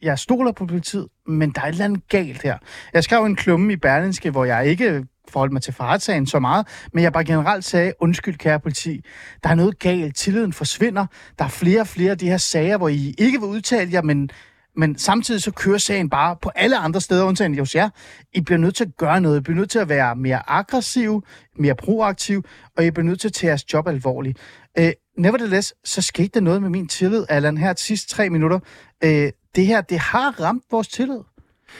jeg 0.03 0.19
stoler 0.19 0.53
på 0.53 0.67
politiet, 0.67 1.09
men 1.27 1.51
der 1.51 1.61
er 1.61 1.65
et 1.65 1.69
eller 1.69 1.85
andet 1.85 2.09
galt 2.09 2.43
her. 2.43 2.59
Jeg 2.93 3.05
skrev 3.05 3.25
en 3.25 3.37
klumme 3.37 3.73
i 3.73 3.77
Berlinske, 3.77 4.31
hvor 4.31 4.45
jeg 4.45 4.67
ikke 4.67 5.07
forholdt 5.29 5.53
mig 5.53 5.63
til 5.63 5.75
fartsagen 5.75 6.27
så 6.27 6.39
meget, 6.39 6.67
men 6.93 7.05
jeg 7.05 7.13
bare 7.13 7.25
generelt 7.25 7.65
sagde, 7.65 7.93
undskyld 8.01 8.39
kære 8.39 8.61
politi, 8.61 9.01
der 9.45 9.51
er 9.51 9.55
noget 9.55 9.79
galt, 9.79 10.17
tilliden 10.17 10.53
forsvinder, 10.53 11.07
der 11.39 11.45
er 11.45 11.49
flere 11.49 11.81
og 11.81 11.87
flere 11.87 12.11
af 12.11 12.19
de 12.19 12.29
her 12.29 12.37
sager, 12.37 12.77
hvor 12.77 12.89
I 12.89 13.15
ikke 13.19 13.41
vil 13.41 13.49
udtale 13.49 13.93
jer, 13.93 14.03
men, 14.03 14.31
men 14.77 14.99
samtidig 14.99 15.43
så 15.43 15.51
kører 15.51 15.79
sagen 15.79 16.11
bare 16.11 16.37
på 16.43 16.51
alle 16.55 16.79
andre 16.79 17.01
steder, 17.01 17.25
undtagen 17.25 17.59
hos 17.59 17.75
jer. 17.75 17.89
I 18.35 18.41
bliver 18.41 18.59
nødt 18.59 18.75
til 18.75 18.85
at 18.85 18.97
gøre 18.97 19.21
noget, 19.21 19.39
I 19.39 19.41
bliver 19.41 19.57
nødt 19.57 19.71
til 19.71 19.79
at 19.79 19.89
være 19.89 20.17
mere 20.17 20.51
aggressiv, 20.51 21.25
mere 21.59 21.75
proaktiv, 21.75 22.45
og 22.77 22.85
I 22.85 22.91
bliver 22.91 23.07
nødt 23.07 23.21
til 23.21 23.29
at 23.29 23.33
tage 23.33 23.49
jeres 23.49 23.73
job 23.73 23.89
alvorligt. 23.89 24.39
Øh, 24.79 24.93
nevertheless, 25.19 25.75
så 25.85 26.03
skete 26.03 26.29
der 26.35 26.41
noget 26.41 26.63
med 26.63 26.71
min 26.71 26.89
tillid, 26.89 27.25
Allan, 27.29 27.59
her 27.59 27.73
til 27.73 27.87
sidste 27.87 28.15
tre 28.15 28.31
minutter. 28.31 28.59
Øh, 29.05 29.33
det 29.57 29.67
her, 29.67 29.81
det 29.81 29.99
har 29.99 30.41
ramt 30.41 30.65
vores 30.71 30.89
tillid. 30.89 31.21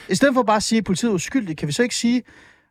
I 0.09 0.15
stedet 0.15 0.33
for 0.33 0.43
bare 0.43 0.55
at 0.57 0.63
sige, 0.63 0.79
at 0.79 0.85
politiet 0.85 1.09
er 1.09 1.13
uskyldig, 1.13 1.57
kan 1.57 1.67
vi 1.67 1.73
så 1.73 1.83
ikke 1.83 1.95
sige, 1.95 2.23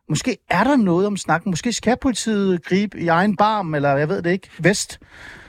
måske 0.09 0.37
er 0.49 0.63
der 0.63 0.75
noget 0.75 1.07
om 1.07 1.17
snakken. 1.17 1.51
Måske 1.51 1.73
skal 1.73 1.97
politiet 2.01 2.63
gribe 2.63 2.99
i 2.99 3.07
egen 3.07 3.35
barm, 3.35 3.75
eller 3.75 3.97
jeg 3.97 4.09
ved 4.09 4.21
det 4.21 4.31
ikke, 4.31 4.49
vest. 4.59 4.99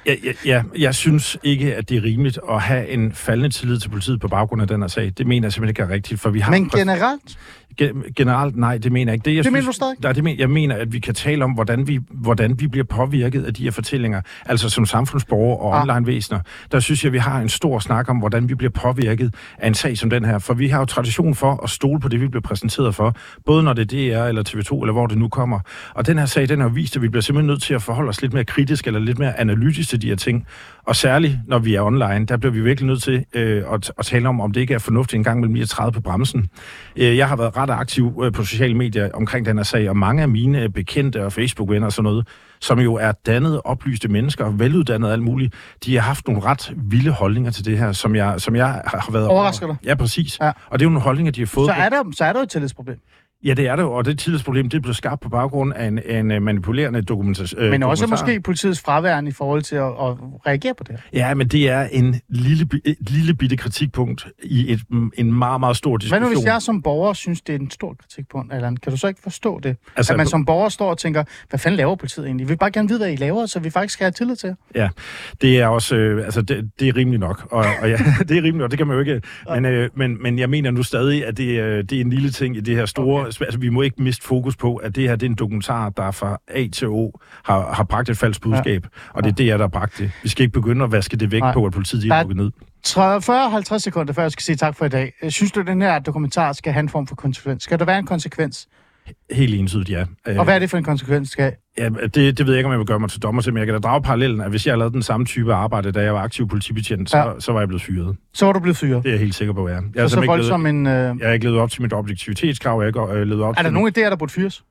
Ja, 0.08 0.14
ja, 0.24 0.32
ja, 0.44 0.62
jeg 0.78 0.94
synes 0.94 1.36
ikke, 1.42 1.74
at 1.76 1.88
det 1.88 1.96
er 1.96 2.02
rimeligt 2.02 2.38
at 2.50 2.60
have 2.62 2.88
en 2.88 3.12
faldende 3.12 3.50
tillid 3.50 3.78
til 3.78 3.88
politiet 3.88 4.20
på 4.20 4.28
baggrund 4.28 4.62
af 4.62 4.68
den 4.68 4.80
her 4.80 4.88
sag. 4.88 5.12
Det 5.18 5.26
mener 5.26 5.46
jeg 5.46 5.52
simpelthen 5.52 5.70
ikke 5.70 5.82
er 5.82 5.94
rigtigt, 5.94 6.20
for 6.20 6.30
vi 6.30 6.40
har... 6.40 6.50
Men 6.50 6.68
generelt, 6.68 7.38
Ge- 7.82 8.12
generelt, 8.16 8.56
nej, 8.56 8.78
det 8.78 8.92
mener 8.92 9.12
jeg 9.12 9.14
ikke. 9.14 9.24
Det, 9.24 9.36
jeg 9.36 9.44
Det 9.44 9.52
mener 9.52 9.66
du 9.66 9.72
stadig? 9.72 9.96
Nej, 10.02 10.12
det 10.12 10.24
mener, 10.24 10.36
jeg 10.38 10.50
mener, 10.50 10.74
at 10.76 10.92
vi 10.92 10.98
kan 10.98 11.14
tale 11.14 11.44
om, 11.44 11.50
hvordan 11.52 11.86
vi, 11.88 12.00
hvordan 12.10 12.60
vi 12.60 12.66
bliver 12.68 12.84
påvirket 12.84 13.44
af 13.44 13.54
de 13.54 13.62
her 13.64 13.70
fortællinger. 13.70 14.20
Altså 14.46 14.68
som 14.70 14.86
samfundsborgere 14.86 15.58
og 15.58 15.76
Ah. 15.76 15.82
online-væsener. 15.82 16.40
Der 16.72 16.80
synes 16.80 17.04
jeg, 17.04 17.12
vi 17.12 17.18
har 17.18 17.40
en 17.40 17.48
stor 17.48 17.78
snak 17.78 18.08
om, 18.10 18.16
hvordan 18.18 18.48
vi 18.48 18.54
bliver 18.54 18.70
påvirket 18.70 19.34
af 19.58 19.66
en 19.68 19.74
sag 19.74 19.98
som 19.98 20.10
den 20.10 20.24
her. 20.24 20.38
For 20.38 20.54
vi 20.54 20.68
har 20.68 20.78
jo 20.78 20.84
tradition 20.84 21.34
for 21.34 21.60
at 21.64 21.70
stole 21.70 22.00
på 22.00 22.08
det, 22.08 22.20
vi 22.20 22.28
bliver 22.28 22.42
præsenteret 22.42 22.94
for. 22.94 23.16
Både 23.46 23.62
når 23.62 23.72
det 23.72 23.92
er 23.92 24.18
DR 24.20 24.28
eller 24.28 24.42
TV2, 24.48 24.82
eller 24.82 24.92
hvor 24.92 25.06
det 25.06 25.18
nu 25.18 25.28
kommer. 25.28 25.60
Og 25.94 26.06
den 26.06 26.18
her 26.18 26.26
sag, 26.26 26.48
den 26.48 26.60
har 26.60 26.68
vist, 26.68 26.96
at 26.96 27.02
vi 27.02 27.08
bliver 27.08 27.22
simpelthen 27.22 27.46
nødt 27.46 27.62
til 27.62 27.74
at 27.74 27.82
forholde 27.82 28.08
os 28.08 28.22
lidt 28.22 28.32
mere 28.32 28.44
kritisk 28.44 28.86
eller 28.86 29.00
lidt 29.00 29.18
mere 29.18 29.40
analytisk 29.40 29.90
til 29.98 30.02
de 30.02 30.08
her 30.08 30.16
ting. 30.16 30.46
Og 30.84 30.96
særligt, 30.96 31.38
når 31.46 31.58
vi 31.58 31.74
er 31.74 31.82
online, 31.82 32.26
der 32.26 32.36
bliver 32.36 32.52
vi 32.52 32.60
virkelig 32.60 32.86
nødt 32.86 33.02
til 33.02 33.24
øh, 33.34 33.62
at, 33.72 33.92
at 33.98 34.06
tale 34.06 34.28
om, 34.28 34.40
om 34.40 34.52
det 34.52 34.60
ikke 34.60 34.74
er 34.74 34.78
fornuftigt 34.78 35.18
en 35.18 35.24
gang 35.24 35.40
mellem 35.40 35.54
lige 35.54 35.62
at 35.62 35.68
træde 35.68 35.92
på 35.92 36.00
bremsen. 36.00 36.48
Øh, 36.96 37.16
jeg 37.16 37.28
har 37.28 37.36
været 37.36 37.56
ret 37.56 37.70
aktiv 37.70 38.22
øh, 38.24 38.32
på 38.32 38.44
sociale 38.44 38.74
medier 38.74 39.10
omkring 39.14 39.46
den 39.46 39.56
her 39.56 39.64
sag, 39.64 39.88
og 39.88 39.96
mange 39.96 40.22
af 40.22 40.28
mine 40.28 40.62
øh, 40.62 40.68
bekendte 40.68 41.24
og 41.24 41.32
Facebook-venner 41.32 41.86
og 41.86 41.92
sådan 41.92 42.04
noget, 42.04 42.26
som 42.60 42.78
jo 42.78 42.94
er 42.94 43.12
dannede, 43.12 43.60
oplyste 43.62 44.08
mennesker, 44.08 44.50
veluddannede 44.50 45.10
og 45.10 45.12
alt 45.12 45.22
muligt, 45.22 45.54
de 45.84 45.94
har 45.94 46.02
haft 46.02 46.28
nogle 46.28 46.42
ret 46.42 46.72
vilde 46.76 47.10
holdninger 47.10 47.50
til 47.50 47.64
det 47.64 47.78
her, 47.78 47.92
som 47.92 48.16
jeg, 48.16 48.40
som 48.40 48.56
jeg 48.56 48.66
har 48.66 49.12
været... 49.12 49.26
Overrasker 49.28 49.66
dig? 49.66 49.76
Ja, 49.84 49.94
præcis. 49.94 50.40
Ja. 50.40 50.52
Og 50.66 50.78
det 50.78 50.84
er 50.84 50.86
jo 50.86 50.90
nogle 50.90 51.02
holdninger, 51.02 51.32
de 51.32 51.40
har 51.40 51.46
fået... 51.46 51.66
så 51.66 51.72
er 51.72 51.88
der, 51.88 52.02
så 52.12 52.24
er 52.24 52.32
der 52.32 52.40
et 52.40 52.50
tillidsproblem. 52.50 52.98
Ja, 53.44 53.54
det 53.54 53.66
er 53.66 53.76
det 53.76 53.84
og 53.84 54.04
det 54.04 54.18
tillidsproblem, 54.18 54.68
det 54.68 54.82
blev 54.82 54.94
skabt 54.94 55.20
på 55.20 55.28
baggrund 55.28 55.72
af 55.72 55.86
en, 55.86 56.00
en 56.06 56.30
øh, 56.30 56.42
manipulerende 56.42 57.02
dokumentation. 57.02 57.62
Øh, 57.62 57.70
Men 57.70 57.82
også 57.82 58.02
dokumentar. 58.04 58.26
måske 58.26 58.40
politiets 58.40 58.80
fraværende 58.80 59.28
i 59.28 59.32
forhold 59.32 59.62
til 59.62 59.76
at, 59.76 59.82
at 59.86 60.16
reagere 60.46 60.74
på 60.74 60.84
det. 60.84 60.96
Ja, 61.12 61.34
men 61.34 61.48
det 61.48 61.68
er 61.68 61.82
en 61.82 62.20
lille, 62.28 62.68
et 62.84 63.10
lille 63.10 63.34
bitte 63.34 63.56
kritikpunkt 63.56 64.26
i 64.42 64.72
et, 64.72 64.80
en 65.18 65.32
meget, 65.32 65.60
meget 65.60 65.76
stor 65.76 65.96
diskussion. 65.96 66.22
nu, 66.22 66.28
hvis 66.28 66.44
jeg 66.44 66.62
som 66.62 66.82
borger 66.82 67.12
synes, 67.12 67.40
det 67.40 67.54
er 67.54 67.58
en 67.58 67.70
stor 67.70 67.94
kritikpunkt, 68.00 68.52
Allan? 68.52 68.76
Kan 68.76 68.92
du 68.92 68.98
så 68.98 69.08
ikke 69.08 69.22
forstå 69.22 69.60
det? 69.60 69.76
Altså, 69.96 70.12
at 70.12 70.16
man 70.16 70.26
som 70.26 70.44
borger 70.44 70.68
står 70.68 70.90
og 70.90 70.98
tænker, 70.98 71.24
hvad 71.48 71.58
fanden 71.58 71.76
laver 71.76 71.96
politiet 71.96 72.26
egentlig? 72.26 72.46
Vi 72.46 72.52
vil 72.52 72.58
bare 72.58 72.70
gerne 72.70 72.88
vide, 72.88 72.98
hvad 72.98 73.12
I 73.12 73.16
laver, 73.16 73.46
så 73.46 73.60
vi 73.60 73.70
faktisk 73.70 73.94
skal 73.94 74.04
have 74.04 74.12
tillid 74.12 74.36
til. 74.36 74.54
Ja, 74.74 74.88
det 75.40 75.58
er 75.60 75.66
også, 75.66 75.96
øh, 75.96 76.24
altså 76.24 76.42
det, 76.42 76.70
det 76.80 76.88
er 76.88 76.96
rimeligt 76.96 77.20
nok, 77.20 77.48
og, 77.50 77.64
og 77.82 77.90
ja, 77.90 77.96
det 78.28 78.30
er 78.30 78.36
rimeligt 78.36 78.56
nok, 78.56 78.70
det 78.70 78.78
kan 78.78 78.86
man 78.86 78.94
jo 78.94 79.00
ikke, 79.00 79.20
men, 79.54 79.64
øh, 79.64 79.90
men, 79.94 80.22
men 80.22 80.38
jeg 80.38 80.50
mener 80.50 80.70
nu 80.70 80.82
stadig, 80.82 81.26
at 81.26 81.36
det, 81.36 81.60
øh, 81.60 81.84
det 81.84 81.92
er 81.92 82.00
en 82.00 82.10
lille 82.10 82.30
ting 82.30 82.56
i 82.56 82.60
det 82.60 82.76
her 82.76 82.86
store, 82.86 83.20
okay. 83.20 83.27
Altså 83.40 83.58
vi 83.58 83.68
må 83.68 83.82
ikke 83.82 84.02
miste 84.02 84.24
fokus 84.26 84.56
på, 84.56 84.76
at 84.76 84.96
det 84.96 85.08
her 85.08 85.16
det 85.16 85.26
er 85.26 85.30
en 85.30 85.36
dokumentar, 85.36 85.88
der 85.90 86.10
fra 86.10 86.40
A 86.48 86.66
til 86.72 86.88
O 86.88 87.10
har, 87.44 87.72
har 87.74 87.84
bragt 87.84 88.08
et 88.08 88.18
falsk 88.18 88.40
budskab, 88.42 88.84
ja. 88.84 88.88
og 89.14 89.22
det 89.24 89.30
er 89.30 89.34
det, 89.34 89.46
der 89.46 89.58
har 89.58 89.68
bragt 89.68 89.98
det. 89.98 90.10
Vi 90.22 90.28
skal 90.28 90.42
ikke 90.42 90.52
begynde 90.52 90.84
at 90.84 90.92
vaske 90.92 91.16
det 91.16 91.30
væk 91.32 91.40
Nej. 91.42 91.52
på, 91.52 91.66
at 91.66 91.72
politiet 91.72 92.04
er 92.10 92.14
er- 92.14 92.22
lukket 92.22 92.36
ned. 92.36 92.50
40-50 92.86 93.78
sekunder, 93.78 94.12
før 94.12 94.22
jeg 94.22 94.32
skal 94.32 94.42
sige 94.42 94.56
tak 94.56 94.76
for 94.76 94.84
i 94.84 94.88
dag. 94.88 95.12
Øh, 95.22 95.30
Synes 95.30 95.52
du, 95.52 95.60
at 95.60 95.66
den 95.66 95.82
her 95.82 95.98
dokumentar 95.98 96.52
skal 96.52 96.72
have 96.72 96.80
en 96.80 96.88
form 96.88 97.06
for 97.06 97.14
konsekvens? 97.14 97.62
Skal 97.62 97.78
der 97.78 97.84
være 97.84 97.98
en 97.98 98.06
konsekvens? 98.06 98.68
Helt 99.32 99.54
entydigt, 99.54 99.90
ja. 99.90 100.04
Øh, 100.28 100.38
Og 100.38 100.44
hvad 100.44 100.54
er 100.54 100.58
det 100.58 100.70
for 100.70 100.78
en 100.78 100.84
konsekvens, 100.84 101.30
skal 101.30 101.52
Ja, 101.78 101.88
det, 101.88 102.14
det 102.14 102.46
ved 102.46 102.52
jeg 102.54 102.58
ikke, 102.58 102.66
om 102.66 102.72
jeg 102.72 102.78
vil 102.78 102.86
gøre 102.86 103.00
mig 103.00 103.10
til 103.10 103.22
dommer 103.22 103.42
til, 103.42 103.52
men 103.52 103.58
jeg 103.58 103.66
kan 103.66 103.74
da 103.74 103.80
drage 103.80 104.02
parallellen, 104.02 104.40
at 104.40 104.50
hvis 104.50 104.66
jeg 104.66 104.78
lavet 104.78 104.92
den 104.92 105.02
samme 105.02 105.26
type 105.26 105.54
arbejde, 105.54 105.92
da 105.92 106.02
jeg 106.02 106.14
var 106.14 106.20
aktiv 106.20 106.48
politibetjent, 106.48 107.10
så, 107.10 107.16
Ja. 107.18 107.28
ja. 107.28 107.40
så 107.40 107.52
var 107.52 107.60
jeg 107.60 107.68
blevet 107.68 107.82
fyret. 107.82 108.16
Så 108.34 108.46
var 108.46 108.52
du 108.52 108.60
blevet 108.60 108.76
fyret. 108.76 109.02
Det 109.02 109.08
er 109.08 109.12
jeg 109.12 109.20
helt 109.20 109.34
sikker 109.34 109.54
på, 109.54 109.68
ja. 109.68 109.74
Jeg 109.94 110.10
Så, 110.10 110.14
så 110.14 110.26
voldsom 110.26 110.66
en... 110.66 110.86
Øh... 110.86 110.92
jeg 110.92 111.14
har 111.22 111.32
ikke 111.32 111.44
levet 111.46 111.58
op 111.58 111.70
til 111.70 111.82
mit 111.82 111.92
objektivitetskrav, 111.92 112.80
jeg 112.82 112.92
har 112.94 113.06
ikke 113.08 113.20
øh, 113.20 113.26
levet 113.26 113.42
op 113.42 113.50
Er 113.50 113.54
der 113.54 113.62
til... 113.62 113.72
nogen 113.72 113.92
idéer, 113.98 114.10
der 114.10 114.16
burde 114.16 114.32
fyres? 114.32 114.64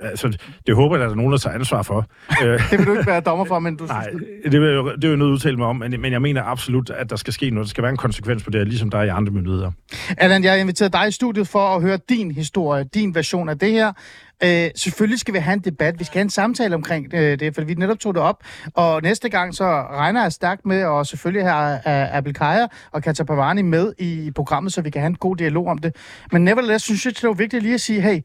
Altså, 0.00 0.38
det 0.66 0.74
håber 0.74 0.96
jeg, 0.96 1.04
at 1.04 1.06
der 1.08 1.12
er 1.12 1.16
nogen, 1.16 1.32
der 1.32 1.38
tager 1.38 1.54
ansvar 1.54 1.82
for. 1.82 2.06
Øh, 2.44 2.60
Det 2.70 2.78
vil 2.78 2.86
du 2.86 2.92
ikke 2.92 3.06
være 3.06 3.20
dommer 3.20 3.44
for, 3.44 3.58
men 3.58 3.76
du 3.76 3.84
Nej, 3.84 4.06
synes... 4.10 4.24
det 4.52 4.60
vil, 4.60 4.68
jeg- 4.68 4.84
det 4.84 5.02
vil 5.02 5.08
jeg 5.08 5.16
nødt 5.16 5.30
udtale 5.30 5.56
mig 5.56 5.66
om, 5.66 5.76
men, 5.76 6.00
men 6.00 6.12
jeg 6.12 6.22
mener 6.22 6.42
absolut, 6.42 6.90
at 6.90 7.10
der 7.10 7.16
skal 7.16 7.32
ske 7.32 7.50
noget. 7.50 7.64
Der 7.66 7.70
skal 7.70 7.82
være 7.82 7.90
en 7.90 7.96
konsekvens 7.96 8.44
på 8.44 8.50
det, 8.50 8.60
her, 8.60 8.64
ligesom 8.64 8.90
der 8.90 8.98
er 8.98 9.02
i 9.02 9.08
andre 9.08 9.32
myndigheder. 9.32 9.70
Allan, 10.18 10.44
jeg 10.44 10.52
har 10.52 10.58
inviteret 10.58 10.92
dig 10.92 11.08
i 11.08 11.10
studiet 11.10 11.48
for 11.48 11.76
at 11.76 11.82
høre 11.82 11.98
din 12.08 12.30
historie, 12.30 12.84
din 12.94 13.14
version 13.14 13.48
af 13.48 13.58
det 13.58 13.70
her. 13.72 13.92
Øh, 14.44 14.70
selvfølgelig 14.76 15.20
skal 15.20 15.34
vi 15.34 15.38
have 15.38 15.52
en 15.54 15.60
debat, 15.60 15.94
vi 15.98 16.04
skal 16.04 16.14
have 16.18 16.22
en 16.24 16.30
samtale 16.30 16.74
omkring 16.74 17.14
øh, 17.14 17.38
det, 17.40 17.54
for 17.54 17.62
vi 17.62 17.74
netop 17.74 17.98
tog 17.98 18.14
det 18.14 18.22
op. 18.22 18.42
Og 18.74 19.02
næste 19.02 19.28
gang 19.28 19.54
så 19.54 19.64
regner 19.82 20.22
jeg 20.22 20.32
stærkt 20.32 20.66
med, 20.66 20.84
og 20.84 21.06
selvfølgelig 21.06 21.48
have 21.50 21.74
uh, 21.74 22.16
Abel 22.16 22.34
Kaja 22.34 22.66
og 22.92 23.02
Katja 23.02 23.24
Pavani 23.24 23.62
med 23.62 23.92
i 23.98 24.30
programmet, 24.34 24.72
så 24.72 24.82
vi 24.82 24.90
kan 24.90 25.00
have 25.00 25.08
en 25.10 25.16
god 25.16 25.36
dialog 25.36 25.66
om 25.66 25.78
det. 25.78 25.96
Men 26.32 26.44
nevertheless 26.44 26.84
synes 26.84 27.04
jeg, 27.06 27.14
det 27.14 27.22
var 27.28 27.32
vigtigt 27.34 27.62
lige 27.62 27.74
at 27.74 27.80
sige, 27.80 28.00
hey, 28.00 28.20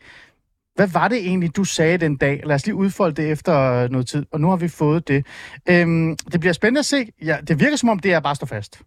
hvad 0.82 0.90
var 0.90 1.08
det 1.08 1.18
egentlig, 1.18 1.56
du 1.56 1.64
sagde 1.64 1.98
den 1.98 2.18
dag? 2.18 2.42
Lad 2.46 2.56
os 2.56 2.66
lige 2.66 2.76
udfolde 2.76 3.16
det 3.22 3.32
efter 3.32 3.88
noget 3.88 4.08
tid, 4.08 4.26
og 4.32 4.42
nu 4.42 4.50
har 4.50 4.56
vi 4.56 4.68
fået 4.68 5.08
det. 5.08 5.26
Øhm, 5.70 6.18
det 6.32 6.40
bliver 6.40 6.54
spændende 6.54 6.80
at 6.80 6.86
se. 6.86 7.08
Ja, 7.24 7.38
det 7.48 7.60
virker 7.60 7.76
som 7.76 7.90
om, 7.90 8.00
det 8.00 8.14
er 8.14 8.20
bare 8.20 8.36
står 8.36 8.48
fast. 8.48 8.82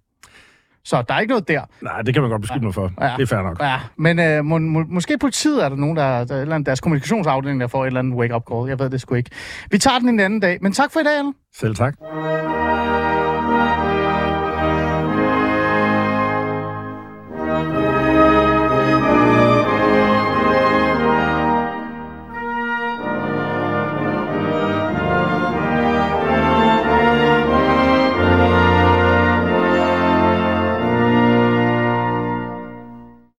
Så 0.85 1.05
der 1.09 1.15
er 1.15 1.21
ikke 1.21 1.31
noget 1.31 1.49
der. 1.49 1.63
Nej, 1.83 2.03
det 2.03 2.15
kan 2.15 2.23
man 2.23 2.31
godt 2.31 2.43
beskylde 2.43 2.65
mig 2.65 2.75
for. 2.75 2.93
Ja. 3.01 3.15
Det 3.17 3.23
er 3.23 3.27
fair 3.27 3.43
nok. 3.43 3.63
Ja, 3.63 3.81
men 3.97 4.19
øh, 4.19 4.45
må, 4.45 4.59
må, 4.59 4.85
måske 4.89 5.19
politiet 5.19 5.65
er 5.65 5.69
der 5.69 5.77
nogen, 5.77 5.97
der, 5.97 6.25
der 6.25 6.41
eller 6.41 6.59
deres 6.59 6.81
kommunikationsafdeling, 6.81 7.61
der 7.61 7.67
får 7.67 7.83
et 7.83 7.87
eller 7.87 8.01
andet 8.01 8.15
wake-up 8.15 8.43
call. 8.53 8.69
Jeg 8.69 8.79
ved 8.79 8.91
det 8.91 9.01
sgu 9.01 9.15
ikke. 9.15 9.31
Vi 9.71 9.79
tager 9.79 9.99
den 9.99 10.09
en 10.09 10.21
anden 10.21 10.41
dag. 10.41 10.59
Men 10.61 10.73
tak 10.73 10.93
for 10.93 11.01
i 11.01 11.05
dag, 11.05 11.19
Anna. 11.19 11.33
Selv 11.55 11.75
tak. 11.75 11.95